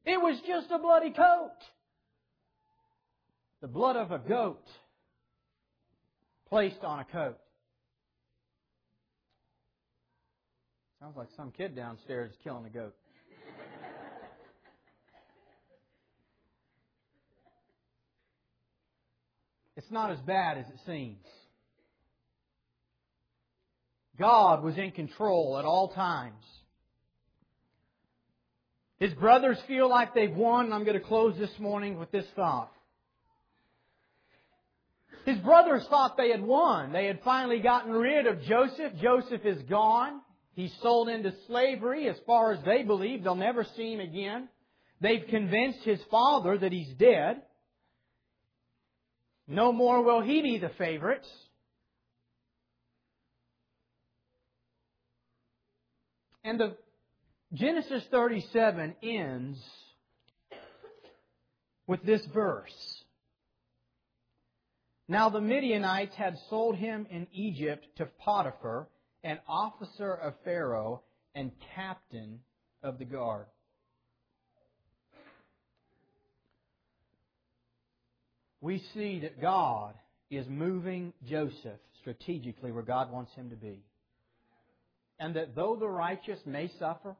It 0.04 0.20
was 0.20 0.40
just 0.46 0.72
a 0.72 0.78
bloody 0.78 1.10
coat. 1.10 1.52
The 3.62 3.68
blood 3.68 3.94
of 3.94 4.10
a 4.10 4.18
goat 4.18 4.66
placed 6.48 6.82
on 6.82 6.98
a 6.98 7.04
coat. 7.04 7.38
Sounds 11.00 11.16
like 11.16 11.28
some 11.36 11.52
kid 11.52 11.76
downstairs 11.76 12.32
killing 12.42 12.66
a 12.66 12.70
goat. 12.70 12.94
It's 19.76 19.90
not 19.92 20.10
as 20.10 20.18
bad 20.20 20.58
as 20.58 20.66
it 20.66 20.80
seems. 20.84 21.24
God 24.18 24.64
was 24.64 24.76
in 24.76 24.90
control 24.90 25.56
at 25.56 25.64
all 25.64 25.88
times. 25.88 26.44
His 28.98 29.12
brothers 29.14 29.58
feel 29.68 29.88
like 29.88 30.14
they've 30.14 30.34
won, 30.34 30.72
I'm 30.72 30.84
going 30.84 30.98
to 30.98 31.04
close 31.04 31.38
this 31.38 31.58
morning 31.60 31.98
with 31.98 32.10
this 32.10 32.26
thought. 32.34 32.72
His 35.24 35.38
brothers 35.38 35.86
thought 35.88 36.16
they 36.16 36.30
had 36.30 36.42
won. 36.42 36.92
They 36.92 37.06
had 37.06 37.20
finally 37.22 37.60
gotten 37.60 37.92
rid 37.92 38.26
of 38.26 38.42
Joseph. 38.42 38.94
Joseph 39.00 39.44
is 39.44 39.62
gone. 39.62 40.20
He's 40.54 40.74
sold 40.82 41.08
into 41.08 41.32
slavery. 41.46 42.08
As 42.08 42.16
far 42.26 42.52
as 42.52 42.64
they 42.64 42.82
believe, 42.82 43.22
they'll 43.22 43.34
never 43.34 43.64
see 43.76 43.92
him 43.92 44.00
again. 44.00 44.48
They've 45.00 45.24
convinced 45.28 45.80
his 45.84 46.00
father 46.10 46.58
that 46.58 46.72
he's 46.72 46.92
dead. 46.94 47.42
No 49.48 49.72
more 49.72 50.02
will 50.02 50.22
he 50.22 50.42
be 50.42 50.58
the 50.58 50.70
favorite. 50.78 51.26
And 56.44 56.58
the 56.58 56.76
Genesis 57.52 58.02
37 58.10 58.96
ends 59.02 59.58
with 61.86 62.02
this 62.04 62.22
verse. 62.32 63.01
Now 65.12 65.28
the 65.28 65.42
Midianites 65.42 66.14
had 66.14 66.38
sold 66.48 66.76
him 66.76 67.06
in 67.10 67.26
Egypt 67.32 67.86
to 67.98 68.06
Potiphar, 68.06 68.88
an 69.22 69.40
officer 69.46 70.14
of 70.14 70.32
Pharaoh 70.42 71.02
and 71.34 71.52
captain 71.74 72.40
of 72.82 72.98
the 72.98 73.04
guard. 73.04 73.44
we 78.62 78.82
see 78.94 79.18
that 79.20 79.40
God 79.40 79.94
is 80.30 80.46
moving 80.48 81.12
Joseph 81.28 81.80
strategically 82.00 82.72
where 82.72 82.82
God 82.82 83.12
wants 83.12 83.34
him 83.34 83.50
to 83.50 83.56
be. 83.56 83.84
And 85.18 85.36
that 85.36 85.54
though 85.54 85.76
the 85.76 85.88
righteous 85.88 86.38
may 86.46 86.70
suffer 86.78 87.16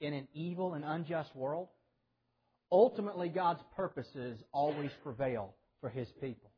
in 0.00 0.12
an 0.12 0.26
evil 0.34 0.74
and 0.74 0.84
unjust 0.84 1.36
world, 1.36 1.68
ultimately 2.72 3.28
God's 3.28 3.60
purposes 3.76 4.40
always 4.50 4.90
prevail 5.04 5.54
for 5.80 5.88
his 5.90 6.08
people. 6.20 6.50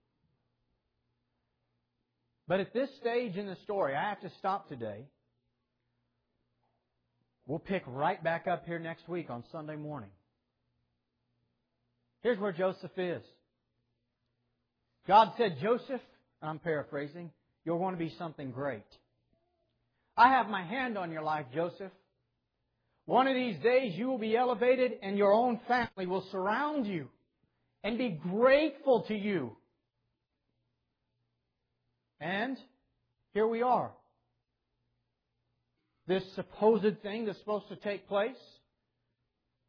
But 2.47 2.61
at 2.61 2.75
this 2.75 2.91
stage 3.01 3.37
in 3.37 3.47
the 3.47 3.57
story, 3.65 3.95
I 3.95 4.09
have 4.11 4.21
to 4.21 4.31
stop 4.39 4.69
today. 4.69 5.07
We'll 7.47 7.59
pick 7.59 7.83
right 7.87 8.23
back 8.23 8.47
up 8.47 8.65
here 8.67 8.79
next 8.79 9.09
week 9.09 9.31
on 9.31 9.45
Sunday 9.53 9.77
morning. 9.77 10.11
Here's 12.23 12.39
where 12.39 12.53
Joseph 12.53 12.97
is. 12.97 13.23
God 15.07 15.33
said, 15.37 15.59
Joseph, 15.61 16.01
and 16.41 16.51
I'm 16.51 16.59
paraphrasing, 16.59 17.31
you're 17.65 17.79
going 17.79 17.95
to 17.95 17.99
be 17.99 18.15
something 18.19 18.51
great. 18.51 18.85
I 20.17 20.31
have 20.31 20.49
my 20.49 20.65
hand 20.65 20.97
on 20.97 21.11
your 21.13 21.23
life, 21.23 21.47
Joseph. 21.55 21.93
One 23.07 23.27
of 23.27 23.35
these 23.35 23.59
days 23.63 23.95
you 23.97 24.07
will 24.07 24.19
be 24.19 24.37
elevated 24.37 24.93
and 25.03 25.19
your 25.19 25.33
own 25.33 25.61
family 25.69 26.07
will 26.07 26.25
surround 26.33 26.87
you 26.87 27.09
and 27.83 27.99
be 27.99 28.09
grateful 28.09 29.03
to 29.09 29.15
you. 29.15 29.57
And 32.25 32.57
here 33.35 33.47
we 33.47 33.61
are. 33.61 33.91
This 36.07 36.22
supposed 36.35 37.03
thing 37.03 37.27
that's 37.27 37.39
supposed 37.39 37.68
to 37.68 37.77
take 37.77 38.09
place, 38.09 38.41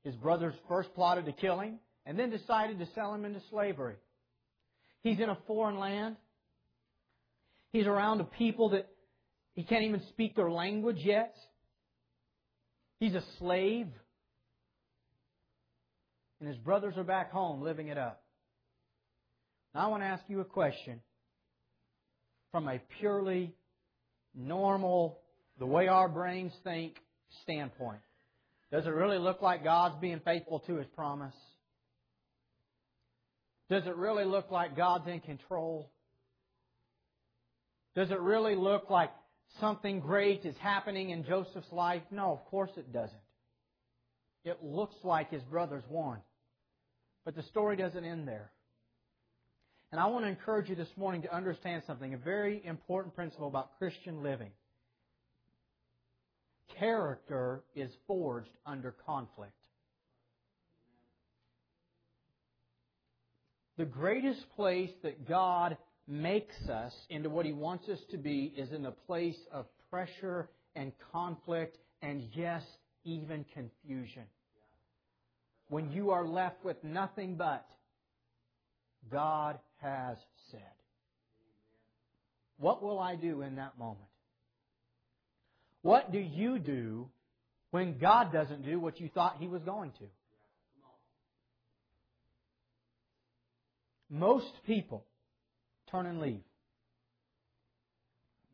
his 0.05 0.15
brothers 0.15 0.53
first 0.69 0.93
plotted 0.95 1.25
to 1.25 1.33
kill 1.33 1.59
him 1.59 1.79
and 2.05 2.17
then 2.17 2.29
decided 2.29 2.79
to 2.79 2.87
sell 2.95 3.13
him 3.13 3.25
into 3.25 3.41
slavery. 3.49 3.95
He's 5.03 5.19
in 5.19 5.27
a 5.27 5.37
foreign 5.47 5.79
land. 5.79 6.15
He's 7.73 7.87
around 7.87 8.21
a 8.21 8.23
people 8.23 8.69
that 8.69 8.87
he 9.53 9.63
can't 9.63 9.83
even 9.83 10.01
speak 10.09 10.37
their 10.37 10.49
language 10.49 10.99
yet. 10.99 11.35
He's 13.01 13.15
a 13.15 13.23
slave. 13.37 13.87
And 16.39 16.47
his 16.47 16.57
brothers 16.57 16.93
are 16.95 17.03
back 17.03 17.31
home 17.33 17.61
living 17.61 17.89
it 17.89 17.97
up. 17.97 18.23
Now 19.73 19.81
I 19.81 19.87
want 19.87 20.03
to 20.03 20.07
ask 20.07 20.23
you 20.29 20.39
a 20.39 20.45
question 20.45 21.01
from 22.55 22.69
a 22.69 22.79
purely 23.01 23.53
normal, 24.33 25.19
the 25.59 25.65
way 25.65 25.89
our 25.89 26.07
brains 26.07 26.53
think 26.63 26.93
standpoint. 27.43 27.99
Does 28.71 28.85
it 28.85 28.91
really 28.91 29.17
look 29.17 29.41
like 29.41 29.61
God's 29.61 29.95
being 29.99 30.21
faithful 30.23 30.59
to 30.59 30.75
His 30.77 30.87
promise? 30.95 31.35
Does 33.69 33.85
it 33.85 33.97
really 33.97 34.23
look 34.23 34.51
like 34.51 34.77
God's 34.77 35.05
in 35.05 35.19
control? 35.19 35.91
Does 37.93 38.09
it 38.09 38.21
really 38.21 38.55
look 38.55 38.89
like 38.89 39.11
something 39.59 39.99
great 39.99 40.45
is 40.45 40.55
happening 40.61 41.09
in 41.09 41.25
Joseph's 41.25 41.73
life? 41.73 42.03
No, 42.09 42.31
of 42.31 42.45
course 42.45 42.71
it 42.77 42.93
doesn't. 42.93 43.19
It 44.45 44.63
looks 44.63 44.95
like 45.03 45.29
his 45.29 45.43
brothers 45.43 45.83
won. 45.89 46.19
But 47.25 47.35
the 47.35 47.43
story 47.43 47.75
doesn't 47.75 48.05
end 48.05 48.25
there. 48.25 48.49
And 49.95 50.01
I 50.01 50.07
want 50.07 50.25
to 50.25 50.29
encourage 50.29 50.67
you 50.67 50.75
this 50.75 50.89
morning 50.97 51.21
to 51.21 51.33
understand 51.33 51.83
something, 51.87 52.13
a 52.13 52.17
very 52.17 52.61
important 52.65 53.15
principle 53.15 53.47
about 53.47 53.79
Christian 53.79 54.23
living. 54.23 54.51
Character 56.77 57.63
is 57.77 57.89
forged 58.05 58.49
under 58.65 58.93
conflict. 59.05 59.53
The 63.77 63.85
greatest 63.85 64.41
place 64.57 64.91
that 65.03 65.29
God 65.29 65.77
makes 66.09 66.57
us 66.67 66.93
into 67.09 67.29
what 67.29 67.45
He 67.45 67.53
wants 67.53 67.87
us 67.87 67.99
to 68.11 68.17
be 68.17 68.53
is 68.57 68.73
in 68.73 68.85
a 68.85 68.91
place 68.91 69.39
of 69.49 69.65
pressure 69.89 70.49
and 70.75 70.91
conflict 71.13 71.77
and, 72.01 72.21
yes, 72.33 72.63
even 73.05 73.45
confusion. 73.53 74.23
When 75.69 75.89
you 75.89 76.11
are 76.11 76.27
left 76.27 76.65
with 76.65 76.83
nothing 76.83 77.35
but 77.35 77.65
God 79.09 79.57
has 79.81 80.17
said. 80.51 80.61
What 82.57 82.81
will 82.81 82.99
I 82.99 83.15
do 83.15 83.41
in 83.41 83.55
that 83.55 83.77
moment? 83.77 84.07
What 85.81 86.11
do 86.11 86.19
you 86.19 86.57
do 86.59 87.09
when 87.71 87.99
God 87.99 88.31
doesn't 88.31 88.65
do 88.65 88.79
what 88.79 88.99
you 88.99 89.09
thought 89.13 89.37
He 89.39 89.47
was 89.47 89.61
going 89.63 89.91
to? 89.91 90.05
Most 94.09 94.51
people 94.65 95.05
turn 95.91 96.05
and 96.05 96.21
leave. 96.21 96.43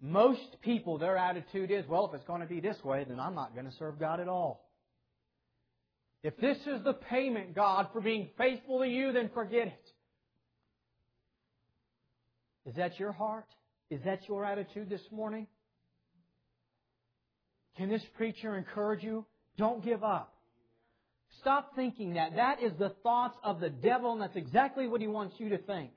Most 0.01 0.61
people, 0.63 0.97
their 0.97 1.15
attitude 1.15 1.69
is, 1.69 1.85
well, 1.87 2.07
if 2.07 2.15
it's 2.15 2.25
going 2.25 2.41
to 2.41 2.47
be 2.47 2.59
this 2.59 2.83
way, 2.83 3.05
then 3.07 3.19
I'm 3.19 3.35
not 3.35 3.53
going 3.53 3.67
to 3.67 3.77
serve 3.77 3.99
God 3.99 4.19
at 4.19 4.27
all. 4.27 4.67
If 6.23 6.37
this 6.37 6.57
is 6.65 6.83
the 6.83 6.93
payment, 6.93 7.55
God, 7.55 7.89
for 7.93 8.01
being 8.01 8.29
faithful 8.37 8.79
to 8.79 8.87
you, 8.87 9.11
then 9.11 9.29
forget 9.33 9.67
it. 9.67 9.91
Is 12.65 12.75
that 12.75 12.99
your 12.99 13.11
heart? 13.11 13.47
Is 13.89 14.01
that 14.05 14.27
your 14.27 14.45
attitude 14.45 14.89
this 14.89 15.01
morning? 15.11 15.47
Can 17.77 17.89
this 17.89 18.03
preacher 18.17 18.55
encourage 18.55 19.03
you? 19.03 19.25
Don't 19.57 19.83
give 19.83 20.03
up. 20.03 20.33
Stop 21.39 21.75
thinking 21.75 22.13
that. 22.13 22.35
That 22.35 22.61
is 22.61 22.73
the 22.77 22.89
thoughts 23.03 23.37
of 23.43 23.59
the 23.59 23.69
devil, 23.69 24.13
and 24.13 24.21
that's 24.21 24.35
exactly 24.35 24.87
what 24.87 25.01
he 25.01 25.07
wants 25.07 25.35
you 25.39 25.49
to 25.49 25.57
think. 25.57 25.91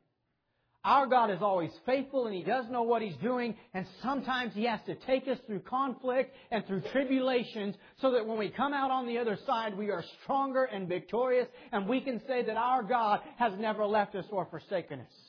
Our 0.84 1.06
God 1.06 1.30
is 1.30 1.38
always 1.40 1.70
faithful 1.86 2.26
and 2.26 2.34
He 2.34 2.42
does 2.42 2.66
know 2.68 2.82
what 2.82 3.00
He's 3.00 3.16
doing, 3.16 3.54
and 3.72 3.86
sometimes 4.02 4.52
He 4.54 4.64
has 4.64 4.80
to 4.84 4.94
take 5.06 5.26
us 5.26 5.38
through 5.46 5.60
conflict 5.60 6.34
and 6.50 6.64
through 6.66 6.82
tribulations 6.92 7.74
so 8.02 8.12
that 8.12 8.26
when 8.26 8.38
we 8.38 8.50
come 8.50 8.74
out 8.74 8.90
on 8.90 9.06
the 9.06 9.16
other 9.16 9.38
side, 9.46 9.78
we 9.78 9.90
are 9.90 10.04
stronger 10.22 10.64
and 10.64 10.86
victorious, 10.86 11.48
and 11.72 11.88
we 11.88 12.02
can 12.02 12.20
say 12.28 12.42
that 12.42 12.58
our 12.58 12.82
God 12.82 13.20
has 13.38 13.54
never 13.58 13.86
left 13.86 14.14
us 14.14 14.26
or 14.30 14.44
forsaken 14.44 15.00
us. 15.00 15.23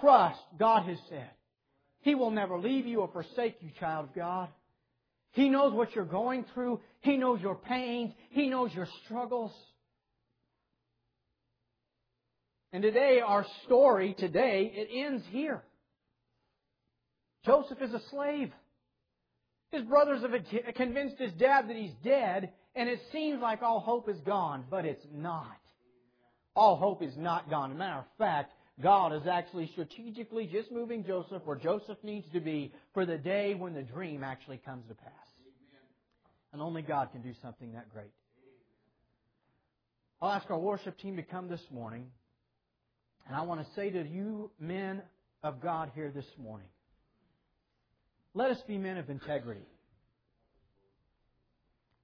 Trust, 0.00 0.40
God 0.58 0.84
has 0.88 0.98
said. 1.08 1.30
He 2.00 2.14
will 2.14 2.30
never 2.30 2.58
leave 2.58 2.86
you 2.86 3.00
or 3.00 3.08
forsake 3.08 3.56
you, 3.60 3.70
child 3.78 4.08
of 4.08 4.14
God. 4.14 4.48
He 5.32 5.48
knows 5.48 5.72
what 5.72 5.94
you're 5.94 6.04
going 6.04 6.44
through. 6.52 6.80
He 7.00 7.16
knows 7.16 7.40
your 7.40 7.54
pains. 7.54 8.12
He 8.30 8.48
knows 8.48 8.72
your 8.74 8.88
struggles. 9.04 9.52
And 12.72 12.82
today, 12.82 13.20
our 13.24 13.46
story 13.64 14.14
today, 14.18 14.72
it 14.74 14.88
ends 14.92 15.22
here. 15.30 15.62
Joseph 17.44 17.82
is 17.82 17.92
a 17.92 18.00
slave. 18.10 18.52
His 19.70 19.82
brothers 19.82 20.22
have 20.22 20.74
convinced 20.74 21.16
his 21.18 21.32
dad 21.32 21.68
that 21.68 21.76
he's 21.76 21.94
dead, 22.04 22.50
and 22.74 22.88
it 22.88 23.00
seems 23.10 23.40
like 23.40 23.62
all 23.62 23.80
hope 23.80 24.08
is 24.08 24.20
gone, 24.20 24.64
but 24.70 24.84
it's 24.84 25.04
not. 25.12 25.56
All 26.54 26.76
hope 26.76 27.02
is 27.02 27.16
not 27.16 27.48
gone. 27.48 27.70
As 27.70 27.76
a 27.76 27.78
matter 27.78 27.98
of 28.00 28.04
fact, 28.18 28.52
God 28.80 29.12
is 29.12 29.26
actually 29.30 29.68
strategically 29.72 30.46
just 30.46 30.72
moving 30.72 31.04
Joseph 31.04 31.42
where 31.44 31.56
Joseph 31.56 31.98
needs 32.02 32.26
to 32.32 32.40
be 32.40 32.72
for 32.94 33.04
the 33.04 33.18
day 33.18 33.54
when 33.54 33.74
the 33.74 33.82
dream 33.82 34.24
actually 34.24 34.58
comes 34.58 34.86
to 34.88 34.94
pass. 34.94 35.12
And 36.52 36.60
only 36.60 36.82
God 36.82 37.10
can 37.12 37.22
do 37.22 37.32
something 37.42 37.72
that 37.72 37.92
great. 37.92 38.10
I'll 40.20 40.30
ask 40.30 40.50
our 40.50 40.58
worship 40.58 40.98
team 40.98 41.16
to 41.16 41.22
come 41.22 41.48
this 41.48 41.62
morning. 41.70 42.06
And 43.26 43.36
I 43.36 43.42
want 43.42 43.60
to 43.60 43.74
say 43.74 43.90
to 43.90 44.06
you, 44.06 44.50
men 44.58 45.02
of 45.42 45.60
God, 45.60 45.90
here 45.94 46.10
this 46.14 46.26
morning, 46.38 46.68
let 48.34 48.50
us 48.50 48.58
be 48.66 48.78
men 48.78 48.96
of 48.96 49.10
integrity. 49.10 49.66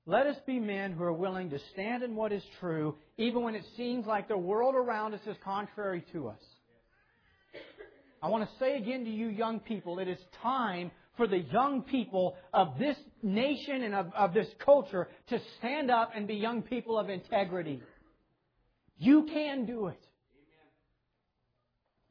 Let 0.06 0.26
us 0.26 0.36
be 0.46 0.58
men 0.58 0.92
who 0.92 1.04
are 1.04 1.12
willing 1.12 1.50
to 1.50 1.58
stand 1.72 2.02
in 2.02 2.16
what 2.16 2.32
is 2.32 2.42
true, 2.60 2.96
even 3.18 3.42
when 3.42 3.54
it 3.54 3.64
seems 3.76 4.06
like 4.06 4.28
the 4.28 4.38
world 4.38 4.74
around 4.74 5.14
us 5.14 5.20
is 5.26 5.36
contrary 5.44 6.02
to 6.12 6.28
us. 6.28 6.40
I 8.22 8.28
want 8.28 8.48
to 8.48 8.58
say 8.58 8.76
again 8.76 9.04
to 9.04 9.10
you, 9.10 9.28
young 9.28 9.60
people, 9.60 9.98
it 9.98 10.08
is 10.08 10.18
time 10.42 10.90
for 11.16 11.26
the 11.26 11.38
young 11.38 11.82
people 11.82 12.36
of 12.52 12.78
this 12.78 12.96
nation 13.22 13.82
and 13.82 13.94
of, 13.94 14.12
of 14.16 14.34
this 14.34 14.48
culture 14.64 15.08
to 15.28 15.40
stand 15.58 15.90
up 15.90 16.12
and 16.14 16.26
be 16.26 16.34
young 16.34 16.62
people 16.62 16.98
of 16.98 17.10
integrity. 17.10 17.82
You 18.98 19.26
can 19.32 19.66
do 19.66 19.88
it. 19.88 20.00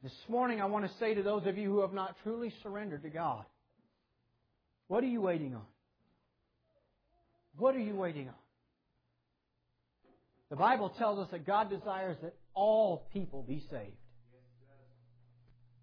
This 0.02 0.12
morning, 0.28 0.60
I 0.60 0.66
want 0.66 0.86
to 0.86 0.98
say 0.98 1.14
to 1.14 1.22
those 1.22 1.46
of 1.46 1.58
you 1.58 1.70
who 1.70 1.80
have 1.80 1.92
not 1.92 2.16
truly 2.22 2.52
surrendered 2.62 3.02
to 3.02 3.10
God, 3.10 3.44
what 4.86 5.02
are 5.02 5.08
you 5.08 5.20
waiting 5.20 5.54
on? 5.54 5.66
What 7.56 7.74
are 7.74 7.80
you 7.80 7.96
waiting 7.96 8.28
on? 8.28 8.34
The 10.50 10.56
Bible 10.56 10.90
tells 10.96 11.18
us 11.18 11.28
that 11.32 11.46
God 11.46 11.68
desires 11.68 12.16
that 12.22 12.34
all 12.54 13.08
people 13.12 13.42
be 13.42 13.62
saved. 13.70 13.96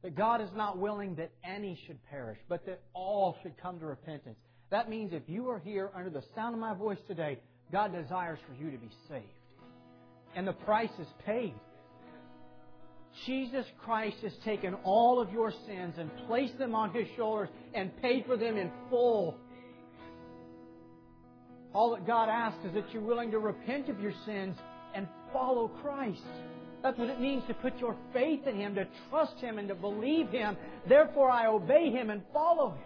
That 0.06 0.16
God 0.16 0.40
is 0.40 0.52
not 0.56 0.78
willing 0.78 1.16
that 1.16 1.32
any 1.44 1.80
should 1.88 1.98
perish, 2.12 2.38
but 2.48 2.64
that 2.68 2.80
all 2.94 3.36
should 3.42 3.60
come 3.60 3.80
to 3.80 3.88
repentance. 3.88 4.38
That 4.70 4.88
means 4.88 5.14
if 5.14 5.24
you 5.26 5.50
are 5.50 5.58
here 5.58 5.90
under 5.96 6.12
the 6.12 6.22
sound 6.36 6.54
of 6.54 6.62
my 6.62 6.76
voice 6.76 7.00
today, 7.08 7.40
God 7.72 7.92
desires 7.92 8.38
for 8.48 8.64
you 8.64 8.70
to 8.70 8.78
be 8.78 8.92
saved. 9.10 9.26
And 10.36 10.48
the 10.48 10.54
price 10.54 10.92
is 11.00 11.08
paid. 11.26 11.56
Jesus 13.26 13.66
Christ 13.84 14.18
has 14.22 14.34
taken 14.46 14.76
all 14.84 15.20
of 15.20 15.34
your 15.34 15.52
sins 15.66 15.96
and 15.98 16.12
placed 16.28 16.60
them 16.60 16.76
on 16.76 16.94
His 16.94 17.08
shoulders 17.18 17.50
and 17.74 17.90
paid 18.00 18.28
for 18.28 18.38
them 18.38 18.58
in 18.58 18.70
full. 18.92 19.40
All 21.74 21.96
that 21.96 22.06
God 22.06 22.30
asks 22.30 22.64
is 22.64 22.76
that 22.76 22.94
you're 22.94 23.02
willing 23.02 23.32
to 23.32 23.40
repent 23.40 23.90
of 23.90 24.00
your 24.00 24.14
sins 24.24 24.56
and 24.94 25.08
follow 25.34 25.68
Christ. 25.68 26.22
That's 26.84 26.98
what 26.98 27.10
it 27.10 27.20
means 27.20 27.44
to 27.48 27.54
put 27.56 27.78
your 27.80 27.96
faith 28.14 28.46
in 28.48 28.58
Him, 28.60 28.76
to 28.76 28.88
trust 29.10 29.38
Him, 29.38 29.58
and 29.58 29.68
to 29.70 29.76
believe 29.76 30.30
Him. 30.30 30.56
Therefore, 30.88 31.30
I 31.30 31.48
obey 31.48 31.90
Him 31.90 32.10
and 32.10 32.22
follow 32.32 32.72
Him. 32.72 32.84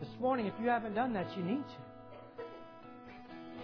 This 0.00 0.20
morning, 0.20 0.46
if 0.46 0.54
you 0.60 0.68
haven't 0.68 0.94
done 0.94 1.12
that, 1.14 1.26
you 1.36 1.42
need 1.42 1.62
to. 1.62 2.44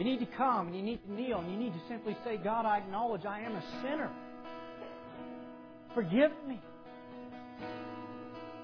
You 0.01 0.07
need 0.07 0.21
to 0.21 0.27
come 0.35 0.69
and 0.69 0.77
you 0.77 0.83
need 0.83 1.05
to 1.05 1.13
kneel 1.13 1.41
and 1.41 1.53
you 1.53 1.59
need 1.59 1.75
to 1.75 1.81
simply 1.87 2.17
say, 2.25 2.39
God, 2.39 2.65
I 2.65 2.79
acknowledge 2.79 3.27
I 3.27 3.41
am 3.41 3.55
a 3.55 3.63
sinner. 3.83 4.11
Forgive 5.95 6.31
me. 6.49 6.59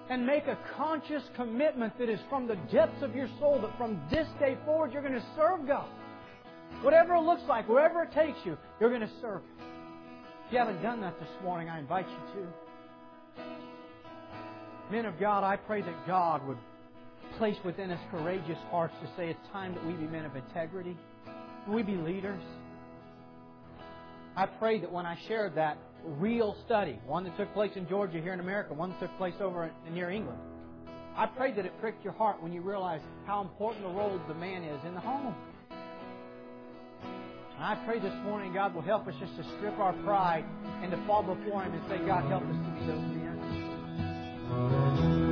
And 0.08 0.26
make 0.26 0.46
a 0.46 0.56
conscious 0.78 1.22
commitment 1.34 1.98
that 1.98 2.08
is 2.08 2.20
from 2.30 2.46
the 2.46 2.56
depths 2.72 3.02
of 3.02 3.14
your 3.14 3.28
soul 3.38 3.60
that 3.60 3.76
from 3.76 4.00
this 4.10 4.26
day 4.40 4.56
forward 4.64 4.94
you're 4.94 5.02
going 5.02 5.12
to 5.12 5.26
serve 5.36 5.66
God. 5.66 5.90
Whatever 6.80 7.16
it 7.16 7.20
looks 7.20 7.42
like, 7.46 7.68
wherever 7.68 8.02
it 8.04 8.12
takes 8.12 8.38
you, 8.46 8.56
you're 8.80 8.88
going 8.88 9.02
to 9.02 9.20
serve 9.20 9.42
Him. 9.42 9.66
If 10.46 10.52
you 10.52 10.58
haven't 10.58 10.80
done 10.80 11.00
that 11.00 11.18
this 11.18 11.28
morning, 11.42 11.68
I 11.68 11.80
invite 11.80 12.06
you 12.08 12.42
to. 13.36 13.42
Men 14.92 15.04
of 15.04 15.18
God, 15.18 15.42
I 15.42 15.56
pray 15.56 15.82
that 15.82 16.06
God 16.06 16.46
would 16.46 16.58
place 17.36 17.56
within 17.64 17.90
us 17.90 17.98
courageous 18.12 18.58
hearts 18.70 18.94
to 19.02 19.08
say 19.16 19.28
it's 19.28 19.40
time 19.52 19.74
that 19.74 19.84
we 19.84 19.94
be 19.94 20.06
men 20.06 20.24
of 20.24 20.36
integrity. 20.36 20.96
We 21.68 21.82
be 21.82 21.96
leaders. 21.96 22.40
I 24.36 24.46
pray 24.46 24.78
that 24.80 24.92
when 24.92 25.04
I 25.04 25.18
shared 25.26 25.56
that 25.56 25.78
real 26.04 26.56
study, 26.64 27.00
one 27.06 27.24
that 27.24 27.36
took 27.36 27.52
place 27.52 27.72
in 27.74 27.88
Georgia 27.88 28.20
here 28.20 28.32
in 28.32 28.38
America, 28.38 28.72
one 28.72 28.90
that 28.90 29.00
took 29.00 29.18
place 29.18 29.34
over 29.40 29.68
near 29.92 30.10
England. 30.10 30.38
I 31.16 31.26
pray 31.26 31.52
that 31.54 31.66
it 31.66 31.72
pricked 31.80 32.04
your 32.04 32.12
heart 32.12 32.40
when 32.40 32.52
you 32.52 32.60
realized 32.60 33.02
how 33.26 33.40
important 33.40 33.82
the 33.84 33.92
role 33.92 34.14
of 34.14 34.28
the 34.28 34.34
man 34.34 34.62
is 34.62 34.78
in 34.86 34.94
the 34.94 35.00
home. 35.00 35.34
And 37.56 37.64
I 37.64 37.74
pray 37.86 37.98
this 37.98 38.12
morning 38.22 38.52
God 38.52 38.74
will 38.74 38.82
help 38.82 39.08
us 39.08 39.14
just 39.18 39.34
to 39.36 39.44
strip 39.56 39.78
our 39.78 39.94
pride 40.04 40.44
and 40.82 40.90
to 40.90 40.98
fall 41.06 41.22
before 41.22 41.62
Him 41.62 41.72
and 41.72 41.82
say, 41.88 41.96
God, 42.06 42.28
help 42.28 42.42
us 42.42 42.50
to 42.50 42.70
be 42.78 42.86
those 42.86 43.00
men. 43.16 45.25